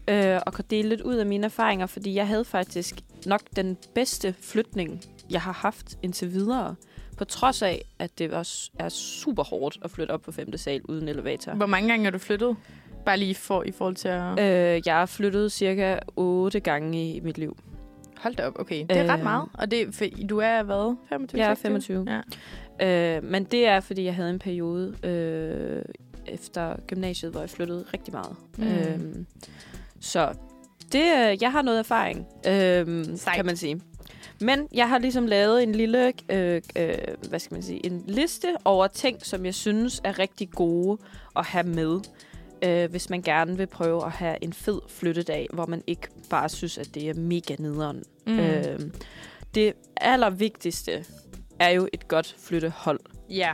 [0.08, 3.76] øh, og kan dele lidt ud af mine erfaringer, fordi jeg havde faktisk nok den
[3.94, 5.00] bedste flytning,
[5.30, 6.74] jeg har haft indtil videre.
[7.16, 10.82] På trods af, at det også er super hårdt at flytte op på femte sal
[10.84, 11.52] uden elevator.
[11.52, 12.56] Hvor mange gange har du flyttet?
[13.04, 14.38] Bare lige for, i forhold til at...
[14.38, 17.56] Øh, jeg har flyttet cirka otte gange i mit liv.
[18.20, 18.86] Hold da op, okay.
[18.88, 19.48] Det er øh, ret meget.
[19.54, 20.96] Og det, for, du er hvad?
[21.08, 21.40] 25?
[21.40, 22.04] Jeg er 26?
[22.04, 22.22] 25.
[22.80, 23.16] Ja.
[23.16, 25.82] Øh, men det er, fordi jeg havde en periode øh,
[26.26, 28.36] efter gymnasiet, hvor jeg flyttede rigtig meget.
[28.58, 28.64] Mm.
[28.64, 28.70] Mm.
[28.70, 29.24] Øh,
[30.00, 30.32] så
[30.92, 33.80] det, øh, jeg har noget erfaring, øh, kan man sige.
[34.40, 36.94] Men jeg har ligesom lavet en lille, øh, øh,
[37.28, 40.98] hvad skal man sige, en liste over ting, som jeg synes er rigtig gode
[41.36, 42.00] at have med,
[42.62, 46.48] øh, hvis man gerne vil prøve at have en fed flyttedag, hvor man ikke bare
[46.48, 48.02] synes, at det er mega nederen.
[48.26, 48.38] Mm.
[48.38, 48.80] Øh,
[49.54, 51.04] det allervigtigste
[51.58, 53.00] er jo et godt flyttehold.
[53.30, 53.52] Ja.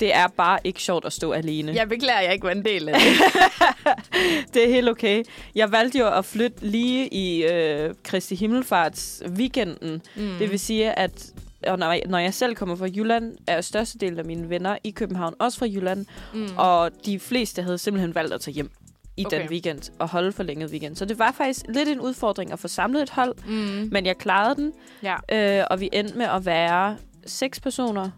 [0.00, 1.72] Det er bare ikke sjovt at stå alene.
[1.74, 4.54] Jeg beklager, jeg ikke var en del af det.
[4.54, 5.24] det er helt okay.
[5.54, 10.02] Jeg valgte jo at flytte lige i øh, Kristi Himmelfarts weekenden.
[10.16, 10.30] Mm.
[10.38, 11.32] Det vil sige, at
[11.66, 14.90] og når, jeg, når jeg selv kommer fra Jylland, er størstedelen af mine venner i
[14.90, 16.06] København også fra Jylland.
[16.34, 16.48] Mm.
[16.56, 18.70] Og de fleste havde simpelthen valgt at tage hjem
[19.16, 19.40] i Okay.
[19.40, 20.96] den weekend og holde forlænget weekend.
[20.96, 23.88] Så det var faktisk lidt en udfordring at få samlet et hold, Mm.
[23.92, 24.72] men jeg klarede den.
[25.02, 25.16] Ja.
[25.60, 26.96] Øh, og vi endte med at være
[27.26, 28.10] seks personer,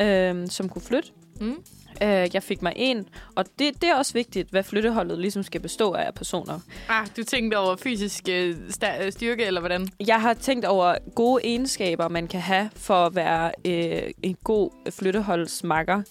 [0.00, 1.08] øh, som kunne flytte.
[1.40, 1.54] Mm.
[2.02, 5.60] Øh, jeg fik mig en, og det, det er også vigtigt, hvad flytteholdet ligesom skal
[5.60, 6.60] bestå af personer.
[6.88, 8.56] Ah, du tænkte over fysisk øh,
[9.02, 9.88] øh, styrke, eller hvordan?
[10.06, 14.70] Jeg har tænkt over gode egenskaber, man kan have for at være øh, en god
[14.90, 16.02] flytteholdsmakker.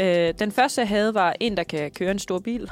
[0.00, 2.70] Øh, den første, jeg havde, var en, der kan køre en stor bil.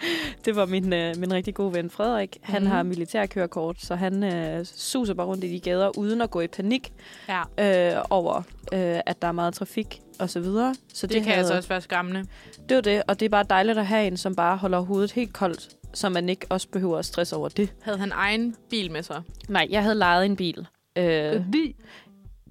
[0.44, 2.36] det var min, øh, min rigtig gode ven Frederik.
[2.42, 2.70] Han Mhm.
[2.70, 6.46] har militærkørekort, så han øh, suser bare rundt i de gader, uden at gå i
[6.46, 6.92] panik
[7.28, 7.96] Ja.
[7.96, 8.36] øh, over,
[8.72, 10.74] øh, at der er meget trafik og så videre.
[10.94, 12.24] Så Det, det kan altså også være skræmmende.
[12.68, 15.12] Det var det, og det er bare dejligt at have en, som bare holder hovedet
[15.12, 17.72] helt koldt, så man ikke også behøver at stresse over det.
[17.82, 19.22] Havde han egen bil med sig?
[19.48, 20.66] Nej, jeg havde lejet en bil.
[20.96, 21.76] Øh, Fordi?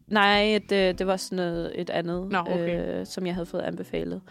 [0.07, 2.99] nej, det, det var sådan noget, et andet, Nå, okay.
[2.99, 4.21] øh, som jeg havde fået anbefalet.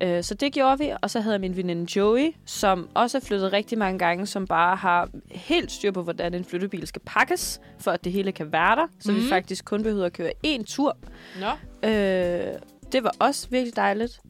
[0.00, 3.22] Øh, så det gjorde vi, og så havde jeg min veninde Joey, som også er
[3.22, 7.60] flyttet rigtig mange gange, som bare har helt styr på, hvordan en flyttebil skal pakkes,
[7.78, 9.16] for at det hele kan være der, så mm.
[9.16, 9.28] vi Mhm.
[9.28, 10.96] faktisk kun behøver at køre én tur.
[11.40, 11.88] Nå.
[11.88, 12.52] Øh,
[12.92, 14.20] det var også virkelig dejligt.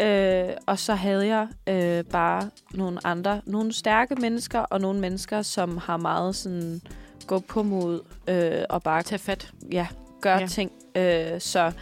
[0.00, 5.42] Øh, og så havde jeg øh, bare nogle andre, nogle stærke mennesker, og nogle mennesker,
[5.42, 6.80] som har meget sådan
[7.26, 9.50] gå på mod øh, og bare tage fat.
[9.72, 9.86] Ja,
[10.20, 10.46] gøre ja.
[10.46, 10.72] ting.
[10.96, 11.72] Øh, så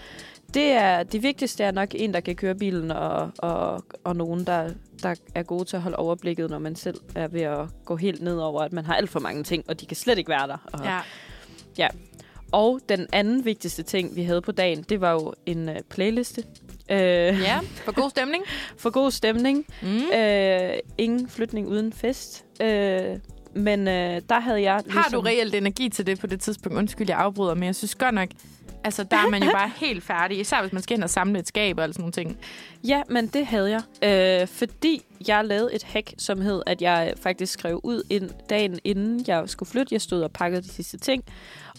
[0.54, 4.44] det er det vigtigste er nok en, der kan køre bilen, og, og, og nogen,
[4.46, 4.70] der,
[5.02, 8.22] der er gode til at holde overblikket, når man selv er ved at gå helt
[8.22, 10.46] ned over, at man har alt for mange ting, og de kan slet ikke være
[10.46, 10.56] der.
[10.72, 10.98] Og, Ja.
[11.78, 11.88] ja.
[12.52, 16.44] Og den anden vigtigste ting, vi havde på dagen, det var jo en uh, playliste.
[16.90, 18.44] Øh, Ja, for god stemning.
[18.78, 19.66] for god stemning.
[19.82, 20.18] Mm.
[20.18, 22.44] Øh, ingen flytning uden fest.
[22.62, 23.18] Øh,
[23.54, 24.82] men øh, der havde jeg...
[24.88, 26.78] Har du reelt energi til det på det tidspunkt?
[26.78, 28.28] Undskyld, jeg afbryder, men jeg synes godt nok,
[28.84, 30.40] altså der er man jo bare helt færdig.
[30.40, 32.38] Især hvis man skal hen og samle et skab og sådan nogle ting.
[32.84, 33.82] Ja, men det havde jeg.
[34.42, 38.78] Øh, fordi jeg lavede et hack, som hed, at jeg faktisk skrev ud ind, dagen
[38.84, 39.94] inden jeg skulle flytte.
[39.94, 41.24] Jeg stod og pakkede de sidste ting.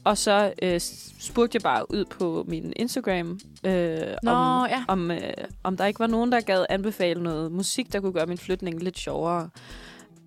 [0.03, 0.79] Og så øh,
[1.19, 4.83] spurgte jeg bare ud på min Instagram, øh, Nå, om, ja.
[4.87, 5.19] om, øh,
[5.63, 8.83] om der ikke var nogen, der gad anbefale noget musik, der kunne gøre min flytning
[8.83, 9.49] lidt sjovere.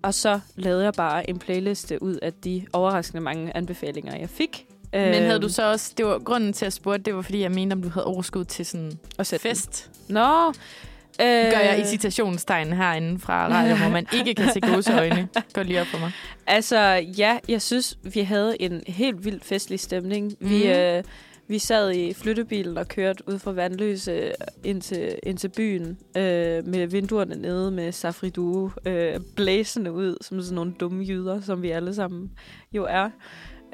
[0.03, 4.66] Og så lavede jeg bare en playliste ud af de overraskende mange anbefalinger, jeg fik.
[4.93, 7.41] Men havde Øhm, du så også, det var grunden til at spørge, det var fordi,
[7.41, 9.55] jeg mente, om du havde overskud til sådan at sætte den.
[9.55, 9.91] fest.
[10.09, 10.47] Nå.
[11.21, 15.27] Øh, Gør jeg i citationstegn herinde fra radio, hvor man ikke kan se gåseøjne.
[15.53, 16.11] Gå lige op for mig.
[16.47, 16.79] Altså,
[17.17, 20.33] ja, jeg synes, vi havde en helt vildt festlig stemning.
[20.41, 20.49] Mm.
[20.49, 20.67] Vi, Mhm.
[20.73, 21.03] øh,
[21.49, 24.31] Vi sad i flyttebilen og kørte ud fra Vandløse
[24.63, 30.41] ind til, ind til byen øh, med vinduerne nede med safridu øh, blæsende ud, som
[30.41, 32.31] sådan nogle dumme jyder, som vi alle sammen
[32.73, 33.09] jo er.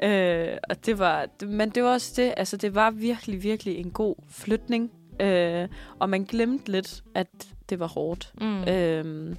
[0.02, 3.90] Øh, og det var, men det var også det, altså det var virkelig, virkelig en
[3.90, 4.90] god flytning.
[5.20, 5.68] Øh,
[5.98, 7.26] og man glemte lidt, at
[7.70, 8.32] det var hårdt.
[8.40, 8.64] Mm.
[8.64, 9.36] Øh,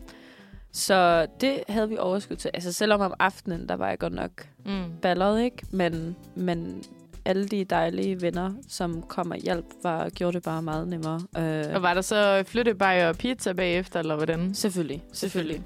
[0.71, 2.51] så det havde vi overskud til.
[2.53, 4.31] Altså selvom om aftenen, der var jeg godt nok
[4.65, 4.83] Mm.
[5.01, 5.57] balleret, ikke?
[5.71, 6.83] Men, men
[7.25, 11.21] alle de dejlige venner, som kom og hjalp, var, gjorde det bare meget nemmere.
[11.37, 14.53] Øh, Og var der så flyttebaj og pizza bagefter, eller hvordan?
[14.53, 15.63] Selvfølgelig, selvfølgelig.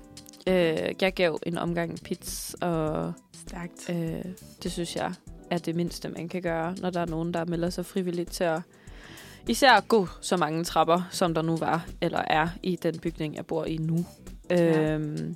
[0.47, 3.89] Øh, jeg gav en omgang pizza, og Stærkt.
[3.89, 4.25] øh,
[4.63, 5.13] det synes jeg
[5.49, 8.43] er det mindste, man kan gøre, når der er nogen, der melder sig frivilligt til
[8.43, 8.61] at
[9.47, 13.45] især gå så mange trapper, som der nu var, eller er i den bygning, jeg
[13.45, 14.05] bor i nu.
[14.49, 14.93] Ja.
[14.93, 15.35] Øhm,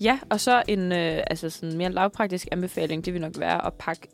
[0.00, 3.74] ja, og så en øh, altså sådan mere lavpraktisk anbefaling, det vil nok være at
[3.74, 4.08] pakke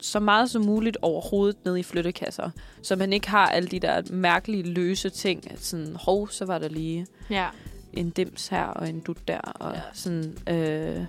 [0.00, 2.50] så meget som muligt overhovedet ned i flyttekasser,
[2.82, 5.44] så man ikke har alle de der mærkelige løse ting.
[5.56, 7.46] Sådan, hov, så var der lige Ja.
[7.92, 9.40] En dims her og en dut der.
[9.40, 9.80] Og ja.
[9.92, 11.04] sådan, øh,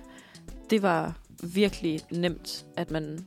[0.70, 1.12] det var
[1.42, 3.26] virkelig nemt, at man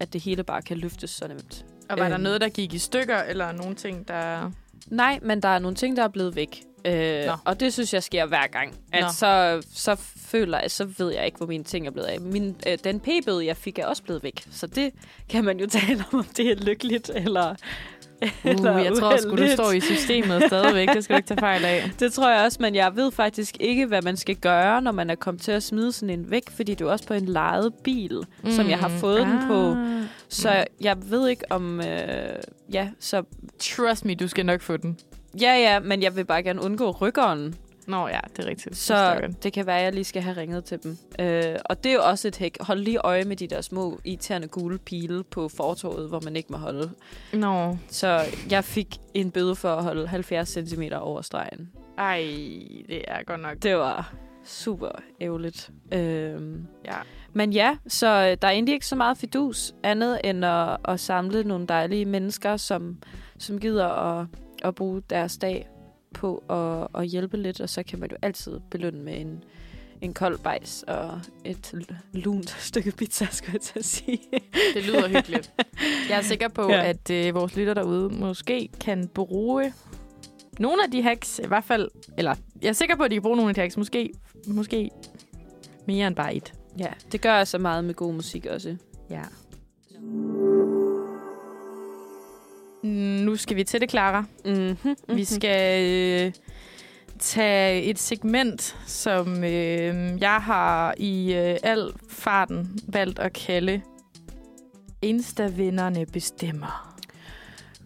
[0.00, 1.64] at det hele bare kan løftes så nemt.
[1.88, 2.22] Og var der Øhm.
[2.22, 4.50] noget, der gik i stykker, eller nogle ting, der...
[4.86, 6.62] Nej, men der er nogle ting, der er blevet væk.
[6.84, 7.32] Øh, Nå.
[7.44, 8.74] og det synes jeg sker hver gang.
[8.92, 9.08] At Nå.
[9.08, 12.20] så, så føler jeg, så ved jeg ikke, hvor mine ting er blevet af.
[12.20, 14.46] Min, øh, den p-bøde, jeg fik, er også blevet væk.
[14.50, 14.92] Så det
[15.28, 17.54] kan man jo tale om, om det er lykkeligt eller
[18.22, 19.52] Uh, jeg tror sgu, du uheldigt.
[19.52, 20.88] står i systemet stadigvæk.
[20.88, 21.90] Det skal du ikke tage fejl af.
[22.00, 25.10] Det tror jeg også, men jeg ved faktisk ikke, hvad man skal gøre, når man
[25.10, 27.74] er kommet til at smide sådan en væk, fordi det er også på en lejet
[27.84, 28.50] bil, mm.
[28.50, 29.26] som jeg har fået ah.
[29.26, 29.76] den på.
[30.28, 31.80] Så jeg ved ikke om...
[31.80, 31.86] Øh,
[32.72, 33.22] ja, så...
[33.58, 34.98] Trust me, du skal nok få den.
[35.40, 37.54] Ja, ja, men jeg vil bare gerne undgå rykkeren.
[37.86, 38.76] Nå ja, det er rigtigt.
[38.76, 40.96] Så det kan være, at jeg lige skal have ringet til dem.
[41.20, 42.56] Øh, og det er jo også et hæk.
[42.60, 46.52] Hold lige øje med de der små irriterende gule pile på fortorvet, hvor man ikke
[46.52, 46.90] må holde.
[47.32, 47.76] Nå.
[47.88, 48.20] Så
[48.50, 51.70] jeg fik en bøde for at holde 70 cm over stregen.
[51.98, 52.16] Ej,
[52.88, 53.62] det er godt nok.
[53.62, 54.88] Det var super
[55.20, 55.70] ærgerligt.
[55.92, 56.96] Øhm, Ja.
[57.32, 61.44] men ja, så der er egentlig ikke så meget fidus andet end at, at samle
[61.44, 62.98] nogle dejlige mennesker, som,
[63.38, 64.26] som gider at,
[64.64, 65.68] at bruge deres dag
[66.14, 69.44] på at, at hjælpe lidt, og så kan man jo altid belønne med en,
[70.00, 71.74] en kold bajs og et
[72.12, 74.20] lunt stykke pizza, skulle jeg til at sige.
[74.74, 75.52] Det lyder hyggeligt.
[76.08, 76.84] Jeg er sikker på, ja.
[76.84, 79.72] at øh, vores lytter derude måske kan bruge
[80.58, 83.22] nogle af de hacks, i hvert fald, eller jeg er sikker på, at de kan
[83.22, 84.12] bruge nogle af de hacks, måske,
[84.46, 84.90] måske
[85.86, 86.54] mere end bare et.
[86.78, 88.76] Ja, det gør jeg så meget med god musik også.
[89.10, 89.22] Ja.
[92.84, 94.24] Nu skal vi til det, Clara.
[94.44, 95.84] Mm-hmm, Vi skal
[96.26, 96.32] øh,
[97.18, 103.80] tage et segment, som øh, jeg har i øh, al farten valgt at kalde
[105.02, 106.94] Insta-vinderne bestemmer.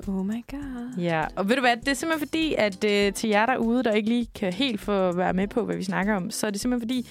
[0.09, 0.99] Oh my god.
[0.99, 3.93] Ja, og ved du hvad, det er simpelthen fordi, at øh, til jer derude, der
[3.93, 6.61] ikke lige kan helt få være med på, hvad vi snakker om, så er det
[6.61, 7.09] simpelthen fordi,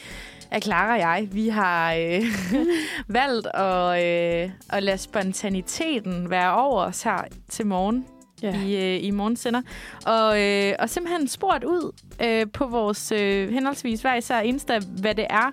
[0.51, 2.23] at Clara og jeg, vi har øh,
[3.07, 8.05] valgt at, øh, at lade spontaniteten være over os her til morgen.
[8.41, 8.61] Ja.
[8.65, 9.61] I, øh, i morgensender.
[10.05, 11.91] Og, øh, og simpelthen spurgt ud
[12.21, 15.51] øh, på vores øh, henholdsvis hver især Insta, hvad det er,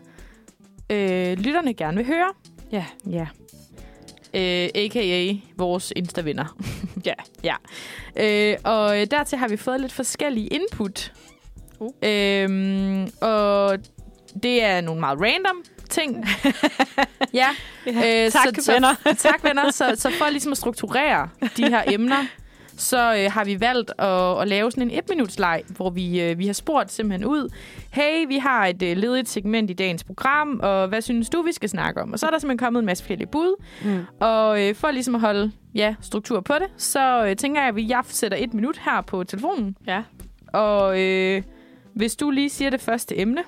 [0.91, 2.33] øh, lytterne gerne vil høre.
[2.73, 2.85] Ja.
[3.11, 3.27] Ja.
[4.35, 5.35] Øh, A.k.a.
[5.57, 6.57] vores Insta-venner.
[7.07, 7.15] Ja.
[7.43, 7.55] ja.
[8.17, 11.13] Øh, og dertil har vi fået lidt forskellige input.
[11.81, 11.93] Uh.
[12.03, 13.79] Øhm, og
[14.43, 15.57] det er nogle meget random
[15.89, 16.25] ting.
[17.35, 17.47] ja.
[17.87, 18.95] Ja, tak, så, venner.
[19.07, 19.71] Så, tak, venner.
[19.71, 22.27] Så, så for ligesom at strukturere de her emner,
[22.77, 26.47] så øh, har vi valgt at, at lave sådan en et-minuts-leg, hvor vi, øh, vi
[26.47, 27.49] har spurgt simpelthen ud,
[27.91, 31.53] hey, vi har et øh, ledigt segment i dagens program, og hvad synes du, vi
[31.53, 32.13] skal snakke om?
[32.13, 34.05] Og så er der simpelthen kommet en masse forskellige bud, Mm.
[34.21, 37.77] og øh, for ligesom at holde ja, struktur på det, så øh, tænker jeg, at
[37.77, 39.77] vi- jeg sætter et minut her på telefonen.
[39.87, 40.03] Ja.
[40.53, 41.43] Og øh,
[41.95, 43.43] hvis du lige siger det første emne,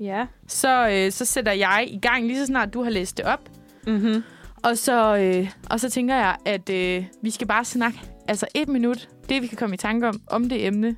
[0.00, 0.26] Ja.
[0.46, 3.40] så, øh, så sætter jeg i gang lige så snart du har læst det op.
[3.86, 4.22] Mm-hmm.
[4.62, 8.68] Og så, øh, og så tænker jeg, at øh, vi skal bare snakke altså et
[8.68, 10.96] minut, det vi kan komme i tanke om, om det emne.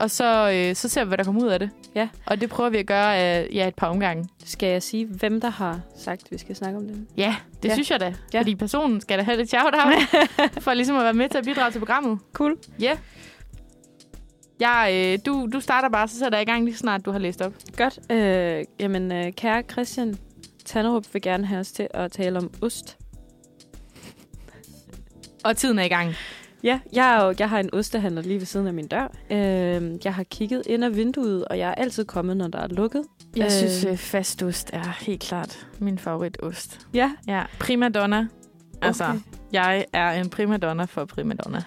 [0.00, 1.70] Og så, øh, så ser vi, hvad der kommer ud af det.
[1.94, 2.08] Ja.
[2.26, 4.28] Og det prøver vi at gøre af ja, et par omgange.
[4.44, 7.06] Skal jeg sige, hvem der har sagt, at vi skal snakke om det?
[7.16, 7.74] Ja, det Ja.
[7.74, 8.14] synes jeg da.
[8.34, 8.38] Ja.
[8.40, 9.94] Fordi personen skal da have lidt shout-out,
[10.64, 12.18] for ligesom at være med til at bidrage til programmet.
[12.32, 12.56] Cool.
[12.80, 12.84] Ja.
[12.84, 12.96] Yeah.
[14.60, 17.18] Jeg, øh, du, du starter bare, så sætter jeg i gang lige snart, du har
[17.18, 17.52] læst op.
[17.76, 18.12] Godt.
[18.12, 20.18] Øh, jamen, øh, kære Christian
[20.64, 22.96] Tannerup vil gerne have os til at tale om ost.
[25.44, 26.14] Og tiden er i gang.
[26.62, 29.12] Ja, jeg, er jo, jeg har en ostehandler lige ved siden af min dør.
[29.30, 32.66] Øh, jeg har kigget ind ad vinduet, og jeg er altid kommet, når der er
[32.66, 33.02] lukket.
[33.36, 33.50] Jeg Øh.
[33.50, 36.86] synes, øh, fastost er helt klart min favoritost.
[36.94, 38.28] Ja, Ja, prima donna.
[38.82, 39.18] Altså, Okay.
[39.52, 41.62] jeg er en primadonna for primadonna.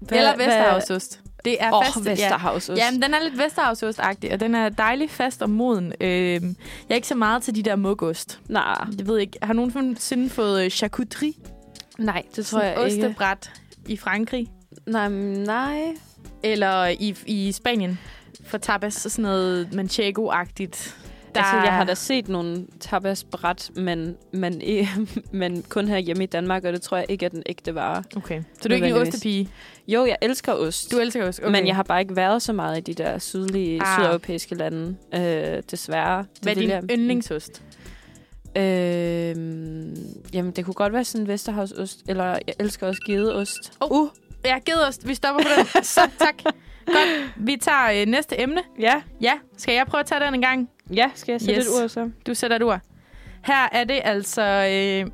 [0.00, 1.19] Hvad- Eller Vesterhavsost.
[1.44, 2.04] Det er Åh, fast.
[2.04, 2.78] Vesterhavsost.
[2.78, 2.84] Ja.
[2.84, 5.92] Jamen, den er lidt Vesterhavsost-agtig, og den er dejlig fast og moden.
[6.00, 6.40] Øh, jeg
[6.90, 8.40] er ikke så meget til de der mugost.
[8.48, 8.84] Nej.
[8.98, 11.32] Jeg ved ikke, har nogen nogensinde fået øh, charcuterie?
[11.98, 13.06] Nej, det tror jeg Sådan ikke.
[13.06, 13.50] Ostebræt
[13.88, 14.48] i Frankrig?
[14.86, 15.94] Nej, nej.
[16.42, 17.98] Eller i, i Spanien
[18.44, 20.94] for tapas sådan noget manchego-agtigt.
[21.34, 21.40] Der...
[21.42, 24.62] Altså, jeg har da set nogle tapasbræt, men, men,
[25.32, 28.02] men kun her hjemme i Danmark, og det tror jeg ikke er den ægte vare.
[28.16, 28.42] Okay.
[28.62, 29.48] Så du er ikke en ostepige?
[29.88, 30.92] Jo, jeg elsker ost.
[30.92, 31.50] Du elsker ost, okay.
[31.50, 33.98] Men jeg har bare ikke været så meget i de der sydlige, Ah.
[34.00, 36.18] sydeuropæiske lande, øh, desværre.
[36.18, 37.62] Det Hvad er vil din jeg- yndlingsost?
[38.56, 39.36] Øh,
[40.34, 43.72] jamen, det kunne godt være sådan en Vesterhavsost, eller jeg elsker også gedeost.
[43.80, 44.08] Oh, uh.
[44.44, 45.08] Ja, gedeost.
[45.08, 45.84] Vi stopper på den.
[45.84, 46.54] Så, tak.
[46.86, 47.32] Godt.
[47.36, 48.60] Vi tager øh, næste emne.
[48.80, 49.02] Ja.
[49.20, 49.32] Ja.
[49.56, 50.70] Skal jeg prøve at tage den en gang?
[50.94, 52.10] Ja, skal jeg sætte et ur så?
[52.26, 52.80] Du sætter et ur.
[53.44, 55.10] Her er det altså øh,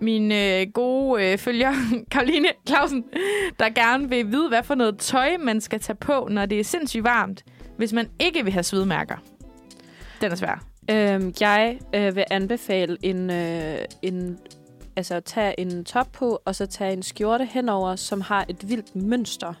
[0.00, 1.72] min øh, gode øh, følger,
[2.10, 3.04] Karoline Clausen,
[3.58, 6.64] der gerne vil vide, hvad for noget tøj, man skal tage på, når det er
[6.64, 7.44] sindssygt varmt,
[7.76, 9.16] hvis man ikke vil have svedmærker.
[10.20, 10.64] Den er svær.
[10.90, 14.38] Øhm, jeg øh, vil anbefale en, øh, en,
[14.96, 18.68] altså at tage en top på, og så tage en skjorte henover, som har et
[18.68, 19.54] vildt mønster.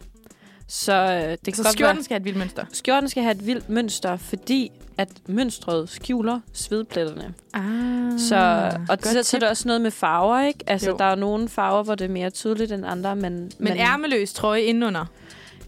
[0.68, 2.64] Så øh, det kan Så skjorten være, skal have et vildt mønster.
[2.72, 7.34] skjorten skal have et vildt mønster, fordi at mønstret skjuler svedpletterne.
[7.54, 10.58] Ah, Så, og så, så er der også noget med farver, ikke?
[10.66, 10.96] Altså, Jo.
[10.98, 13.52] der er nogle farver, hvor det er mere tydeligt end andre, men...
[13.58, 15.04] Men ærmeløs trøje indenunder?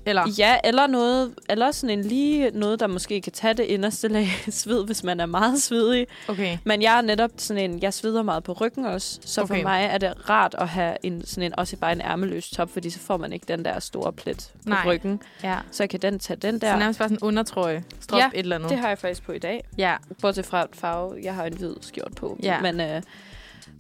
[0.07, 0.23] Eller?
[0.39, 4.29] Ja, eller noget, eller sådan en lige noget, der måske kan tage det inderste lag
[4.51, 6.07] sved, hvis man er meget svedig.
[6.29, 6.59] Okay.
[6.65, 9.55] Men jeg er netop sådan en, jeg sveder meget på ryggen også, så okay.
[9.57, 12.71] For mig er det rart at have en, sådan en, også bare en ærmeløs top,
[12.73, 14.87] fordi så får man ikke den der store plet på Nej.
[14.87, 15.21] ryggen.
[15.43, 15.59] Ja.
[15.71, 16.77] Så jeg kan den tage den Så der.
[16.77, 17.85] nærmest bare sådan en undertrøje.
[18.01, 18.71] Strop ja, et eller andet.
[18.71, 19.65] det har jeg faktisk på i dag.
[19.79, 19.97] Ja.
[20.23, 22.39] Bortset fra farve, jeg har en hvid skjort på.
[22.43, 22.61] Ja.
[22.61, 23.03] Men, øh,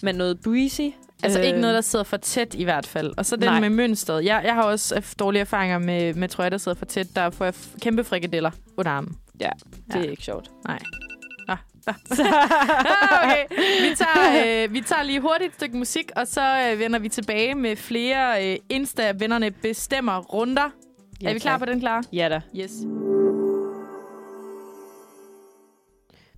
[0.02, 0.80] men noget breezy.
[1.22, 3.12] Altså ikke noget, der sidder for tæt i hvert fald.
[3.16, 3.60] Og så den Nej.
[3.60, 4.24] med mønstret.
[4.24, 7.06] Jeg, jeg har også øh, dårlige erfaringer med, med trøjer, der sidder for tæt.
[7.16, 9.16] Der får jeg kæmpe frikadeller under armen.
[9.40, 9.50] Ja,
[9.86, 10.00] det Ja.
[10.06, 10.50] er ikke sjovt.
[10.68, 10.78] Nej.
[11.48, 11.56] Ah.
[11.88, 11.94] Ah,
[13.24, 13.44] okay.
[13.90, 17.08] Vi tager, øh, vi tager lige hurtigt et stykke musik, og så øh, vender vi
[17.08, 20.70] tilbage med flere øh, Insta-vennerne bestemmer runder.
[21.22, 21.60] Ja, er vi klar tak.
[21.60, 22.02] på den, klar?
[22.12, 22.40] Ja da.
[22.60, 22.70] Yes.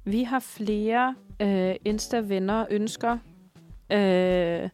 [0.05, 3.19] Vi har flere øh, Insta-venner ønsker
[3.93, 4.69] øh,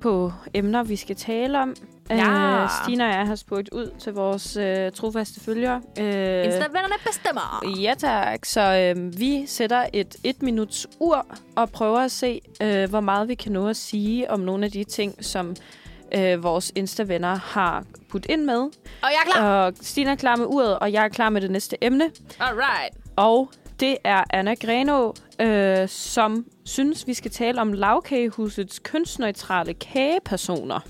[0.00, 1.74] på emner, vi skal tale om.
[2.10, 2.62] Ja.
[2.62, 5.82] Øh, Stina og jeg har spurgt ud til vores øh, trofaste følgere.
[5.98, 7.64] Øh, Insta-vennerne bestemmer.
[7.80, 11.26] Ja tak, så øh, vi sætter et et minuts ur
[11.56, 14.72] og prøver at se, øh, hvor meget vi kan nå at sige om nogle af
[14.72, 15.56] de ting, som
[16.14, 18.58] øh, vores Insta-venner har puttet ind med.
[18.58, 18.70] Og
[19.02, 19.66] jeg er klar.
[19.66, 22.10] Og Stina er klar med uret, og jeg er klar med det næste emne.
[22.40, 22.96] Alright.
[23.16, 30.80] Og det er Anna Greno, øh, som synes, vi skal tale om lavkagehusets kønsneutrale kagepersoner.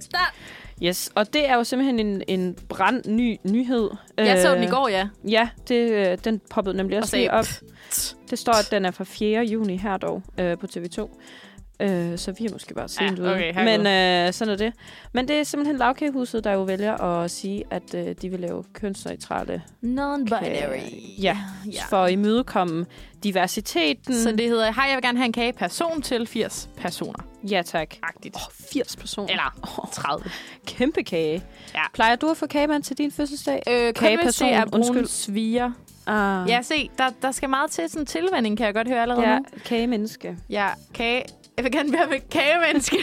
[0.00, 0.34] Start.
[0.82, 3.90] Yes, og det er jo simpelthen en, en brand ny nyhed.
[4.18, 5.08] Jeg så den i Øh, går, ja.
[5.28, 7.46] Ja, det, øh, den poppede nemlig Og også sagde, lige op.
[8.30, 9.44] Det står, at den er fra 4.
[9.44, 11.08] juni her dog øh, på TV2.
[11.80, 13.32] Øh, så vi er måske bare sent Ja, ude.
[13.34, 13.54] okay.
[13.64, 14.72] Men øh, sådan er det.
[15.12, 18.64] Men det er simpelthen lavkagehuset, der jo vælger at sige, at øh, de vil lave
[18.72, 21.20] kønsneutrale Non-binary.
[21.22, 21.38] Ja,
[21.72, 21.82] Ja.
[21.88, 22.86] for at imødekomme
[23.24, 24.14] diversiteten.
[24.14, 27.24] Så det hedder, hej, jeg vil gerne have en kage person til 80 personer.
[27.50, 27.94] Ja, tak.
[28.02, 28.34] Agtigt.
[28.36, 28.40] Oh,
[28.72, 29.28] 80 personer.
[29.28, 30.24] Eller oh, 30.
[30.66, 31.42] Kæmpe kage.
[31.74, 31.80] Ja.
[31.94, 33.62] Plejer du at få kagemand til din fødselsdag?
[33.68, 35.70] Øh, kun hvis det er brune sviger.
[36.06, 36.48] Ah.
[36.48, 39.28] Ja, se, der, der skal meget til sådan en tilvænding, kan jeg godt høre allerede
[39.28, 39.44] ja, nu.
[39.64, 40.36] kagemenneske.
[40.50, 41.22] Ja, kage.
[41.56, 42.96] Jeg vil gerne være med kagemenneske.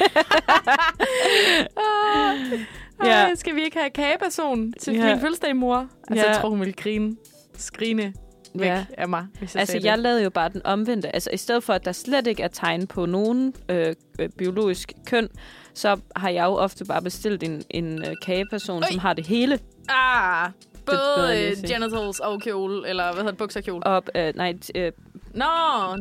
[1.77, 2.59] oh,
[3.07, 3.27] Ja.
[3.27, 3.35] ja.
[3.35, 5.05] Skal vi ikke have kageperson til Ja.
[5.09, 5.87] min fødselsdag, mor?
[6.09, 6.31] Altså, Ja.
[6.31, 7.15] jeg tror, hun ville grine.
[7.57, 8.13] Skrine
[8.55, 8.85] væk Ja.
[8.97, 10.03] af mig, hvis jeg Altså, jeg det.
[10.03, 11.15] lavede jo bare den omvendte.
[11.15, 14.91] Altså, i stedet for, at der slet ikke er tegn på nogen øh, øh, biologisk
[15.05, 15.27] køn,
[15.73, 18.89] så har jeg jo ofte bare bestilt en, en øh, kageperson, Øj.
[18.91, 19.59] som har det hele.
[19.89, 20.49] Ah,
[20.85, 21.67] både sige.
[21.73, 24.91] genitals og kjole, eller hvad hedder det, bukser og øh, nej, øh,
[25.33, 25.45] Nå,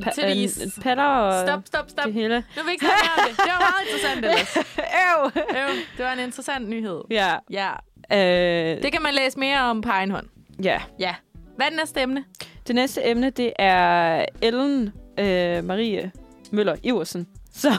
[0.04, 0.58] pa- titties.
[0.76, 2.04] øh, patter og Stop, stop, stop.
[2.04, 2.34] det hele.
[2.36, 3.36] Nu vil vi ikke snakke det.
[3.38, 4.56] Det var meget interessant, ellers.
[5.04, 5.30] Øv!
[5.60, 7.00] Øv, det var en interessant nyhed.
[7.10, 7.34] Ja.
[7.50, 7.70] Ja.
[8.12, 10.26] Øh, Det kan man læse mere om på egen hånd.
[10.62, 10.82] ja.
[10.98, 11.14] Ja.
[11.56, 12.24] Hvad er det næste emne?
[12.66, 16.12] Det næste emne, det er Ellen øh, Marie
[16.50, 17.72] Møller Iversen, som,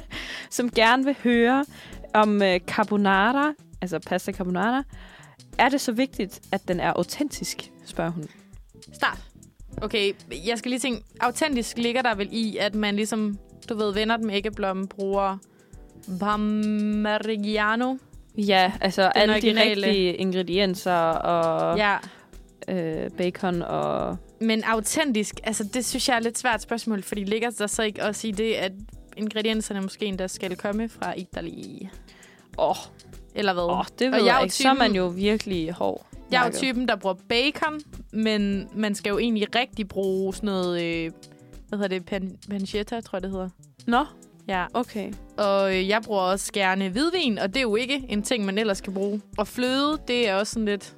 [0.50, 1.64] som gerne vil høre
[2.14, 3.52] om øh, carbonara,
[3.82, 4.82] altså pasta carbonara.
[5.58, 8.28] Er det så vigtigt, at den er autentisk, spørger hun.
[8.92, 9.18] Start.
[9.82, 10.12] Okay,
[10.46, 13.38] jeg skal lige tænke, autentisk ligger der vel i, at man ligesom,
[13.68, 15.38] du ved, vender den æggeblom, bruger
[16.20, 17.96] parmigiano.
[18.38, 19.86] Ja, altså Den alle de originale.
[19.86, 21.96] rigtige ingredienser og Ja,
[22.68, 24.16] øh, bacon og...
[24.40, 27.82] men autentisk, altså det synes jeg er et lidt svært spørgsmål, fordi ligger der så
[27.82, 28.72] ikke også i det, at
[29.16, 31.86] ingredienserne måske endda skal komme fra Italy.
[32.58, 32.70] Åh.
[32.70, 32.76] Oh.
[33.34, 33.62] Eller hvad?
[33.62, 34.54] Åh, oh, det ved Og jeg, er jo ikke.
[34.54, 36.06] Så er man jo virkelig hård.
[36.32, 37.80] Jeg er jo typen, der bruger bacon,
[38.12, 40.82] men man skal jo egentlig rigtig bruge sådan noget...
[40.82, 41.10] Øh,
[41.68, 42.06] hvad hedder det?
[42.06, 43.48] Pan, pancetta, tror jeg, det hedder.
[43.86, 44.04] Nå,
[44.48, 44.66] Ja.
[44.74, 45.12] okay.
[45.38, 48.58] Og øh, jeg bruger også gerne hvidvin, og det er jo ikke en ting, man
[48.58, 49.20] ellers kan bruge.
[49.38, 50.94] Og fløde, det er også sådan lidt...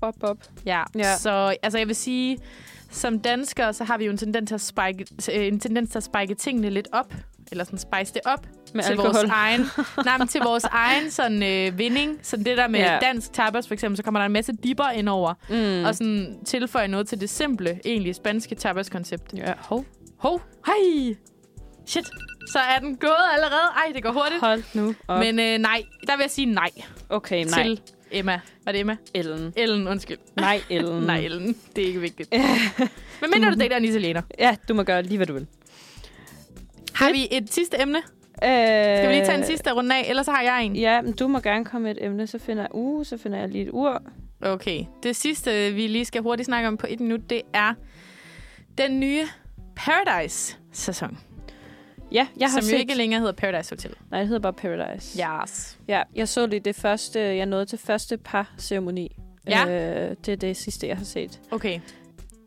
[0.00, 0.36] Bop, bop.
[0.66, 0.82] Ja.
[0.94, 1.16] Ja.
[1.16, 2.38] Så altså, jeg vil sige,
[2.90, 5.98] som danskere, så har vi jo en tendens til at spike, øh, en tendens til
[5.98, 7.14] at spike tingene lidt op.
[7.50, 8.46] Eller sådan spice det op.
[8.74, 9.12] Med til alkohol.
[9.14, 9.60] vores egen,
[10.06, 12.18] nej, men til vores egen sådan, øh, vinding.
[12.22, 12.98] Så det der med Ja.
[13.02, 15.34] dansk tapas, for eksempel, så kommer der en masse dipper ind over.
[15.48, 15.84] Mm.
[15.84, 19.32] Og sådan tilføjer noget til det simple, egentlig spanske tapas-koncept.
[19.36, 19.84] Ja, hov.
[20.18, 21.14] Hov, hej!
[21.86, 22.04] Shit,
[22.52, 23.70] så er den gået allerede.
[23.86, 24.40] Ej, det går hurtigt.
[24.40, 25.18] Hold nu op.
[25.20, 26.70] Men øh, nej, der vil jeg sige nej,
[27.08, 27.62] okay, nej.
[27.62, 27.80] til
[28.10, 28.40] Emma.
[28.64, 28.96] Var det Emma?
[29.14, 29.52] Ellen.
[29.56, 30.18] Ellen, undskyld.
[30.36, 31.02] Nej, Ellen.
[31.10, 31.56] Nej, Ellen.
[31.76, 32.32] Det er ikke vigtigt.
[33.20, 34.22] Men mindre du dater en italiener.
[34.38, 35.46] Ja, du må gøre lige, hvad du vil.
[36.94, 37.98] Har vi et sidste emne?
[38.42, 38.48] Øh,
[38.98, 40.04] Skal vi lige tage en sidste runde af?
[40.08, 40.76] Ellers har jeg en.
[40.76, 43.38] Ja, men du må gerne komme med et emne, så finder jeg, uh, så finder
[43.38, 44.02] jeg lige et ur.
[44.40, 44.84] Okay.
[45.02, 47.74] Det sidste, vi lige skal hurtigt snakke om på et minut, det er
[48.78, 49.24] den nye
[49.76, 51.18] Paradise-sæson.
[52.12, 52.72] Ja, jeg har som set...
[52.72, 53.94] jo ikke længere hedder Paradise Hotel.
[54.10, 55.22] Nej, det hedder bare Paradise.
[55.42, 55.78] Yes.
[55.88, 59.16] Ja, jeg så lige det første, jeg nåede til første par-ceremoni.
[59.48, 59.66] Ja.
[59.66, 61.40] Øh, det er det sidste, jeg har set.
[61.50, 61.80] Okay.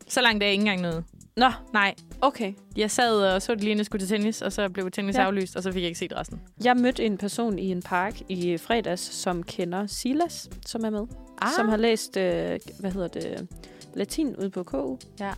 [0.07, 1.03] Så langt er jeg ikke engang noget.
[1.37, 1.95] Nå, Nej.
[2.21, 2.53] okay.
[2.77, 5.15] Jeg sad og så det lige, inden jeg skulle til tennis, og så blev tennis
[5.15, 5.21] Ja.
[5.25, 6.41] aflyst, og så fik jeg ikke set resten.
[6.63, 11.05] Jeg mødte en person i en park i fredags, som kender Silas, som er med.
[11.41, 11.49] Ah.
[11.57, 13.47] Som har læst, øh, hvad hedder det,
[13.93, 14.97] latin ude på KU.
[15.19, 15.31] Ja.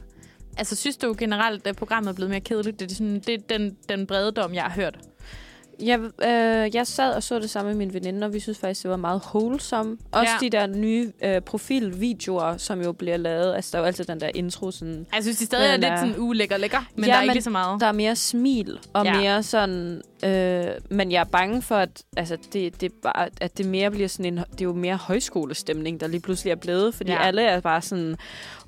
[0.57, 2.79] Altså, synes du generelt, at programmet er blevet mere kedeligt?
[2.79, 4.99] Det er, sådan, det er den, den brede dom, jeg har hørt.
[5.81, 8.83] Jeg, øh, jeg sad og så det sammen med min veninde, og vi synes faktisk,
[8.83, 9.97] det var meget wholesome.
[10.11, 10.45] Også Ja.
[10.45, 13.55] de der nye øh, profilvideoer, som jo bliver lavet.
[13.55, 15.07] Altså, der er jo altid den der intro, sådan...
[15.15, 17.43] Jeg synes, det stadig er lidt sådan ulækker lækker, men ja, der er ikke lige
[17.43, 17.81] så meget.
[17.81, 19.19] Der er mere smil, og Ja.
[19.21, 20.01] mere sådan...
[20.23, 24.07] Øh, men jeg er bange for, at, altså, det, det bare, at det mere bliver
[24.07, 24.37] sådan en...
[24.37, 26.93] Det er jo mere højskolestemning, der lige pludselig er blevet.
[26.95, 27.23] Fordi Ja.
[27.23, 28.15] alle er bare sådan...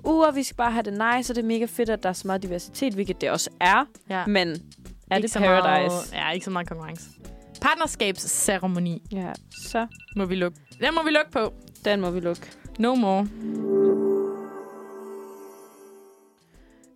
[0.03, 2.13] Uh, vi skal bare have det nice, og det er mega fedt, at der er
[2.13, 3.85] så meget diversitet, hvilket det også er.
[4.09, 4.25] Ja.
[4.27, 4.61] Men
[5.11, 5.95] er Ikke det så Paradise?
[5.95, 7.09] Meget, ja, ikke så meget konkurrence.
[7.61, 9.33] Partnerskabsceremoni Ja,
[9.69, 10.59] så må vi lukke.
[10.79, 11.53] Den må vi lukke på.
[11.85, 12.41] den må vi lukke.
[12.79, 13.27] No more.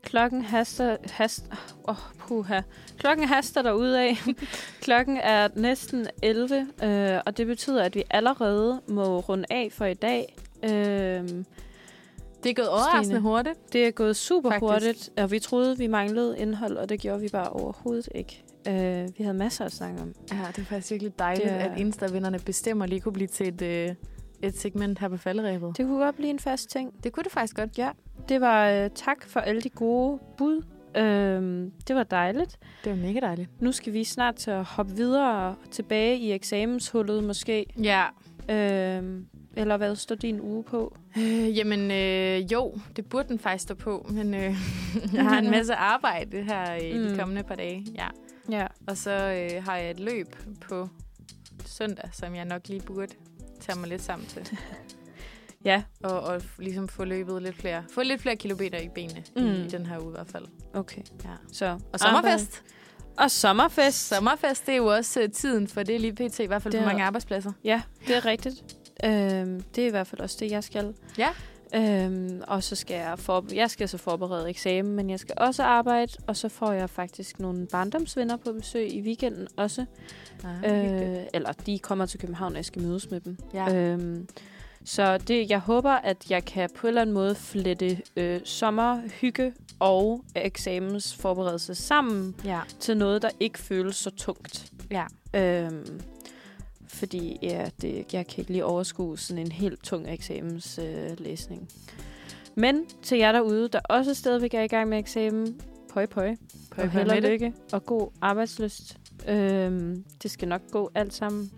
[0.04, 0.98] Klokken haster...
[1.12, 1.46] Hast,
[1.84, 2.62] oh, puha.
[2.98, 4.18] Klokken haster derude af.
[4.86, 9.86] Klokken er næsten 11, øh, og det betyder, at vi allerede må runde af for
[9.86, 10.36] i dag.
[10.64, 11.30] Øh,
[12.46, 13.20] Det er gået overraskende Stine.
[13.20, 13.74] hurtigt.
[13.74, 14.62] det er gået super Faktisk.
[14.72, 18.44] Hurtigt, og vi troede, vi manglede indhold, og det gjorde vi bare overhovedet ikke.
[18.68, 20.14] Øh, vi havde masser at snakke om.
[20.32, 23.48] Ja, det er faktisk virkelig dejligt, Det er- at Insta-vinderne bestemmer lige kunne blive til
[23.48, 23.96] et, øh,
[24.42, 25.78] et segment her på falderæbet.
[25.78, 27.04] Det kunne godt blive en fast ting.
[27.04, 27.78] det kunne det faktisk godt.
[27.78, 27.90] Ja,
[28.30, 30.62] det var øh, tak for alle de gode bud.
[30.98, 32.58] Øh, det var dejligt.
[32.84, 33.62] Det var mega dejligt.
[33.62, 37.66] Nu skal vi snart til at hoppe videre tilbage i eksamenshullet måske.
[37.84, 38.04] Ja.
[38.50, 39.28] Øhm,
[39.58, 40.98] eller hvad står din uge på?
[41.18, 44.42] Øh, jamen, øh, jo, det burde den faktisk stå på, men øh,
[45.14, 47.04] jeg har en masse arbejde her i mm.
[47.04, 47.18] de Mm.
[47.20, 47.86] kommende par dage.
[47.96, 48.08] Ja.
[48.50, 48.68] Ja.
[48.88, 50.90] Og så øh, har jeg et løb på
[51.66, 53.12] søndag, som jeg nok lige burde
[53.60, 54.50] tage mig lidt sammen til.
[55.66, 59.46] Ja, Og, og ligesom få løbet lidt flere, få lidt flere kilometer i benene mm.
[59.46, 60.46] I, i den her uge i hvert fald.
[60.74, 61.02] okay.
[61.24, 61.30] Ja.
[61.52, 62.64] Så, Og sommerfest.
[63.18, 64.08] Og sommerfest.
[64.08, 66.40] Sommerfest, det er jo også øh, tiden for det lige pt.
[66.40, 67.52] I hvert fald Det på er- mange arbejdspladser.
[67.64, 68.64] Ja, det er rigtigt.
[69.06, 70.94] Øhm, det er i hvert fald også det, jeg skal.
[71.18, 71.30] Ja.
[71.76, 75.64] Øhm, og så skal jeg, for, jeg skal så forberede eksamen, men jeg skal også
[75.64, 79.86] arbejde, og så får jeg faktisk nogle barndomsvenner på besøg i weekenden også.
[80.44, 83.38] Ah, Øh, eller de kommer til København, og jeg skal mødes med dem.
[83.54, 83.76] Ja.
[83.76, 84.28] Øhm,
[84.86, 89.53] så det, jeg håber, at jeg kan på en eller anden måde flette øh, sommerhygge
[89.80, 92.60] og eksamensforberedelse sammen ja.
[92.80, 94.72] til noget, der ikke føles så tungt.
[94.91, 95.06] Ja.
[95.34, 96.02] Øhm,
[96.88, 101.62] fordi ja, det, jeg kan ikke lige overskue sådan en helt tung eksamenslæsning.
[101.62, 102.03] Øh.
[102.56, 105.62] Men til jer derude, der også stadigvæk er i gang med eksamen,
[105.94, 106.36] pøj pøj,
[106.72, 108.98] Pøj, held og lykke, og god arbejdsløst.
[109.28, 111.52] Øhm, det skal nok gå alt sammen.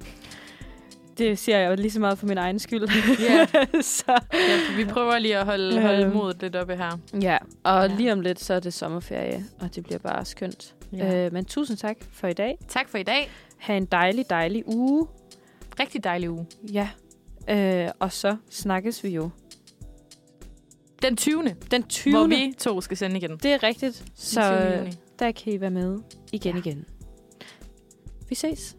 [1.18, 2.88] Det siger jeg jo lige så meget for min egen skyld.
[3.19, 3.48] Ja.
[3.81, 4.76] så, ja.
[4.77, 6.15] Vi prøver lige at holde, holde Øhm.
[6.15, 6.98] modet lidt oppe her.
[7.22, 7.95] ja, og Ja.
[7.95, 10.76] lige om lidt, så er det sommerferie, og det bliver bare skønt.
[10.94, 11.26] Ja.
[11.26, 12.57] Øh, men tusind tak for i dag.
[12.68, 13.30] Tak for i dag.
[13.57, 15.07] Ha' en dejlig, dejlig uge.
[15.80, 16.45] Rigtig dejlig uge.
[16.73, 16.89] Ja.
[17.49, 19.30] Øh, og så snakkes vi jo
[21.02, 21.44] Den 20.
[21.72, 22.18] den 20.
[22.18, 23.31] Hvor vi to skal sende igen.
[23.44, 24.03] Det er rigtigt.
[24.15, 24.85] Så Den 20.
[24.88, 25.99] øh, der kan I være med
[26.31, 26.60] igen Ja.
[26.61, 26.85] igen.
[28.30, 28.76] Vi ses.